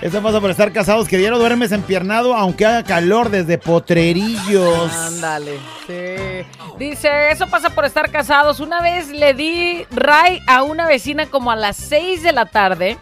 Eso 0.00 0.22
pasa 0.22 0.40
por 0.40 0.50
estar 0.50 0.70
casados, 0.70 1.08
que 1.08 1.16
diario 1.16 1.38
duermes 1.38 1.72
empiernado 1.72 2.34
aunque 2.34 2.66
haga 2.66 2.82
calor 2.84 3.30
desde 3.30 3.56
potrerillos. 3.58 4.92
Ándale, 4.92 5.58
sí. 5.86 6.46
Dice, 6.78 7.30
eso 7.30 7.46
pasa 7.46 7.70
por 7.70 7.84
estar 7.84 8.10
casados. 8.10 8.60
Una 8.60 8.82
vez 8.82 9.08
le 9.08 9.32
di 9.34 9.86
ray 9.90 10.40
a 10.46 10.62
una 10.62 10.86
vecina 10.86 11.26
como 11.26 11.50
a 11.50 11.56
las 11.56 11.76
6 11.76 12.22
de 12.22 12.32
la 12.32 12.46
tarde 12.46 12.98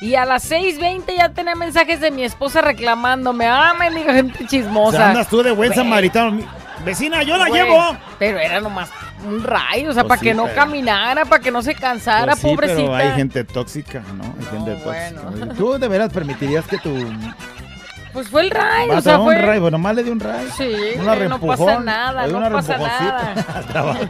Y 0.00 0.16
a 0.16 0.24
las 0.26 0.50
6.20 0.50 1.16
ya 1.16 1.30
tenía 1.30 1.54
mensajes 1.54 2.00
de 2.00 2.10
mi 2.10 2.24
esposa 2.24 2.60
reclamándome. 2.60 3.46
Ah, 3.46 3.72
me 3.78 3.90
diga 3.90 4.12
gente 4.12 4.44
O 4.44 4.46
chismosa. 4.46 4.96
sea, 4.98 5.08
andas 5.10 5.28
tú 5.28 5.42
de 5.42 5.50
buen 5.52 5.72
samaritano. 5.72 6.40
Vecina, 6.84 7.22
yo 7.22 7.38
la 7.38 7.48
llevo. 7.48 7.96
Pero 8.18 8.38
era 8.38 8.60
nomás 8.60 8.90
un 9.24 9.42
rayo, 9.42 9.90
o 9.90 9.92
sea, 9.94 10.02
Pues 10.02 10.08
para 10.10 10.20
sí, 10.20 10.26
que 10.26 10.34
no 10.34 10.44
pero- 10.44 10.54
caminara, 10.56 11.24
para 11.24 11.42
que 11.42 11.50
no 11.50 11.62
se 11.62 11.74
cansara, 11.74 12.32
Pues 12.32 12.38
sí, 12.40 12.46
pobrecita. 12.48 12.80
pero 12.82 12.94
hay 12.94 13.10
gente 13.12 13.44
tóxica, 13.44 14.02
¿no? 14.16 14.24
Hay 14.38 14.44
gente 14.58 14.74
tóxica. 14.76 15.54
¿Tú 15.56 15.78
de 15.78 15.88
veras 15.88 16.12
permitirías 16.12 16.64
que 16.66 16.78
tu 16.78 16.94
Pues 18.12 18.28
fue 18.28 18.42
el 18.42 18.50
ray, 18.50 18.88
o 18.90 19.00
sea, 19.00 19.18
un 19.18 19.24
fue... 19.26 19.38
ray, 19.38 19.58
bueno, 19.58 19.76
más 19.78 19.94
le 19.96 20.04
dio 20.04 20.12
un 20.12 20.20
ray? 20.20 20.46
Sí, 20.56 20.72
Una 21.00 21.16
güey, 21.16 21.28
no 21.28 21.40
pasa 21.40 21.80
nada, 21.80 22.26
dio 22.26 22.38
no 22.38 22.50
pasa 22.52 22.78
nada. 22.78 23.34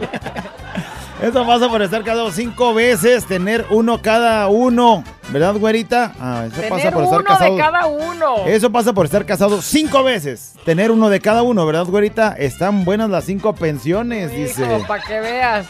Eso 1.23 1.47
pasa 1.47 1.69
por 1.69 1.81
estar 1.81 2.03
casado 2.03 2.31
cinco 2.31 2.74
veces, 2.74 3.24
tener 3.24 3.65
uno 3.70 4.03
cada 4.03 4.49
uno, 4.49 5.05
¿verdad, 5.35 5.55
güerita? 5.56 6.12
Ah, 6.20 6.44
eso 6.47 6.62
pasa 6.69 6.90
por 6.93 7.02
estar 7.05 7.19
uno 7.20 7.24
casado. 7.28 7.55
de 7.56 7.61
cada 7.61 7.86
uno. 7.86 8.36
Eso 8.47 8.70
pasa 8.70 8.93
por 8.93 9.05
estar 9.05 9.27
casado 9.27 9.61
cinco 9.61 10.02
veces, 10.05 10.55
tener 10.65 10.90
uno 10.90 11.11
de 11.11 11.20
cada 11.20 11.43
uno, 11.43 11.66
¿verdad, 11.66 11.85
güerita? 11.85 12.35
Están 12.39 12.85
buenas 12.85 13.11
las 13.11 13.24
cinco 13.24 13.55
pensiones, 13.55 14.31
dice. 14.31 14.65
para 14.86 15.02
que 15.02 15.20
veas. 15.20 15.66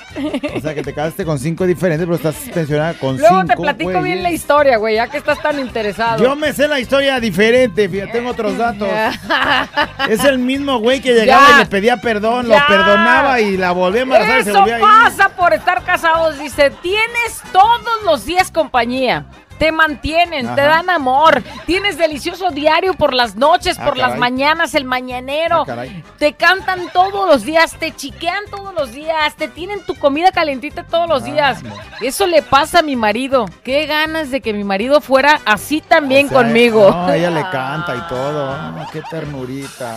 O 0.56 0.60
sea, 0.60 0.74
que 0.74 0.82
te 0.82 0.92
casaste 0.94 1.24
con 1.24 1.38
cinco 1.38 1.66
diferentes, 1.66 2.06
pero 2.06 2.16
estás 2.16 2.34
pensionada 2.52 2.94
con 2.94 3.16
Luego 3.16 3.40
cinco. 3.40 3.46
te 3.54 3.56
platico 3.56 3.90
güeyes. 3.90 4.04
bien 4.04 4.22
la 4.22 4.30
historia, 4.30 4.76
güey, 4.76 4.96
ya 4.96 5.08
que 5.08 5.16
estás 5.16 5.40
tan 5.42 5.58
interesado. 5.58 6.22
Yo 6.22 6.36
me 6.36 6.52
sé 6.52 6.68
la 6.68 6.78
historia 6.78 7.18
diferente, 7.18 7.88
fíjate, 7.88 8.12
tengo 8.12 8.30
otros 8.30 8.56
datos. 8.58 8.88
Es 10.08 10.22
el 10.24 10.38
mismo 10.38 10.78
güey 10.80 11.00
que 11.00 11.14
llegaba 11.14 11.48
Ya. 11.48 11.54
y 11.56 11.58
le 11.60 11.66
pedía 11.66 11.96
perdón, 11.96 12.46
Ya. 12.46 12.60
lo 12.60 12.66
perdonaba 12.66 13.40
y 13.40 13.56
la 13.56 13.72
volvía 13.72 14.00
a 14.00 14.02
embarazar 14.02 14.40
y 14.40 14.44
se 14.44 14.50
Eso 14.50 14.58
volvía 14.60 14.76
a 14.76 14.78
ir. 14.78 14.84
pasa 14.84 15.28
por 15.30 15.54
estar 15.54 15.82
casados. 15.82 16.38
Dice, 16.38 16.70
tienes 16.82 17.40
todos 17.52 18.02
los 18.04 18.24
días 18.26 18.50
compañía. 18.50 19.24
Te 19.59 19.70
mantienen, 19.72 20.55
te 20.55 20.60
dan 20.62 20.90
amor. 20.90 21.43
Tienes 21.66 21.97
delicioso 21.97 22.51
diario 22.51 22.94
por 22.94 23.14
las 23.14 23.36
noches, 23.36 23.78
Ah, 23.78 23.85
por 23.85 23.97
las 23.97 24.18
mañanas, 24.18 24.74
el 24.74 24.85
mañanero. 24.85 25.64
Ah, 25.68 25.85
te 26.18 26.32
cantan 26.35 26.89
todos 26.93 27.28
los 27.28 27.44
días, 27.44 27.72
te 27.78 27.93
chiquean 27.94 28.44
todos 28.51 28.74
los 28.74 28.93
días, 28.93 29.35
te 29.36 29.48
tienen 29.48 29.85
tu 29.86 29.94
comida 29.94 30.32
calentita 30.32 30.85
todos 30.85 31.09
los 31.09 31.22
Ah, 31.22 31.26
días. 31.26 31.62
Eso 32.01 32.26
le 32.26 32.43
pasa 32.43 32.81
a 32.81 32.82
mi 32.82 32.97
marido. 32.97 33.47
Qué 33.62 33.86
ganas 33.86 34.31
de 34.31 34.40
que 34.40 34.52
mi 34.52 34.64
marido 34.64 35.01
fuera 35.01 35.40
así 35.44 35.81
también 35.81 36.26
O 36.26 36.31
sea, 36.31 36.39
conmigo. 36.39 36.90
No, 36.90 37.12
ella 37.12 37.31
le 37.31 37.43
canta 37.51 37.94
y 37.97 38.09
todo. 38.09 38.56
Qué 38.93 39.02
ternurita. 39.09 39.97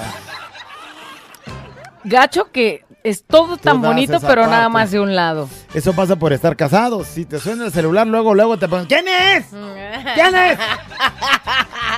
Gacho 2.04 2.52
que 2.52 2.86
es 3.10 3.24
todo 3.26 3.58
tan 3.58 3.82
bonito, 3.82 4.20
pero 4.22 4.48
nada 4.48 4.70
más 4.70 4.92
de 4.92 5.00
un 5.00 5.16
lado. 5.16 5.48
Eso 5.74 5.94
pasa 5.94 6.16
por 6.16 6.34
estar 6.34 6.56
casados. 6.56 7.08
Si 7.08 7.26
te 7.26 7.40
suena 7.40 7.66
el 7.66 7.72
celular, 7.72 8.06
luego, 8.08 8.34
luego 8.34 8.58
te 8.58 8.68
preguntan, 8.68 8.88
¿quién 8.88 9.08
es? 9.08 9.46
¿Quién 10.16 10.36
es? 10.36 10.60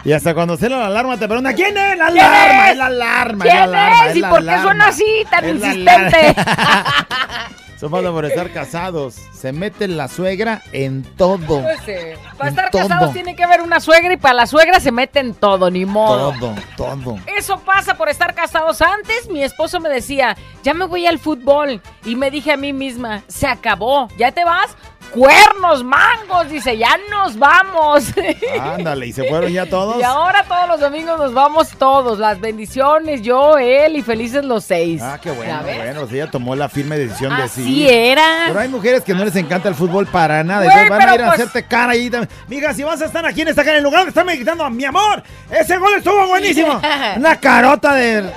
Y 0.05 0.13
hasta 0.13 0.33
cuando 0.33 0.55
suena 0.55 0.77
la 0.77 0.85
alarma 0.87 1.17
te 1.17 1.27
preguntan, 1.27 1.53
¿quién 1.55 1.75
es? 1.77 1.97
La 1.97 2.07
¿Quién 2.07 2.23
alarma, 2.23 2.69
es? 2.71 2.77
la 2.77 2.85
alarma, 2.85 3.45
es 3.45 3.51
¿Quién 3.51 3.57
la 3.57 3.63
alarma. 3.87 4.07
es? 4.11 4.15
¿Y 4.15 4.21
por 4.21 4.45
qué 4.45 4.61
suena 4.61 4.87
así, 4.87 5.25
tan 5.29 5.45
Es 5.45 5.55
insistente? 5.55 6.35
Eso 7.79 7.89
pasa 7.89 8.11
por 8.11 8.25
estar 8.25 8.51
casados. 8.51 9.15
Se 9.31 9.53
mete 9.53 9.87
la 9.87 10.09
suegra 10.09 10.61
en 10.73 11.03
todo. 11.15 11.61
Pues 11.61 11.79
sí, 11.85 11.93
Para 12.37 12.49
En 12.49 12.55
estar 12.57 12.71
todo. 12.71 12.81
casados 12.81 13.13
tiene 13.13 13.37
que 13.37 13.43
haber 13.45 13.61
una 13.61 13.79
suegra 13.79 14.11
y 14.11 14.17
para 14.17 14.33
la 14.33 14.47
suegra 14.47 14.81
se 14.81 14.91
mete 14.91 15.19
en 15.21 15.33
todo, 15.33 15.71
ni 15.71 15.85
modo. 15.85 16.33
Todo, 16.37 16.55
todo. 16.75 17.17
Eso 17.37 17.57
pasa 17.61 17.95
por 17.95 18.09
estar 18.09 18.35
casados. 18.35 18.81
Antes 18.81 19.29
mi 19.29 19.41
esposo 19.43 19.79
me 19.79 19.87
decía, 19.87 20.35
ya 20.61 20.73
me 20.73 20.87
voy 20.87 21.07
al 21.07 21.19
fútbol. 21.19 21.81
Y 22.03 22.17
me 22.17 22.29
dije 22.31 22.51
a 22.51 22.57
mí 22.57 22.73
misma, 22.73 23.23
se 23.29 23.47
acabó, 23.47 24.09
¿ya 24.17 24.33
te 24.33 24.43
vas? 24.43 24.75
Cuernos, 25.11 25.83
mangos, 25.83 26.49
dice, 26.49 26.77
ya 26.77 26.97
nos 27.09 27.37
vamos. 27.37 28.05
Ándale, 28.61 29.07
y 29.07 29.13
se 29.13 29.23
fueron 29.27 29.51
ya 29.51 29.65
todos. 29.65 29.99
y 29.99 30.03
ahora 30.03 30.43
todos 30.47 30.67
los 30.67 30.79
domingos 30.79 31.17
nos 31.19 31.33
vamos 31.33 31.69
todos. 31.77 32.19
Las 32.19 32.39
bendiciones, 32.39 33.21
yo, 33.21 33.57
él 33.57 33.95
y 33.95 34.01
felices 34.01 34.43
los 34.45 34.63
seis. 34.63 35.01
Ah, 35.03 35.19
qué 35.21 35.29
¿Ya 35.29 35.35
bueno, 35.35 35.61
bueno. 35.63 36.07
ella 36.11 36.29
tomó 36.29 36.55
la 36.55 36.69
firme 36.69 36.97
decisión 36.97 37.35
de 37.35 37.47
sí. 37.49 37.87
Era. 37.89 38.43
Pero 38.47 38.59
hay 38.59 38.69
mujeres 38.69 39.03
que 39.03 39.13
no 39.13 39.25
les 39.25 39.35
encanta 39.35 39.67
el 39.69 39.75
fútbol 39.75 40.07
para 40.07 40.43
nada. 40.43 40.63
Güey, 40.65 40.77
Entonces 40.77 40.89
van 40.89 41.09
a 41.09 41.15
ir 41.15 41.21
a 41.21 41.25
pues- 41.27 41.39
hacerte 41.39 41.63
cara 41.67 41.91
ahí. 41.93 42.09
también. 42.09 42.29
Miga, 42.47 42.73
si 42.73 42.83
vas 42.83 43.01
a 43.01 43.05
estar 43.05 43.25
aquí 43.25 43.41
en 43.41 43.47
esta 43.49 43.63
cara, 43.63 43.77
en 43.77 43.83
lugar 43.83 44.03
de 44.03 44.09
estarme 44.09 44.35
gritando, 44.35 44.69
mi 44.69 44.85
amor, 44.85 45.23
ese 45.49 45.77
gol 45.77 45.93
estuvo 45.97 46.27
buenísimo. 46.27 46.79
Una 47.17 47.35
carota 47.39 47.93
de. 47.95 48.29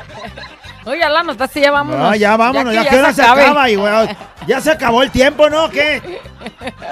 Oye, 0.85 1.03
Alá, 1.03 1.23
nos 1.23 1.37
ya 1.37 1.71
vámonos. 1.71 2.01
No, 2.01 2.15
ya 2.17 2.37
vámonos, 2.37 2.75
ya, 2.75 2.83
que 2.85 2.89
que 2.91 2.99
hora 2.99 3.13
se 3.13 3.23
acabe. 3.23 3.43
acaba. 3.43 3.71
Y, 3.71 3.77
güey, 3.77 4.17
ya 4.47 4.61
se 4.61 4.71
acabó 4.71 5.03
el 5.03 5.11
tiempo, 5.11 5.49
¿no? 5.49 5.71
¿Qué? 5.71 6.21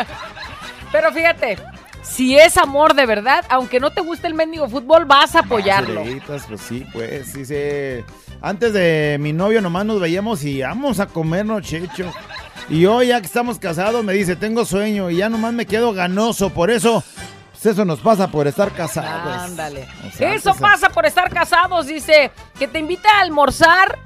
Pero 0.92 1.12
fíjate, 1.12 1.58
si 2.02 2.38
es 2.38 2.56
amor 2.56 2.94
de 2.94 3.06
verdad, 3.06 3.44
aunque 3.48 3.80
no 3.80 3.90
te 3.90 4.00
guste 4.00 4.26
el 4.26 4.34
mendigo 4.34 4.68
fútbol, 4.68 5.04
vas 5.04 5.34
a 5.36 5.40
apoyarlo. 5.40 6.00
Basureitas, 6.00 6.44
pues 6.48 6.60
sí, 6.60 6.86
pues 6.92 7.32
sí 7.32 7.44
se... 7.44 8.04
Antes 8.42 8.72
de 8.72 9.18
mi 9.20 9.32
novio 9.32 9.60
nomás 9.60 9.84
nos 9.84 10.00
veíamos 10.00 10.42
y 10.44 10.62
vamos 10.62 10.98
a 10.98 11.06
comernos 11.06 11.62
checho. 11.62 12.12
Y 12.68 12.86
hoy 12.86 13.08
ya 13.08 13.20
que 13.20 13.26
estamos 13.26 13.58
casados 13.58 14.04
me 14.04 14.12
dice, 14.12 14.36
tengo 14.36 14.64
sueño 14.64 15.10
y 15.10 15.16
ya 15.16 15.28
nomás 15.28 15.52
me 15.52 15.66
quedo 15.66 15.92
ganoso. 15.92 16.50
Por 16.50 16.70
eso, 16.70 17.02
pues 17.62 17.74
eso 17.74 17.85
nos 17.85 18.01
pasa 18.01 18.28
por 18.28 18.47
estar 18.47 18.70
casados. 18.73 19.37
Ándale. 19.43 19.87
O 20.09 20.16
sea, 20.16 20.35
Eso 20.35 20.55
pasa 20.55 20.89
por 20.89 21.05
estar 21.07 21.28
casados, 21.31 21.87
dice, 21.87 22.31
que 22.59 22.66
te 22.69 22.78
invita 22.78 23.09
a 23.19 23.20
almorzar, 23.23 23.99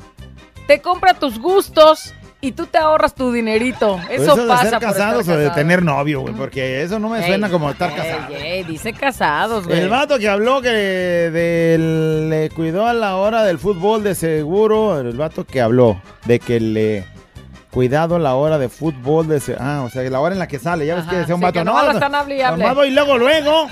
te 0.67 0.81
compra 0.81 1.15
tus 1.15 1.39
gustos 1.39 2.13
y 2.41 2.53
tú 2.53 2.67
te 2.67 2.79
ahorras 2.79 3.15
tu 3.15 3.33
dinerito. 3.33 3.99
Pues 4.07 4.23
Eso, 4.23 4.35
de 4.37 4.47
pasa 4.49 4.63
ser 4.63 4.73
por 4.73 4.81
casados 4.81 5.21
estar 5.21 5.37
o 5.37 5.39
de 5.39 5.51
tener 5.51 5.83
novio, 5.83 6.21
güey, 6.23 6.35
porque 6.35 6.83
eso 6.83 6.99
no 6.99 7.09
me 7.09 7.21
Ey, 7.21 7.27
suena 7.29 7.49
como 7.49 7.71
estar 7.71 7.91
ey, 7.91 7.97
casado. 7.97 8.35
ey, 8.35 8.65
dice 8.65 8.93
casados, 8.93 9.67
güey. 9.67 9.79
El 9.81 9.89
vato 9.89 10.19
que 10.19 10.29
habló 10.29 10.61
que 10.61 11.31
le 12.29 12.51
cuidó 12.55 12.87
a 12.87 12.93
la 12.93 13.17
hora 13.17 13.45
del 13.45 13.59
fútbol 13.59 14.03
de 14.03 14.15
seguro, 14.15 15.01
el 15.01 15.17
vato 15.17 15.45
que 15.47 15.61
habló 15.61 16.01
de 16.27 16.39
que 16.41 16.61
le 16.61 17.07
cuidado 17.75 18.19
la 18.21 18.35
hora 18.37 18.57
de 18.57 18.69
fútbol 18.69 19.27
de 19.27 19.41
se- 19.41 19.57
ah, 19.59 19.83
o 19.85 19.91
sea, 19.91 20.03
la 20.09 20.21
hora 20.21 20.33
en 20.33 20.39
la 20.39 20.47
que 20.47 20.59
sale, 20.61 20.87
ya 20.87 20.95
ves 20.95 21.03
Ajá, 21.03 21.11
que 21.11 21.17
decía 21.19 21.35
un 21.35 21.41
sí, 21.41 21.45
vato, 21.45 21.65
no, 21.65 21.77
hable 21.77 22.37
y 22.37 22.41
hable". 22.41 22.63
nomás 22.63 22.75
voy 22.77 22.91
luego 22.93 23.19
luego. 23.19 23.67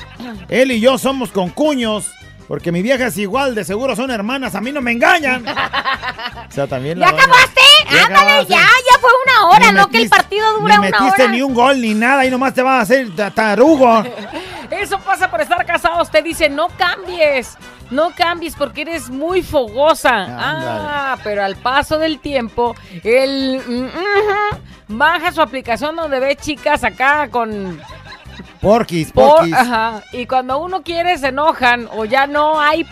Él 0.49 0.73
y 0.73 0.81
yo 0.81 0.99
somos 0.99 1.31
con 1.31 1.51
cuños, 1.51 2.11
porque 2.49 2.73
mi 2.73 2.83
vieja 2.83 3.07
es 3.07 3.17
igual, 3.17 3.55
de 3.55 3.65
seguro 3.65 3.95
son 3.97 4.11
hermanas, 4.11 4.55
a 4.57 4.61
mí 4.61 4.73
no 4.73 4.83
me 4.83 4.91
engañan. 4.93 5.45
o 6.49 6.53
sea, 6.53 6.67
también 6.67 6.99
la 6.99 7.07
¿Ya 7.07 7.13
doña- 7.13 7.23
acabaste? 7.23 7.61
Ándale, 8.07 8.47
ya, 8.47 8.57
ya 8.59 8.99
fue 9.01 9.11
una 9.27 9.49
hora, 9.49 9.73
no 9.73 9.89
que 9.89 9.99
el 9.99 10.05
metiste- 10.05 10.11
partido 10.17 10.53
dura 10.59 10.79
una 10.79 10.81
metiste 10.81 11.23
hora. 11.23 11.33
ni 11.33 11.43
un 11.43 11.55
gol 11.55 11.81
ni 11.81 11.95
nada 11.95 12.25
y 12.25 12.31
nomás 12.31 12.55
te 12.55 12.63
vas 12.63 12.79
a 12.79 12.81
hacer 12.83 13.15
ta- 13.15 13.31
tarugo. 13.31 14.03
Eso 14.71 14.99
pasa 15.01 15.31
por 15.31 15.41
estar 15.41 15.65
casados. 15.67 16.11
Te 16.11 16.23
dice, 16.23 16.49
no 16.49 16.69
cambies. 16.79 17.57
No 17.91 18.11
cambies 18.17 18.55
porque 18.57 18.83
eres 18.83 19.11
muy 19.11 19.43
fogosa. 19.43 20.27
Ah, 20.31 21.17
pero 21.23 21.45
al 21.45 21.57
paso 21.57 21.99
del 21.99 22.21
tiempo, 22.21 22.75
él 23.05 23.61
mm, 23.67 24.97
baja 24.97 25.31
su 25.31 25.43
aplicación 25.43 25.95
donde 25.97 26.19
ve 26.21 26.37
chicas 26.37 26.85
acá 26.85 27.29
con... 27.31 27.81
Porquis, 28.63 29.13
por- 29.13 29.37
porquis. 29.37 29.53
ajá, 29.55 30.03
y 30.13 30.25
cuando 30.27 30.59
uno 30.59 30.83
quiere 30.83 31.19
se 31.19 31.29
enojan 31.29 31.89
o 31.93 32.05
ya 32.07 32.27
no 32.27 32.59
hay... 32.61 32.87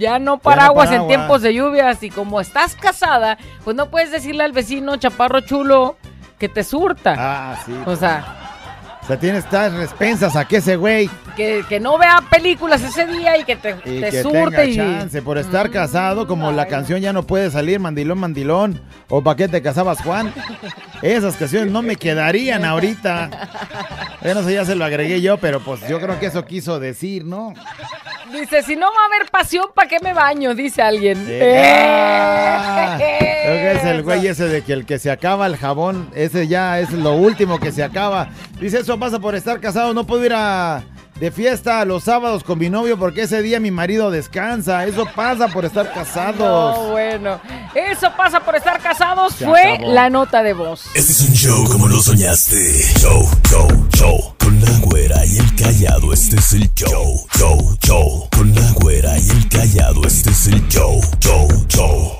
Ya 0.00 0.18
no 0.18 0.38
paraguas 0.38 0.86
en 0.88 0.92
paraguas. 1.02 1.08
tiempos 1.16 1.42
de 1.42 1.54
lluvias 1.54 2.02
y 2.02 2.10
como 2.10 2.40
estás 2.40 2.74
casada, 2.74 3.38
pues 3.62 3.76
no 3.76 3.90
puedes 3.90 4.10
decirle 4.10 4.42
al 4.42 4.52
vecino 4.52 4.96
chaparro 4.96 5.40
chulo 5.42 5.96
que 6.38 6.48
te 6.48 6.64
surta. 6.64 7.14
Ah, 7.18 7.56
sí. 7.66 7.72
O 7.84 7.94
sea, 7.94 8.36
O 9.02 9.06
sea, 9.06 9.18
tienes 9.18 9.44
estas 9.44 9.72
respensas 9.74 10.36
a 10.36 10.46
que 10.46 10.56
ese 10.58 10.76
güey 10.76 11.10
que, 11.36 11.64
que 11.68 11.80
no 11.80 11.98
vea 11.98 12.22
películas 12.30 12.82
ese 12.82 13.06
día 13.06 13.36
y 13.38 13.44
que 13.44 13.56
te, 13.56 13.76
y 13.84 14.00
te 14.00 14.10
que 14.10 14.22
surte 14.22 14.56
tenga 14.56 14.64
y... 14.64 14.76
chance 14.76 15.22
por 15.22 15.38
estar 15.38 15.70
casado, 15.70 16.26
como 16.26 16.50
la 16.52 16.66
canción 16.66 17.00
ya 17.00 17.12
no 17.12 17.22
puede 17.22 17.50
salir, 17.50 17.78
mandilón, 17.80 18.18
mandilón, 18.18 18.80
o 19.08 19.22
pa' 19.22 19.36
qué 19.36 19.48
te 19.48 19.62
casabas, 19.62 20.00
Juan. 20.02 20.32
Esas 21.02 21.36
canciones 21.36 21.72
no 21.72 21.82
me 21.82 21.96
quedarían 21.96 22.64
ahorita. 22.64 23.30
Bueno, 24.22 24.40
eso 24.40 24.50
ya 24.50 24.64
se 24.64 24.74
lo 24.74 24.84
agregué 24.84 25.20
yo, 25.22 25.38
pero 25.38 25.60
pues 25.60 25.80
yo 25.88 25.98
creo 25.98 26.18
que 26.20 26.26
eso 26.26 26.44
quiso 26.44 26.78
decir, 26.78 27.24
¿no? 27.24 27.54
Dice, 28.32 28.62
si 28.62 28.76
no 28.76 28.86
va 28.86 29.02
a 29.02 29.06
haber 29.16 29.30
pasión, 29.30 29.66
¿para 29.74 29.88
qué 29.88 29.96
me 30.02 30.12
baño? 30.12 30.54
Dice 30.54 30.82
alguien. 30.82 31.18
Ah, 31.42 32.96
Creo 32.98 33.56
que 33.56 33.72
es 33.72 33.84
el 33.84 34.02
güey 34.02 34.26
ese 34.26 34.46
de 34.46 34.62
que 34.62 34.72
el 34.72 34.86
que 34.86 34.98
se 34.98 35.10
acaba 35.10 35.46
el 35.46 35.56
jabón, 35.56 36.10
ese 36.14 36.46
ya 36.46 36.78
es 36.80 36.92
lo 36.92 37.14
último 37.14 37.58
que 37.58 37.72
se 37.72 37.82
acaba. 37.82 38.28
Dice, 38.60 38.80
eso 38.80 38.98
pasa 38.98 39.18
por 39.18 39.34
estar 39.34 39.60
casado, 39.60 39.94
no 39.94 40.06
puedo 40.06 40.24
ir 40.24 40.32
a 40.34 40.82
de 41.20 41.30
fiesta 41.30 41.84
los 41.84 42.04
sábados 42.04 42.42
con 42.42 42.58
mi 42.58 42.70
novio 42.70 42.98
porque 42.98 43.22
ese 43.22 43.42
día 43.42 43.60
mi 43.60 43.70
marido 43.70 44.10
descansa. 44.10 44.86
Eso 44.86 45.06
pasa 45.14 45.48
por 45.48 45.64
estar 45.66 45.92
casados. 45.94 46.76
No, 46.78 46.90
bueno. 46.90 47.40
Eso 47.74 48.10
pasa 48.16 48.40
por 48.40 48.56
estar 48.56 48.80
casados 48.80 49.36
fue 49.36 49.78
la 49.80 50.08
nota 50.10 50.42
de 50.42 50.54
voz. 50.54 50.86
Este 50.94 51.12
es 51.12 51.20
un 51.20 51.34
show 51.34 51.64
como 51.70 51.88
lo 51.88 52.00
soñaste. 52.02 52.56
Show, 52.98 53.28
show, 53.48 53.68
show. 53.94 54.34
Con 54.38 54.60
la 54.60 54.78
güera 54.80 55.24
y 55.26 55.38
el 55.38 55.54
callado, 55.54 56.12
este 56.12 56.36
es 56.36 56.52
el 56.54 56.72
show. 56.74 57.26
Show, 57.36 57.76
show. 57.84 58.28
Con 58.34 58.54
la 58.54 58.72
güera 58.72 59.18
y 59.18 59.28
el 59.30 59.48
callado, 59.48 60.06
este 60.06 60.30
es 60.30 60.46
el 60.46 60.66
show. 60.68 61.00
Show, 61.20 61.48
show. 61.68 62.19